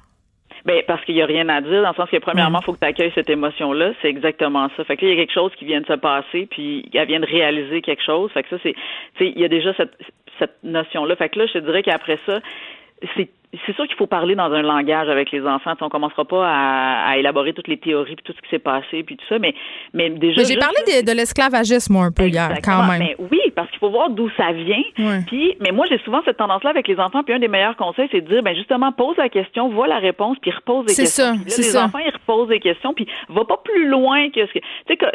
[0.65, 2.73] Ben, parce qu'il n'y a rien à dire, dans le sens que, premièrement, il faut
[2.73, 3.93] que tu accueilles cette émotion-là.
[4.01, 4.83] C'est exactement ça.
[4.83, 7.07] Fait que là, il y a quelque chose qui vient de se passer, puis elle
[7.07, 8.31] vient de réaliser quelque chose.
[8.31, 9.97] Fait que ça, c'est, tu sais, il y a déjà cette,
[10.37, 11.15] cette notion-là.
[11.15, 12.39] Fait que là, je te dirais qu'après ça,
[13.15, 13.29] c'est
[13.65, 15.73] c'est sûr qu'il faut parler dans un langage avec les enfants.
[15.81, 19.17] On commencera pas à, élaborer toutes les théories puis tout ce qui s'est passé puis
[19.17, 19.55] tout ça, mais
[19.93, 20.43] mais déjà.
[20.43, 22.99] j'ai parlé de, l'esclavagisme un peu hier, quand même.
[22.99, 24.83] Mais oui, parce qu'il faut voir d'où ça vient.
[25.25, 27.23] Puis, mais moi j'ai souvent cette tendance-là avec les enfants.
[27.23, 29.97] Puis un des meilleurs conseils, c'est de dire, ben justement, pose la question, vois la
[29.97, 31.33] réponse, puis repose des questions.
[31.47, 31.79] C'est ça.
[31.79, 34.59] les enfants ils reposent des questions, puis va pas plus loin que ce que.
[34.59, 35.05] Tu sais que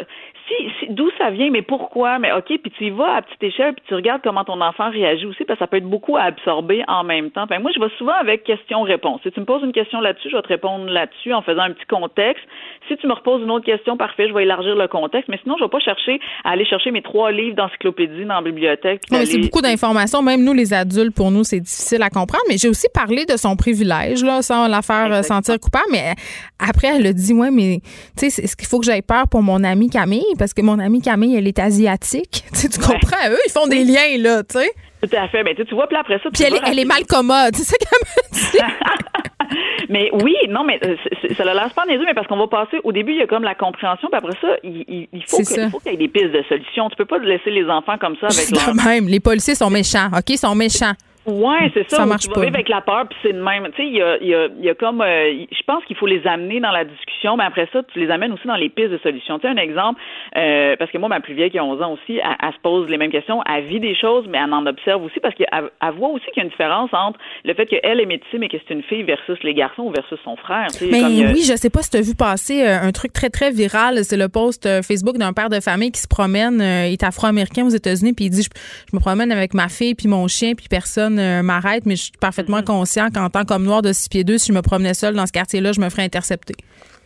[0.47, 3.73] si, d'où ça vient, mais pourquoi, mais ok, puis tu y vas à petite échelle,
[3.73, 6.23] puis tu regardes comment ton enfant réagit aussi, parce que ça peut être beaucoup à
[6.23, 7.45] absorber en même temps.
[7.61, 9.21] moi je vais souvent avec question-réponse.
[9.23, 11.71] Si tu me poses une question là-dessus, je vais te répondre là-dessus en faisant un
[11.71, 12.43] petit contexte.
[12.87, 15.29] Si tu me reposes une autre question, parfait, je vais élargir le contexte.
[15.29, 18.41] Mais sinon, je vais pas chercher à aller chercher mes trois livres d'encyclopédie dans la
[18.41, 19.01] bibliothèque.
[19.09, 20.21] c'est beaucoup d'informations.
[20.21, 22.43] Même nous, les adultes, pour nous, c'est difficile à comprendre.
[22.47, 25.85] Mais j'ai aussi parlé de son privilège, là, sans la faire euh, sentir coupable.
[25.91, 26.13] Mais
[26.59, 27.79] après, elle a dit, ouais, mais
[28.17, 30.34] tu sais, est-ce qu'il faut que j'aille peur pour mon amie Camille?
[30.37, 32.43] Parce que mon amie Camille, elle est asiatique.
[32.53, 33.29] tu comprends?
[33.29, 34.71] Eux, ils font des liens, là, tu sais.
[35.01, 35.43] Tout à fait.
[35.43, 37.51] Mais tu vois, puis après ça, puis elle, elle est mal commode.
[37.55, 38.73] C'est ça qu'elle me dit.
[39.89, 40.95] Mais oui, non, mais euh,
[41.37, 43.21] ça ne laisse pas les yeux, mais parce qu'on va passer, au début, il y
[43.21, 46.43] a comme la compréhension, puis après ça, il, faut qu'il y ait des pistes de
[46.49, 46.89] solutions.
[46.89, 48.73] Tu peux pas laisser les enfants comme ça avec leur...
[48.75, 50.29] même, les policiers sont méchants, OK?
[50.29, 50.93] Ils sont méchants.
[51.25, 51.97] Ouais, c'est ça.
[51.97, 52.41] Ça marche pas.
[52.41, 53.67] avec la peur, puis c'est le même.
[53.75, 56.05] Tu sais, il y a, y, a, y a comme, euh, je pense qu'il faut
[56.05, 58.91] les amener dans la discussion, mais après ça, tu les amènes aussi dans les pistes
[58.91, 59.39] de solutions.
[59.39, 59.99] Tu sais, un exemple,
[60.37, 62.87] euh, parce que moi, ma plus vieille qui a 11 ans aussi, elle, se pose
[62.89, 66.09] les mêmes questions, elle vit des choses, mais elle en observe aussi parce qu'elle voit
[66.09, 68.73] aussi qu'il y a une différence entre le fait qu'elle est médecine, mais que c'est
[68.73, 70.67] une fille versus les garçons ou versus son frère.
[70.67, 73.13] Tu sais, mais oui, je sais pas si tu as vu passer euh, un truc
[73.13, 76.93] très très viral, c'est le post Facebook d'un père de famille qui se promène, il
[76.93, 78.49] est afro-américain aux États-Unis, puis il dit je,
[78.91, 82.11] je, me promène avec ma fille puis mon chien, puis personne m'arrête, mais je suis
[82.19, 82.65] parfaitement mm-hmm.
[82.65, 85.25] conscient qu'en tant qu'homme noir de six pieds deux, si je me promenais seul dans
[85.25, 86.55] ce quartier-là, je me ferais intercepter.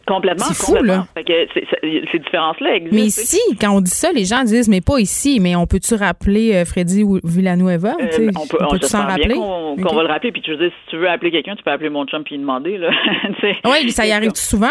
[0.09, 0.45] Complètement.
[0.45, 1.05] C'est fou, là.
[1.15, 2.95] ces différences-là existent.
[2.95, 5.39] Mais ici, quand on dit ça, les gens disent, mais pas ici.
[5.39, 7.95] Mais on peut-tu rappeler euh, Freddy Villanueva?
[8.01, 9.35] Euh, on peut, on peut s'en rappeler?
[9.35, 10.31] qu'on va le rappeler.
[10.31, 12.35] Puis tu veux dire, si tu veux appeler quelqu'un, tu peux appeler mon chum puis
[12.35, 12.79] lui demander.
[12.79, 12.89] Là.
[13.65, 14.67] oui, ça y arrive souvent?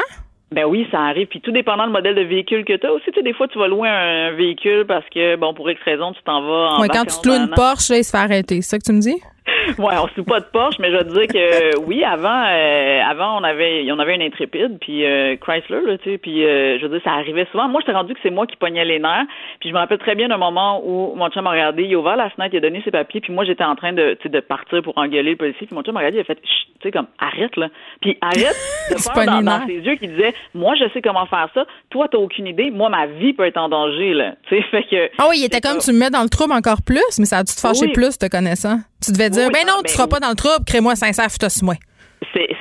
[0.51, 1.27] Ben oui, ça arrive.
[1.27, 3.49] Puis tout dépendant du modèle de véhicule que tu as aussi, tu sais, des fois,
[3.49, 6.81] tu vas louer un véhicule parce que, bon, pour X raison, tu t'en vas en
[6.81, 8.63] ouais, quand tu te loues une Porsche, là, il se fait arrêter.
[8.63, 9.17] C'est ça que tu me dis?
[9.79, 13.41] ouais, on se pas de Porsche, mais je veux dire que oui, avant, euh, avant
[13.41, 16.87] on avait, on avait une intrépide, puis euh, Chrysler, là, tu sais, puis euh, je
[16.87, 17.69] veux dire, ça arrivait souvent.
[17.69, 19.27] Moi, j'étais rendu que c'est moi qui pognais les nerfs,
[19.61, 21.99] puis je me rappelle très bien d'un moment où mon chum m'a regardé, il a
[21.99, 24.41] ouvert la fenêtre, il a donné ses papiers, puis moi j'étais en train de, de
[24.41, 26.49] partir pour engueuler le policier, puis mon chum m'a regardé, il a fait, tu
[26.83, 27.69] sais, comme arrête là,
[28.01, 28.57] puis arrête
[28.91, 32.09] de faire dans, dans, ses yeux qui disait, moi je sais comment faire ça, toi
[32.11, 35.11] t'as aucune idée, moi ma vie peut être en danger là, tu sais, fait que.
[35.19, 37.39] Ah oui, il était comme tu me mets dans le trouble encore plus, mais ça
[37.39, 38.79] a dû te fâcher plus te connaissant.
[39.05, 41.29] Tu devais dire, ben non, tu seras pas dans le trouble, crée-moi sincère,
[41.63, 41.75] moi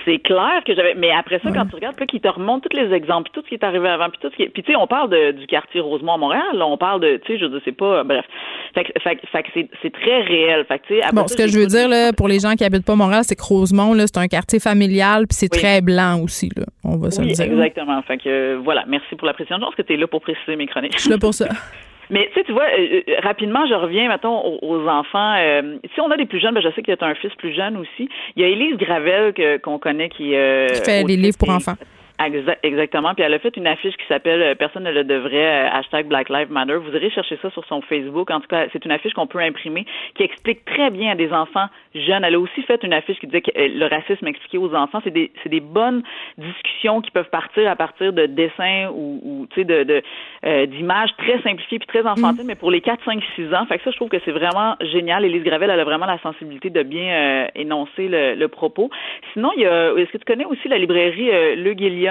[0.05, 2.77] c'est clair que j'avais mais après ça quand tu regardes puis qu'il te remonte tous
[2.77, 4.71] les exemples puis tout ce qui est arrivé avant puis tout ce qui puis tu
[4.71, 7.39] sais on parle de, du quartier Rosemont à Montréal là, on parle de tu sais
[7.39, 8.25] je ne sais pas bref.
[8.73, 9.49] Fait que, fait, que
[9.81, 10.65] c'est très réel.
[10.67, 12.85] Fait que, après bon ce que je veux dire là pour les gens qui habitent
[12.85, 16.49] pas Montréal c'est que Rosemont là c'est un quartier familial puis c'est très blanc aussi
[16.55, 16.65] là.
[16.83, 17.45] On va se le dire.
[17.45, 18.01] exactement.
[18.03, 18.85] Fait que voilà.
[18.87, 19.57] Merci pour la précision.
[19.57, 20.93] Je pense que tu es là pour préciser mes chroniques.
[20.95, 21.47] Je suis là pour ça
[22.09, 25.35] Mais tu sais, tu vois, euh, euh, rapidement, je reviens, mettons, aux, enfants.
[25.37, 27.33] Euh, si on a des plus jeunes, ben, je sais qu'il y a un fils
[27.35, 28.09] plus jeune aussi.
[28.35, 30.29] Il y a Élise Gravel qu'on connaît qui...
[30.29, 31.75] qui fait des livres pour enfants.
[32.19, 33.13] Exactement.
[33.13, 36.07] Puis elle a fait une affiche qui s'appelle euh, Personne ne le devrait, euh, hashtag
[36.07, 36.75] Black Lives Matter.
[36.75, 38.31] Vous irez chercher ça sur son Facebook.
[38.31, 39.85] En tout cas, c'est une affiche qu'on peut imprimer
[40.15, 42.23] qui explique très bien à des enfants jeunes.
[42.23, 44.99] Elle a aussi fait une affiche qui disait que euh, le racisme expliqué aux enfants.
[45.03, 46.01] C'est des, c'est des bonnes
[46.39, 51.15] discussions qui peuvent partir à partir de dessins ou, ou tu sais, de, de d'images
[51.17, 52.47] très simplifiées puis très enfantines, mm.
[52.47, 53.65] mais pour les 4, 5, 6 ans.
[53.67, 55.23] Fait que ça, je trouve que c'est vraiment génial.
[55.23, 58.89] Elise Gravel, elle a vraiment la sensibilité de bien énoncer le, le, propos.
[59.33, 62.06] Sinon, il y a, est-ce que tu connais aussi la librairie Le Guillier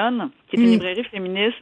[0.49, 0.73] qui est une hmm.
[0.73, 1.57] librairie féministe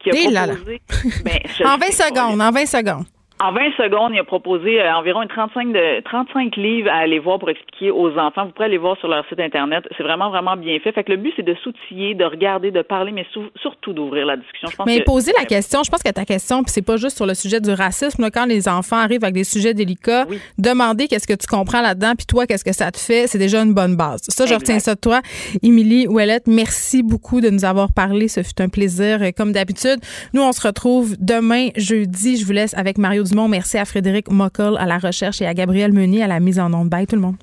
[0.00, 0.80] qui a proposé.
[1.24, 3.06] Ben, en 20 secondes, en 20 secondes.
[3.38, 7.38] En 20 secondes, il a proposé euh, environ 35, de, 35 livres à aller voir
[7.38, 8.46] pour expliquer aux enfants.
[8.46, 9.84] Vous pourrez aller voir sur leur site Internet.
[9.94, 10.90] C'est vraiment, vraiment bien fait.
[10.92, 13.26] Fait que le but, c'est de s'outiller, de regarder, de parler, mais
[13.60, 14.68] surtout d'ouvrir la discussion.
[14.70, 17.16] Je pense mais poser la question, je pense que ta question, puis c'est pas juste
[17.16, 18.30] sur le sujet du racisme.
[18.30, 20.24] quand les enfants arrivent avec des sujets délicats,
[20.56, 23.60] demander qu'est-ce que tu comprends là-dedans, puis toi, qu'est-ce que ça te fait, c'est déjà
[23.60, 24.22] une bonne base.
[24.28, 25.20] Ça, je retiens ça de toi.
[25.62, 28.28] Émilie Ouellette, merci beaucoup de nous avoir parlé.
[28.28, 29.98] Ce fut un plaisir, comme d'habitude.
[30.32, 32.38] Nous, on se retrouve demain, jeudi.
[32.38, 33.48] Je vous laisse avec Mario Dumont.
[33.48, 36.72] Merci à Frédéric Mockel à la recherche et à Gabriel Meunier à la mise en
[36.72, 36.88] onde.
[36.88, 37.36] Bye tout le monde.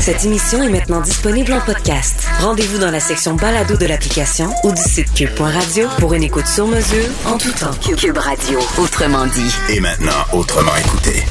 [0.00, 2.26] Cette émission est maintenant disponible en podcast.
[2.40, 6.66] Rendez-vous dans la section balado de l'application ou du site cube.radio pour une écoute sur
[6.66, 7.74] mesure en tout temps.
[7.96, 9.54] Cube Radio, autrement dit.
[9.68, 11.22] Et maintenant, autrement écouté.